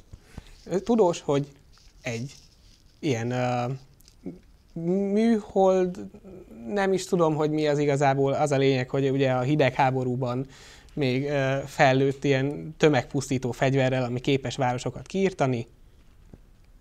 tudós, 0.83 1.21
hogy 1.21 1.47
egy 2.01 2.33
ilyen 2.99 3.31
uh, 3.31 3.77
műhold, 4.85 5.97
nem 6.67 6.93
is 6.93 7.05
tudom, 7.05 7.35
hogy 7.35 7.51
mi 7.51 7.67
az 7.67 7.77
igazából, 7.77 8.33
az 8.33 8.51
a 8.51 8.57
lényeg, 8.57 8.89
hogy 8.89 9.09
ugye 9.09 9.31
a 9.31 9.41
hidegháborúban 9.41 10.45
még 10.93 11.29
fellőtt 11.65 12.23
ilyen 12.23 12.75
tömegpusztító 12.77 13.51
fegyverrel, 13.51 14.03
ami 14.03 14.19
képes 14.19 14.55
városokat 14.55 15.07
kiírtani, 15.07 15.67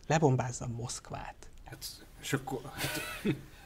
lebombázza 0.07 0.69
Moszkvát. 0.77 1.35
Hát, 1.65 1.85
és 2.23 2.33
akkor... 2.33 2.61
Hát, 2.75 3.01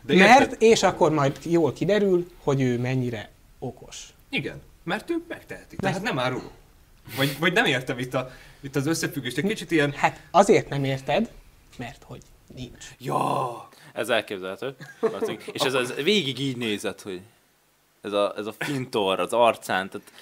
de 0.03 0.15
Mert, 0.15 0.41
érted? 0.41 0.63
és 0.63 0.83
akkor 0.83 1.13
majd 1.13 1.39
jól 1.45 1.73
kiderül, 1.73 2.31
hogy 2.43 2.61
ő 2.61 2.79
mennyire 2.79 3.31
okos. 3.59 4.13
Igen, 4.29 4.61
mert 4.83 5.11
ő 5.11 5.25
megteheti. 5.29 5.77
Tehát 5.77 6.03
nem 6.03 6.19
áruló. 6.19 6.51
Vagy, 7.17 7.37
vagy 7.39 7.53
nem 7.53 7.65
értem 7.65 7.99
itt, 7.99 8.15
a, 8.15 8.31
itt 8.61 8.77
az 8.77 8.87
összefüggést. 8.87 9.39
Egy 9.39 9.45
kicsit 9.45 9.71
ilyen... 9.71 9.93
Hát 9.93 10.21
azért 10.31 10.69
nem 10.69 10.85
érted, 10.85 11.31
mert 11.77 12.03
hogy 12.03 12.21
nincs. 12.55 12.87
Ja, 12.99 13.69
Ez 13.93 14.09
elképzelhető. 14.09 14.75
És 15.53 15.61
ez, 15.61 15.75
ez 15.75 15.95
végig 15.95 16.39
így 16.39 16.57
nézett, 16.57 17.03
hogy 17.03 17.21
ez 18.01 18.13
a, 18.13 18.35
ez 18.37 18.47
a 18.47 18.53
fintor 18.53 19.21
az 19.21 19.33
arcán, 19.33 19.91
tehát 19.91 20.13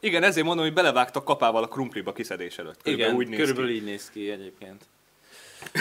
igen, 0.00 0.22
ezért 0.22 0.46
mondom, 0.46 0.64
hogy 0.64 0.74
belevágtak 0.74 1.24
kapával 1.24 1.62
a 1.62 1.68
krumpliba 1.68 2.12
kiszedés 2.12 2.58
előtt. 2.58 2.82
Körülbelül 2.82 3.12
igen, 3.12 3.26
úgy 3.26 3.28
néz 3.28 3.38
körülbelül 3.38 3.70
ki. 3.70 3.76
így 3.76 3.84
néz 3.84 4.10
ki 4.10 4.30
egyébként. 4.30 4.84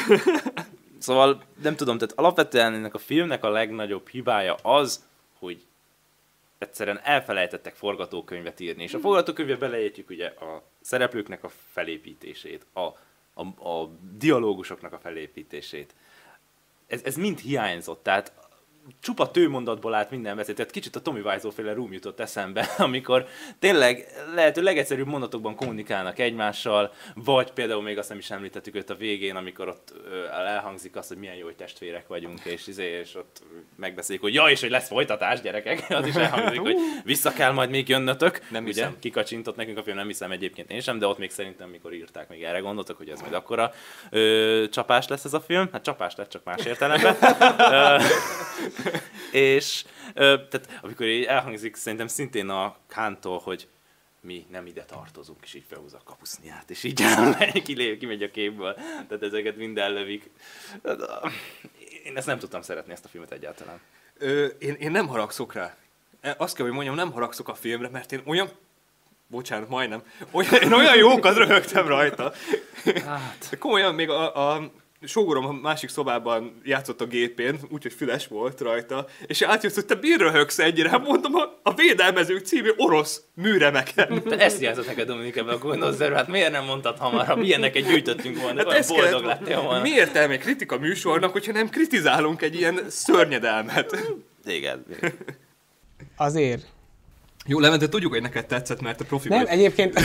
szóval 0.99 1.43
nem 1.61 1.75
tudom, 1.75 1.97
tehát 1.97 2.17
alapvetően 2.17 2.73
ennek 2.73 2.93
a 2.93 2.97
filmnek 2.97 3.43
a 3.43 3.49
legnagyobb 3.49 4.07
hibája 4.07 4.55
az, 4.55 5.03
hogy 5.39 5.65
egyszerűen 6.57 6.99
elfelejtettek 7.03 7.75
forgatókönyvet 7.75 8.59
írni, 8.59 8.83
és 8.83 8.93
a 8.93 8.99
forgatókönyvbe 8.99 9.55
beleértjük 9.55 10.09
ugye 10.09 10.27
a 10.27 10.63
szereplőknek 10.81 11.43
a 11.43 11.49
felépítését, 11.71 12.65
a, 12.73 12.81
a, 13.33 13.69
a 13.69 13.89
dialógusoknak 14.17 14.93
a 14.93 14.99
felépítését. 14.99 15.93
Ez, 16.93 17.01
ez 17.03 17.15
mind 17.15 17.39
hiányzott, 17.39 18.03
tehát 18.03 18.33
csupa 18.99 19.31
tőmondatból 19.31 19.93
állt 19.93 20.09
minden 20.09 20.35
beszéd, 20.35 20.55
tehát 20.55 20.71
kicsit 20.71 20.95
a 20.95 21.01
Tommy 21.01 21.19
Wiseau 21.19 21.51
féle 21.51 21.73
room 21.73 21.93
jutott 21.93 22.19
eszembe, 22.19 22.61
amikor 22.77 23.25
tényleg 23.59 24.07
lehető 24.35 24.61
legegyszerűbb 24.61 25.07
mondatokban 25.07 25.55
kommunikálnak 25.55 26.19
egymással, 26.19 26.93
vagy 27.15 27.51
például 27.51 27.81
még 27.81 27.97
azt 27.97 28.09
nem 28.09 28.17
is 28.17 28.31
említettük 28.31 28.75
őt 28.75 28.89
a 28.89 28.95
végén, 28.95 29.35
amikor 29.35 29.67
ott 29.67 29.93
elhangzik 30.31 30.95
az, 30.95 31.07
hogy 31.07 31.17
milyen 31.17 31.35
jó 31.35 31.45
hogy 31.45 31.55
testvérek 31.55 32.07
vagyunk, 32.07 32.45
és, 32.45 32.67
izé, 32.67 32.99
és 32.99 33.15
ott 33.15 33.41
megbeszéljük, 33.75 34.23
hogy 34.23 34.33
ja, 34.33 34.45
és 34.45 34.61
hogy 34.61 34.69
lesz 34.69 34.87
folytatás, 34.87 35.41
gyerekek, 35.41 35.85
az 35.99 36.07
is 36.07 36.15
elhangzik, 36.15 36.59
hogy 36.59 36.77
vissza 37.03 37.31
kell 37.31 37.51
majd 37.51 37.69
még 37.69 37.89
jönnötök. 37.89 38.39
Nem 38.49 38.63
ugye, 38.63 38.73
hiszem. 38.73 38.99
kikacsintott 38.99 39.55
nekünk 39.55 39.77
a 39.77 39.83
film, 39.83 39.95
nem 39.95 40.07
hiszem 40.07 40.31
egyébként 40.31 40.71
én 40.71 40.81
sem, 40.81 40.99
de 40.99 41.07
ott 41.07 41.17
még 41.17 41.31
szerintem, 41.31 41.69
mikor 41.69 41.93
írták, 41.93 42.29
még 42.29 42.43
erre 42.43 42.59
gondoltak, 42.59 42.97
hogy 42.97 43.09
ez 43.09 43.21
majd 43.21 43.33
akkora 43.33 43.71
ö, 44.09 44.63
csapás 44.71 45.07
lesz 45.07 45.25
ez 45.25 45.33
a 45.33 45.41
film. 45.41 45.69
Hát 45.71 45.83
csapás 45.83 46.15
lett, 46.15 46.29
csak 46.29 46.43
más 46.43 46.65
értelemben. 46.65 47.15
És 49.31 49.85
ö, 50.13 50.35
tehát 50.49 50.79
amikor 50.81 51.05
így 51.05 51.23
elhangzik 51.23 51.75
szerintem 51.75 52.07
szintén 52.07 52.49
a 52.49 52.75
Kántól, 52.87 53.39
hogy 53.39 53.67
mi 54.21 54.45
nem 54.51 54.65
ide 54.65 54.83
tartozunk, 54.83 55.37
és 55.43 55.53
így 55.53 55.65
felhúzza 55.67 55.97
a 55.97 56.03
kapuszniát, 56.03 56.69
és 56.69 56.83
így 56.83 57.03
kilép, 57.63 57.99
kimegy 57.99 58.23
a 58.23 58.31
képből. 58.31 58.73
Tehát 59.07 59.23
ezeket 59.23 59.55
mind 59.55 59.77
ellövik. 59.77 60.29
Én 62.03 62.17
ezt 62.17 62.27
nem 62.27 62.39
tudtam 62.39 62.61
szeretni, 62.61 62.91
ezt 62.91 63.05
a 63.05 63.07
filmet 63.07 63.31
egyáltalán. 63.31 63.79
Ö, 64.17 64.45
én, 64.45 64.73
én 64.73 64.91
nem 64.91 65.07
haragszok 65.07 65.53
rá. 65.53 65.75
e, 66.21 66.35
azt 66.37 66.55
kell, 66.55 66.65
hogy 66.65 66.75
mondjam, 66.75 66.95
nem 66.95 67.11
haragszok 67.11 67.47
a 67.47 67.55
filmre, 67.55 67.89
mert 67.89 68.11
én 68.11 68.21
olyan 68.25 68.49
bocsánat, 69.27 69.69
majdnem, 69.69 70.03
olyan, 70.31 70.53
én 70.53 70.73
olyan 70.73 70.95
jókat 70.95 71.37
röhögtem 71.37 71.87
rajta. 71.87 72.33
Hát. 73.05 73.55
Komolyan 73.59 73.95
még 73.95 74.09
a, 74.09 74.51
a 74.51 74.71
sógorom 75.05 75.45
a 75.45 75.51
másik 75.51 75.89
szobában 75.89 76.61
játszott 76.63 77.01
a 77.01 77.05
gépén, 77.05 77.59
úgyhogy 77.69 77.93
füles 77.93 78.27
volt 78.27 78.61
rajta, 78.61 79.05
és 79.25 79.41
átjött, 79.41 79.73
hogy 79.73 79.85
te 79.85 79.97
miért 80.01 80.19
röhögsz 80.19 80.59
ennyire? 80.59 80.89
Hát 80.89 81.07
mondom, 81.07 81.35
a, 81.35 81.59
a 81.63 81.73
Védelmezők 81.73 82.45
című 82.45 82.69
orosz 82.77 83.21
műremeken. 83.33 84.23
Ezt 84.37 84.61
játszott 84.61 84.87
neked 84.87 85.07
Dominik 85.07 85.35
ebben 85.35 85.53
a 85.53 85.57
Gondozzerben, 85.57 86.17
hát 86.17 86.27
miért 86.27 86.51
nem 86.51 86.65
mondtad 86.65 86.97
hamarabb? 86.97 87.41
Ilyeneket 87.41 87.87
gyűjtöttünk 87.87 88.41
volna, 88.41 88.57
hát 88.57 88.67
olyan 88.67 88.83
boldog 88.87 89.21
kellett, 89.21 89.39
lettél 89.39 89.61
volna. 89.61 89.81
Mi 89.81 89.89
értelme 89.89 90.37
kritika 90.37 90.77
műsornak, 90.77 91.31
hogyha 91.31 91.51
nem 91.51 91.69
kritizálunk 91.69 92.41
egy 92.41 92.55
ilyen 92.55 92.79
szörnyedelmet? 92.89 93.97
Igen. 94.45 94.85
Azért 96.17 96.65
jó, 97.45 97.59
Levente, 97.59 97.89
tudjuk, 97.89 98.11
hogy 98.11 98.21
neked 98.21 98.45
tetszett, 98.45 98.81
mert 98.81 99.01
a 99.01 99.05
profi 99.05 99.29
Nem, 99.29 99.39
vagy. 99.39 99.47
egyébként 99.47 99.99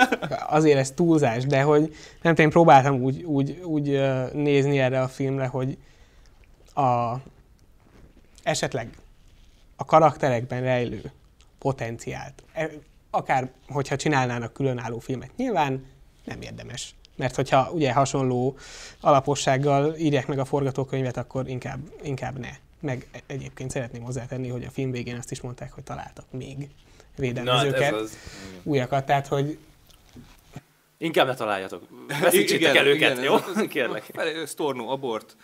azért 0.48 0.78
ez 0.78 0.90
túlzás, 0.90 1.44
de 1.44 1.62
hogy 1.62 1.94
nem 2.22 2.34
én 2.36 2.50
próbáltam 2.50 3.02
úgy, 3.02 3.22
úgy, 3.22 3.60
úgy 3.62 4.00
nézni 4.32 4.78
erre 4.78 5.00
a 5.00 5.08
filmre, 5.08 5.46
hogy 5.46 5.78
a, 6.74 7.14
esetleg 8.42 8.88
a 9.76 9.84
karakterekben 9.84 10.62
rejlő 10.62 11.12
potenciált, 11.58 12.42
e, 12.52 12.70
akár 13.10 13.50
hogyha 13.68 13.96
csinálnának 13.96 14.52
különálló 14.52 14.98
filmet, 14.98 15.36
nyilván 15.36 15.86
nem 16.24 16.40
érdemes. 16.40 16.94
Mert 17.16 17.34
hogyha 17.34 17.70
ugye 17.70 17.92
hasonló 17.92 18.56
alapossággal 19.00 19.94
írják 19.96 20.26
meg 20.26 20.38
a 20.38 20.44
forgatókönyvet, 20.44 21.16
akkor 21.16 21.48
inkább, 21.48 21.78
inkább 22.02 22.38
ne. 22.38 22.50
Meg 22.80 23.06
egyébként 23.26 23.70
szeretném 23.70 24.02
hozzátenni, 24.02 24.48
hogy 24.48 24.64
a 24.64 24.70
film 24.70 24.90
végén 24.90 25.16
azt 25.16 25.30
is 25.30 25.40
mondták, 25.40 25.72
hogy 25.72 25.82
találtak 25.82 26.24
még 26.30 26.68
védelmezőket, 27.16 27.90
Na, 27.90 27.96
hát 27.96 28.08
újakat, 28.62 29.06
tehát 29.06 29.26
hogy 29.26 29.58
Inkább 30.98 31.26
ne 31.26 31.34
találjatok. 31.34 31.82
Veszítsétek 32.20 32.76
el 32.76 32.86
őket, 32.86 33.18
igen, 33.18 33.22
jó? 33.24 33.36
Kérlek. 33.68 34.12
Storno, 34.46 34.88
abort. 34.88 35.36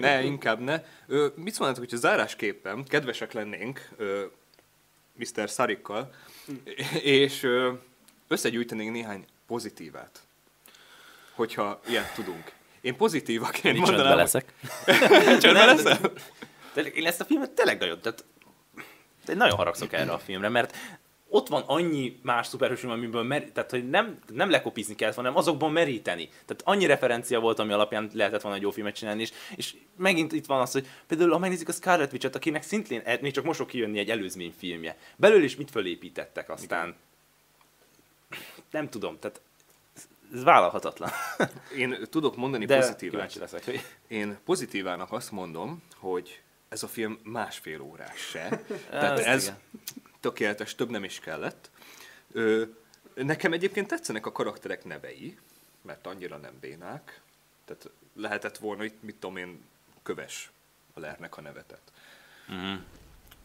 Ne, 0.00 0.22
inkább 0.22 0.60
ne. 0.60 0.82
Ö, 1.06 1.26
mit 1.34 1.54
szólnátok, 1.54 1.80
hogyha 1.82 1.96
zárásképpen 1.96 2.84
kedvesek 2.84 3.32
lennénk 3.32 3.88
ö, 3.96 4.24
Mr. 5.12 5.50
Szarikkal, 5.50 6.14
és 7.02 7.42
ö, 7.42 7.72
összegyűjtenénk 8.28 8.92
néhány 8.92 9.24
pozitívát, 9.46 10.20
hogyha 11.34 11.80
ilyet 11.88 12.14
tudunk. 12.14 12.52
Én 12.80 12.96
pozitívaként 12.96 13.74
Nincs 13.74 13.88
mondanám. 13.88 14.16
leszek. 14.16 14.52
Csöndbe 15.40 15.64
leszel? 15.64 16.00
Én 16.94 17.06
ezt 17.06 17.20
a 17.20 17.24
filmet 17.24 17.50
tényleg 17.50 17.78
nagyon, 17.78 18.00
tehát 18.00 18.24
nagyon 19.24 19.56
haragszok 19.56 19.92
erre 19.92 20.12
a 20.12 20.18
filmre, 20.18 20.48
mert 20.48 20.76
ott 21.32 21.48
van 21.48 21.62
annyi 21.66 22.18
más 22.22 22.46
szuperhősfilm, 22.46 22.92
amiből 22.92 23.22
mer- 23.22 23.52
tehát, 23.52 23.70
hogy 23.70 23.88
nem, 23.90 24.18
nem 24.32 24.50
lekopizni 24.50 24.94
kellett 24.94 25.14
hanem 25.14 25.36
azokban 25.36 25.72
meríteni. 25.72 26.26
Tehát 26.28 26.62
annyi 26.64 26.86
referencia 26.86 27.40
volt, 27.40 27.58
ami 27.58 27.72
alapján 27.72 28.10
lehetett 28.14 28.40
volna 28.40 28.56
egy 28.56 28.62
jó 28.62 28.70
filmet 28.70 28.94
csinálni, 28.94 29.20
és, 29.20 29.32
és 29.56 29.74
megint 29.96 30.32
itt 30.32 30.46
van 30.46 30.60
az, 30.60 30.72
hogy 30.72 30.86
például 31.06 31.30
ha 31.30 31.38
megnézik 31.38 31.68
a 31.68 31.72
Scarlet 31.72 32.12
Witch-et, 32.12 32.34
akinek 32.34 32.62
szintén 32.62 33.00
e- 33.04 33.18
még 33.20 33.32
csak 33.32 33.44
most 33.44 33.58
fog 33.58 33.68
kijönni 33.68 33.98
egy 33.98 34.10
előzmény 34.10 34.54
filmje. 34.58 34.96
Belül 35.16 35.42
is 35.42 35.56
mit 35.56 35.70
fölépítettek 35.70 36.50
aztán? 36.50 36.82
Igen. 36.88 36.96
Nem 38.70 38.88
tudom, 38.88 39.18
tehát 39.18 39.40
ez 40.34 40.42
vállalhatatlan. 40.44 41.10
Én 41.76 41.96
tudok 42.10 42.36
mondani 42.36 42.64
De 42.64 42.78
pozitívát. 42.78 43.34
leszek, 43.34 43.64
hogy... 43.64 43.80
Én 44.08 44.38
pozitívának 44.44 45.12
azt 45.12 45.30
mondom, 45.30 45.82
hogy 45.96 46.40
ez 46.70 46.82
a 46.82 46.88
film 46.88 47.18
másfél 47.22 47.80
órás 47.80 48.20
se. 48.20 48.48
Tehát 48.90 49.18
ez, 49.18 49.42
igen 49.42 49.58
tökéletes, 50.20 50.74
több 50.74 50.90
nem 50.90 51.04
is 51.04 51.20
kellett. 51.20 51.70
Ö, 52.32 52.64
nekem 53.14 53.52
egyébként 53.52 53.86
tetszenek 53.86 54.26
a 54.26 54.32
karakterek 54.32 54.84
nevei, 54.84 55.38
mert 55.82 56.06
annyira 56.06 56.36
nem 56.36 56.58
bénák. 56.60 57.20
Tehát 57.64 57.90
lehetett 58.14 58.58
volna 58.58 58.84
itt, 58.84 59.02
mit 59.02 59.16
tudom 59.16 59.36
én, 59.36 59.64
köves 60.02 60.50
a 60.94 61.00
Lernek 61.00 61.36
a 61.36 61.40
nevetet. 61.40 61.92
Mm. 62.52 62.74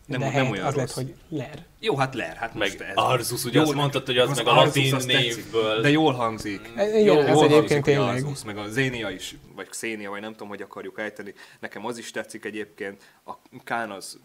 Nem, 0.06 0.20
De 0.20 0.30
nem 0.32 0.50
olyan 0.50 0.66
az 0.66 0.74
rossz. 0.74 0.96
lett, 0.96 1.06
hogy 1.06 1.16
Ler. 1.30 1.66
Jó, 1.80 1.98
hát 1.98 2.16
Ler. 2.16 2.36
Hát 2.36 2.54
meg 2.54 2.82
ez 2.82 2.96
Arzus, 2.96 3.44
ugye 3.44 3.62
azt 3.62 3.74
mondtad, 3.74 4.06
hogy 4.06 4.18
az, 4.18 4.30
az 4.30 4.38
meg 4.38 4.48
a 4.48 4.54
latin 4.54 4.96
névből. 5.06 5.82
De 5.82 5.90
jól 5.90 6.14
hangzik. 6.14 6.72
E, 6.76 6.88
igen, 6.88 7.02
jól, 7.02 7.26
ez 7.26 7.36
jól 7.36 7.46
egyébként 7.46 7.84
tényleg. 7.84 8.24
Arzus, 8.24 8.44
meg 8.44 8.58
a 8.58 8.68
Zénia 8.68 9.10
is, 9.10 9.36
vagy 9.56 9.70
Xénia, 9.70 10.10
vagy 10.10 10.22
nem 10.22 10.32
tudom, 10.32 10.48
hogy 10.48 10.62
akarjuk 10.62 11.00
ejteni. 11.00 11.34
Nekem 11.60 11.86
az 11.86 11.98
is 11.98 12.12
tetszik 12.12 12.46
egyébként. 12.46 13.04
A 13.26 13.34
Kán 13.64 13.92
az 13.92 14.20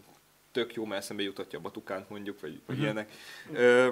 tök 0.52 0.74
jó, 0.74 0.84
mert 0.84 1.02
eszembe 1.02 1.22
jutatja 1.22 1.58
a 1.58 1.62
batukánt 1.62 2.08
mondjuk, 2.08 2.40
vagy, 2.40 2.60
vagy 2.66 2.78
uh-huh. 2.78 2.82
ilyenek. 2.82 3.10
Ö, 3.52 3.86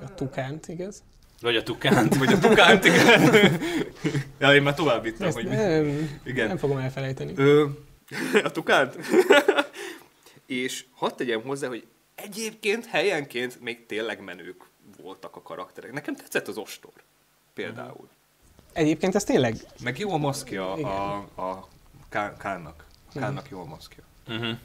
a 0.00 0.14
tukánt, 0.14 0.68
igaz? 0.68 1.02
Vagy 1.40 1.56
a 1.56 1.62
tukánt. 1.62 2.16
Vagy 2.16 2.32
a 2.32 2.38
tukánt, 2.38 2.84
igen. 2.84 3.32
ja, 4.40 4.54
én 4.54 4.62
már 4.62 4.74
tovább 4.74 5.02
vittem, 5.02 5.32
hogy... 5.32 5.44
Nem, 5.44 6.20
igen. 6.24 6.46
nem 6.46 6.56
fogom 6.56 6.78
elfelejteni. 6.78 7.32
Ö, 7.36 7.66
a 8.44 8.50
tukánt? 8.50 8.96
És 10.62 10.84
hadd 10.92 11.16
tegyem 11.16 11.42
hozzá, 11.42 11.68
hogy 11.68 11.86
egyébként 12.14 12.86
helyenként 12.86 13.60
még 13.60 13.86
tényleg 13.86 14.20
menők 14.20 14.64
voltak 15.02 15.36
a 15.36 15.42
karakterek. 15.42 15.92
Nekem 15.92 16.16
tetszett 16.16 16.48
az 16.48 16.56
ostor, 16.56 16.92
például. 17.54 18.08
Egyébként 18.72 19.14
ez 19.14 19.24
tényleg... 19.24 19.56
Meg 19.82 19.98
jó 19.98 20.12
a 20.12 20.16
maszkja 20.16 20.72
a, 20.72 21.14
a 21.36 21.68
Kánnak. 22.38 22.86
Kánnak 23.14 23.48
jó 23.50 23.60
a 23.60 23.64
maszkja. 23.64 24.02
Uh-huh. 24.28 24.58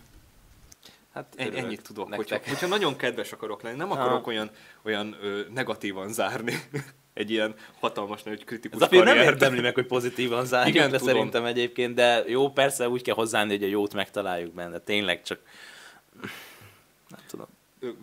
Hát 1.13 1.33
en, 1.37 1.53
ennyit 1.53 1.81
tudok, 1.81 2.13
hogyha, 2.13 2.37
hogyha 2.47 2.67
nagyon 2.67 2.95
kedves 2.95 3.31
akarok 3.31 3.61
lenni, 3.61 3.77
nem 3.77 3.91
akarok 3.91 4.23
ha. 4.23 4.31
olyan, 4.31 4.49
olyan 4.83 5.17
ö, 5.21 5.41
negatívan 5.53 6.13
zárni 6.13 6.53
egy 7.13 7.31
ilyen 7.31 7.55
hatalmas 7.79 8.23
nagy 8.23 8.43
kritikus 8.43 8.81
Ez 8.81 8.91
a 8.91 9.03
nem 9.03 9.17
érdemli 9.17 9.61
meg, 9.61 9.73
hogy 9.73 9.85
pozitívan 9.85 10.45
zárjuk 10.45 10.75
Igen, 10.75 10.91
le 10.91 10.97
tudom. 10.97 11.13
szerintem 11.13 11.45
egyébként, 11.45 11.95
de 11.95 12.23
jó, 12.27 12.49
persze 12.49 12.89
úgy 12.89 13.01
kell 13.01 13.15
hozzáállni, 13.15 13.51
hogy 13.51 13.63
a 13.63 13.67
jót 13.67 13.93
megtaláljuk 13.93 14.53
benne, 14.53 14.79
tényleg 14.79 15.21
csak 15.21 15.39
nem 17.09 17.19
tudom. 17.27 17.47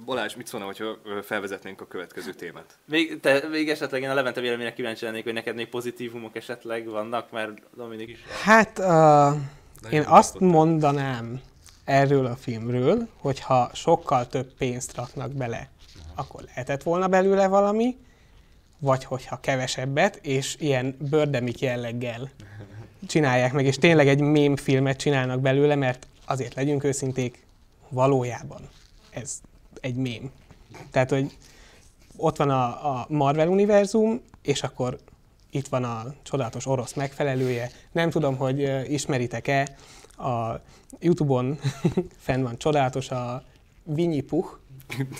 Balázs, 0.05 0.35
mit 0.35 0.47
szólna, 0.47 0.67
hogyha 0.67 0.99
felvezetnénk 1.23 1.81
a 1.81 1.87
következő 1.87 2.33
témát? 2.33 2.79
Még, 2.85 3.21
te, 3.21 3.49
még 3.49 3.71
esetleg 3.71 4.03
én 4.03 4.11
a 4.11 4.14
Levente 4.14 4.41
véleményre 4.41 4.73
kíváncsi 4.73 5.05
lennék, 5.05 5.25
hogy 5.25 5.33
neked 5.33 5.55
még 5.55 5.69
pozitívumok 5.69 6.37
esetleg 6.37 6.87
vannak, 6.87 7.31
mert 7.31 7.53
Dominik 7.77 8.09
is... 8.09 8.19
Hát, 8.43 8.79
uh, 8.79 9.93
én 9.93 10.03
azt 10.03 10.39
mondanám 10.39 11.41
erről 11.85 12.27
a 12.27 12.37
filmről, 12.37 13.09
hogyha 13.17 13.71
sokkal 13.75 14.27
több 14.27 14.53
pénzt 14.59 14.97
raknak 14.97 15.33
bele, 15.33 15.71
akkor 16.14 16.43
lehetett 16.43 16.83
volna 16.83 17.09
belőle 17.09 17.47
valami, 17.47 17.97
vagy 18.79 19.05
hogyha 19.05 19.41
kevesebbet, 19.41 20.19
és 20.23 20.57
ilyen 20.59 20.97
bördemik 21.11 21.61
jelleggel 21.61 22.31
csinálják 23.07 23.53
meg, 23.53 23.67
és 23.67 23.77
tényleg 23.77 24.09
egy 24.09 24.21
mém 24.21 24.57
filmet 24.57 24.97
csinálnak 24.97 25.41
belőle, 25.41 25.75
mert 25.75 26.07
azért 26.25 26.55
legyünk 26.55 26.85
őszinték, 26.85 27.46
valójában 27.89 28.68
ez 29.11 29.41
egy 29.80 29.95
mém. 29.95 30.30
Tehát, 30.91 31.11
hogy 31.11 31.37
ott 32.16 32.37
van 32.37 32.51
a, 32.51 32.64
a 32.64 33.07
Marvel 33.09 33.49
univerzum, 33.49 34.20
és 34.43 34.62
akkor 34.62 34.99
itt 35.51 35.68
van 35.68 35.84
a 35.84 36.05
csodálatos 36.22 36.66
orosz 36.66 36.93
megfelelője. 36.93 37.70
Nem 37.93 38.11
tudom, 38.11 38.37
hogy 38.37 38.91
ismeritek-e, 38.93 39.76
a 40.18 40.61
Youtube-on 41.01 41.59
fenn 42.26 42.43
van 42.43 42.59
csodálatos 42.59 43.11
a 43.11 43.43
Vinyi 43.84 44.20
Puh, 44.20 44.47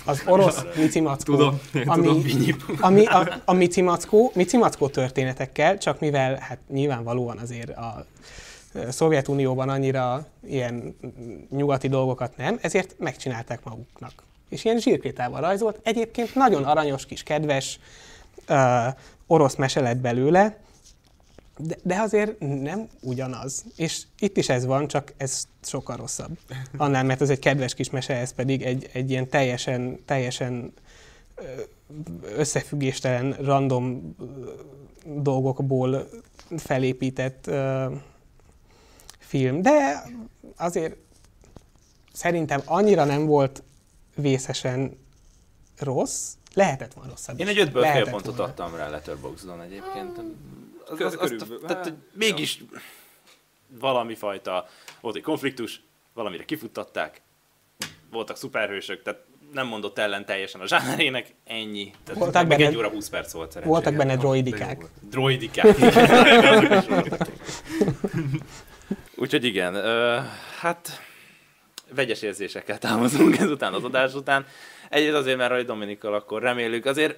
az 0.05 0.23
orosz 0.25 0.63
micimackó, 0.77 1.35
tudom, 1.35 1.59
ami, 1.85 2.05
tudom, 2.05 2.23
ami 2.79 3.05
a, 3.05 3.41
a 3.45 3.53
micimackó, 3.53 4.31
micimackó 4.35 4.87
történetekkel, 4.87 5.77
csak 5.77 5.99
mivel 5.99 6.35
hát 6.35 6.59
nyilvánvalóan 6.69 7.37
azért 7.37 7.69
a 7.69 8.05
Szovjetunióban 8.89 9.69
annyira 9.69 10.27
ilyen 10.45 10.97
nyugati 11.49 11.87
dolgokat 11.87 12.37
nem, 12.37 12.57
ezért 12.61 12.95
megcsinálták 12.99 13.63
maguknak. 13.63 14.11
És 14.49 14.65
ilyen 14.65 14.79
zsírkrétával 14.79 15.41
rajzolt, 15.41 15.79
egyébként 15.83 16.35
nagyon 16.35 16.63
aranyos 16.63 17.05
kis 17.05 17.23
kedves 17.23 17.79
uh, 18.49 18.93
orosz 19.27 19.55
mese 19.55 19.81
lett 19.81 19.97
belőle, 19.97 20.57
de, 21.57 21.75
de 21.83 21.95
azért 21.95 22.39
nem 22.39 22.87
ugyanaz. 23.01 23.65
És 23.75 24.01
itt 24.19 24.37
is 24.37 24.49
ez 24.49 24.65
van, 24.65 24.87
csak 24.87 25.13
ez 25.17 25.47
sokkal 25.61 25.95
rosszabb. 25.95 26.37
Annál, 26.77 27.03
mert 27.03 27.21
ez 27.21 27.29
egy 27.29 27.39
kedves 27.39 27.73
kis 27.73 27.89
mese, 27.89 28.13
ez 28.13 28.33
pedig 28.33 28.61
egy, 28.61 28.89
egy 28.93 29.09
ilyen 29.09 29.29
teljesen, 29.29 29.99
teljesen 30.05 30.73
összefüggéstelen, 32.35 33.31
random 33.31 34.15
dolgokból 35.05 36.09
felépített 36.57 37.45
uh, 37.47 37.91
film. 39.27 39.61
De 39.61 40.03
azért 40.57 40.95
szerintem 42.13 42.61
annyira 42.65 43.03
nem 43.03 43.25
volt 43.25 43.63
vészesen 44.15 44.97
rossz, 45.79 46.33
lehetett 46.53 46.93
volna 46.93 47.09
rosszabb. 47.09 47.39
Én 47.39 47.47
egy 47.47 47.59
ötből 47.59 47.83
fél 47.83 48.09
pontot 48.09 48.35
volna. 48.35 48.51
adtam 48.51 48.75
rá 48.75 48.89
Letterboxdon 48.89 49.61
egyébként 49.61 50.17
az, 50.85 51.01
az, 51.01 51.17
az, 51.19 51.31
az, 51.31 51.45
tehát, 51.67 51.83
hogy 51.83 51.93
mégis 52.13 52.63
valami 53.79 54.15
fajta, 54.15 54.67
volt 55.01 55.15
egy 55.15 55.21
konfliktus, 55.21 55.81
valamire 56.13 56.45
kifuttatták, 56.45 57.21
voltak 58.11 58.37
szuperhősök, 58.37 59.03
tehát 59.03 59.25
nem 59.53 59.67
mondott 59.67 59.97
ellen 59.97 60.25
teljesen 60.25 60.61
a 60.61 60.67
zsánerének, 60.67 61.33
ennyi. 61.45 61.91
Tehát 62.03 62.21
Voltak 62.21 62.47
benne- 62.47 62.67
egy 62.67 62.77
óra 62.77 62.89
20 62.89 63.09
perc 63.09 63.31
volt 63.31 63.51
szerencsére. 63.51 63.79
Voltak 63.81 63.95
benne 63.95 64.15
droidikák. 64.15 64.85
Droidikák. 65.09 65.77
Úgyhogy 69.19 69.43
igen, 69.43 69.75
ö, 69.75 70.19
hát 70.59 71.01
vegyes 71.95 72.21
érzésekkel 72.21 72.77
távozunk 72.77 73.37
ezután 73.45 73.73
az 73.73 73.83
adás 73.83 74.13
után. 74.13 74.45
Egyrészt 74.89 75.15
azért, 75.15 75.37
mert 75.37 75.51
hogy 75.51 75.65
Dominikkal 75.65 76.13
akkor 76.13 76.41
remélünk, 76.41 76.85
azért 76.85 77.17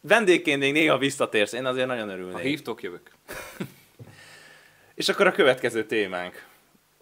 vendégként 0.00 0.60
még 0.60 0.72
néha 0.72 0.98
visszatérsz, 0.98 1.52
én 1.52 1.64
azért 1.64 1.86
nagyon 1.86 2.06
Ha 2.08 2.14
örülnék. 2.14 2.42
hívtok, 2.42 2.82
jövök. 2.82 3.10
És 4.94 5.08
akkor 5.08 5.26
a 5.26 5.32
következő 5.32 5.84
témánk, 5.84 6.46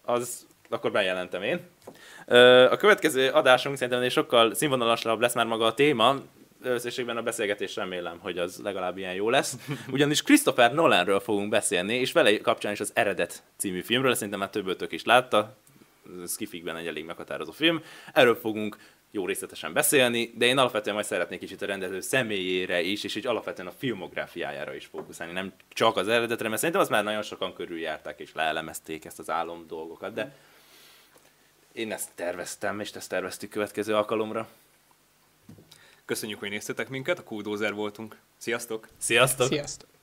az 0.01 0.47
akkor 0.69 0.91
bejelentem 0.91 1.43
én. 1.43 1.59
A 2.69 2.77
következő 2.77 3.29
adásunk 3.29 3.77
szerintem 3.77 4.09
sokkal 4.09 4.53
színvonalasabb 4.53 5.19
lesz 5.19 5.33
már 5.33 5.45
maga 5.45 5.65
a 5.65 5.73
téma, 5.73 6.15
összességben 6.61 7.17
a 7.17 7.21
beszélgetés 7.21 7.75
remélem, 7.75 8.19
hogy 8.19 8.37
az 8.37 8.59
legalább 8.63 8.97
ilyen 8.97 9.13
jó 9.13 9.29
lesz. 9.29 9.57
Ugyanis 9.91 10.21
Christopher 10.21 10.73
Nolanről 10.73 11.19
fogunk 11.19 11.49
beszélni, 11.49 11.95
és 11.95 12.11
vele 12.11 12.37
kapcsán 12.37 12.71
is 12.71 12.79
az 12.79 12.91
Eredet 12.93 13.43
című 13.57 13.81
filmről, 13.81 14.13
szerintem 14.13 14.39
már 14.39 14.49
többötök 14.49 14.91
is 14.91 15.03
látta, 15.03 15.57
Skifikben 16.27 16.77
egy 16.77 16.87
elég 16.87 17.05
meghatározó 17.05 17.51
film. 17.51 17.83
Erről 18.13 18.35
fogunk 18.35 18.77
jó 19.11 19.25
részletesen 19.25 19.73
beszélni, 19.73 20.33
de 20.35 20.45
én 20.45 20.57
alapvetően 20.57 20.95
majd 20.95 21.07
szeretnék 21.07 21.39
kicsit 21.39 21.61
a 21.61 21.65
rendező 21.65 21.99
személyére 21.99 22.81
is, 22.81 23.03
és 23.03 23.15
így 23.15 23.27
alapvetően 23.27 23.67
a 23.67 23.73
filmográfiájára 23.77 24.75
is 24.75 24.85
fókuszálni, 24.85 25.33
nem 25.33 25.53
csak 25.69 25.97
az 25.97 26.07
eredetre, 26.07 26.47
mert 26.47 26.59
szerintem 26.59 26.81
azt 26.81 26.91
már 26.91 27.03
nagyon 27.03 27.21
sokan 27.21 27.53
körüljárták 27.53 28.19
és 28.19 28.33
leelemezték 28.33 29.05
ezt 29.05 29.19
az 29.19 29.29
álom 29.29 29.65
dolgokat, 29.67 30.13
de 30.13 30.35
én 31.71 31.91
ezt 31.91 32.09
terveztem, 32.15 32.79
és 32.79 32.91
ezt 32.91 33.09
terveztük 33.09 33.49
következő 33.49 33.95
alkalomra. 33.95 34.47
Köszönjük, 36.09 36.39
hogy 36.39 36.49
néztetek 36.49 36.89
minket, 36.89 37.19
a 37.19 37.23
Kuldózer 37.23 37.73
voltunk. 37.73 38.17
Sziasztok! 38.37 38.87
Sziasztok! 38.97 39.47
Sziasztok! 39.47 39.98